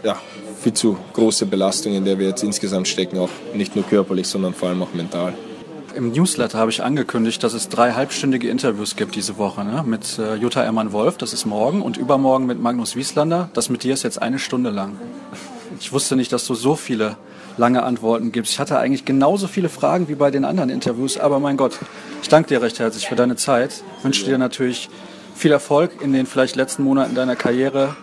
ja, 0.02 0.20
viel 0.60 0.72
zu 0.72 0.96
große 1.12 1.46
Belastung, 1.46 1.94
in 1.94 2.04
der 2.04 2.18
wir 2.18 2.28
jetzt 2.28 2.42
insgesamt 2.42 2.88
stecken, 2.88 3.18
auch 3.18 3.30
nicht 3.54 3.76
nur 3.76 3.84
körperlich, 3.84 4.26
sondern 4.26 4.54
vor 4.54 4.68
allem 4.68 4.82
auch 4.82 4.94
mental 4.94 5.34
im 5.96 6.12
Newsletter 6.12 6.58
habe 6.58 6.70
ich 6.70 6.82
angekündigt, 6.82 7.42
dass 7.42 7.54
es 7.54 7.68
drei 7.68 7.92
halbstündige 7.92 8.48
Interviews 8.48 8.96
gibt 8.96 9.16
diese 9.16 9.38
Woche 9.38 9.64
ne? 9.64 9.82
mit 9.86 10.18
äh, 10.18 10.34
Jutta 10.34 10.62
Ermann-Wolf, 10.62 11.16
das 11.16 11.32
ist 11.32 11.46
morgen, 11.46 11.80
und 11.82 11.96
übermorgen 11.96 12.46
mit 12.46 12.60
Magnus 12.60 12.96
Wieslander. 12.96 13.48
Das 13.54 13.70
mit 13.70 13.82
dir 13.82 13.94
ist 13.94 14.02
jetzt 14.02 14.20
eine 14.20 14.38
Stunde 14.38 14.70
lang. 14.70 14.98
Ich 15.80 15.92
wusste 15.92 16.14
nicht, 16.14 16.32
dass 16.32 16.46
du 16.46 16.54
so 16.54 16.76
viele 16.76 17.16
lange 17.56 17.82
Antworten 17.82 18.30
gibst. 18.30 18.52
Ich 18.52 18.58
hatte 18.60 18.78
eigentlich 18.78 19.04
genauso 19.06 19.48
viele 19.48 19.70
Fragen 19.70 20.08
wie 20.08 20.14
bei 20.14 20.30
den 20.30 20.44
anderen 20.44 20.68
Interviews, 20.68 21.16
aber 21.18 21.40
mein 21.40 21.56
Gott, 21.56 21.78
ich 22.22 22.28
danke 22.28 22.48
dir 22.48 22.62
recht 22.62 22.78
herzlich 22.78 23.08
für 23.08 23.16
deine 23.16 23.36
Zeit. 23.36 23.82
Wünsche 24.02 24.24
dir 24.26 24.36
natürlich 24.36 24.90
viel 25.34 25.52
Erfolg 25.52 26.02
in 26.02 26.12
den 26.12 26.26
vielleicht 26.26 26.56
letzten 26.56 26.82
Monaten 26.82 27.14
deiner 27.14 27.36
Karriere 27.36 27.96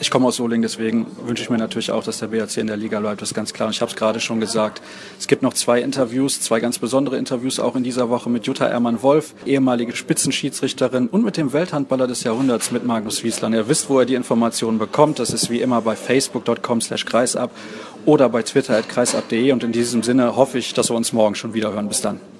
ich 0.00 0.10
komme 0.10 0.26
aus 0.26 0.36
Solingen, 0.36 0.62
deswegen 0.62 1.06
wünsche 1.24 1.42
ich 1.42 1.50
mir 1.50 1.58
natürlich 1.58 1.90
auch, 1.90 2.02
dass 2.02 2.18
der 2.18 2.26
BRC 2.26 2.58
in 2.58 2.66
der 2.66 2.76
Liga 2.76 3.00
bleibt. 3.00 3.22
Das 3.22 3.30
ist 3.30 3.34
ganz 3.34 3.52
klar. 3.52 3.68
Und 3.68 3.74
ich 3.74 3.80
habe 3.80 3.90
es 3.90 3.96
gerade 3.96 4.20
schon 4.20 4.40
gesagt. 4.40 4.82
Es 5.18 5.28
gibt 5.28 5.42
noch 5.42 5.54
zwei 5.54 5.80
Interviews, 5.80 6.40
zwei 6.40 6.60
ganz 6.60 6.78
besondere 6.78 7.16
Interviews 7.16 7.60
auch 7.60 7.76
in 7.76 7.84
dieser 7.84 8.08
Woche 8.08 8.28
mit 8.28 8.46
Jutta 8.46 8.66
Ermann-Wolf, 8.66 9.34
ehemalige 9.46 9.94
Spitzenschiedsrichterin 9.94 11.06
und 11.08 11.24
mit 11.24 11.36
dem 11.36 11.52
Welthandballer 11.52 12.06
des 12.06 12.24
Jahrhunderts 12.24 12.70
mit 12.70 12.84
Magnus 12.84 13.22
Wiesland. 13.22 13.54
Ihr 13.54 13.68
wisst, 13.68 13.88
wo 13.88 14.00
ihr 14.00 14.06
die 14.06 14.14
Informationen 14.14 14.78
bekommt. 14.78 15.18
Das 15.18 15.30
ist 15.30 15.48
wie 15.50 15.60
immer 15.60 15.80
bei 15.80 15.96
facebook.com 15.96 16.80
slash 16.80 17.04
kreisab 17.04 17.50
oder 18.04 18.28
bei 18.28 18.42
twitter 18.42 18.76
at 18.76 18.88
kreisab.de. 18.88 19.52
Und 19.52 19.62
in 19.62 19.72
diesem 19.72 20.02
Sinne 20.02 20.36
hoffe 20.36 20.58
ich, 20.58 20.74
dass 20.74 20.90
wir 20.90 20.96
uns 20.96 21.12
morgen 21.12 21.34
schon 21.34 21.54
wieder 21.54 21.72
hören. 21.72 21.88
Bis 21.88 22.00
dann. 22.00 22.33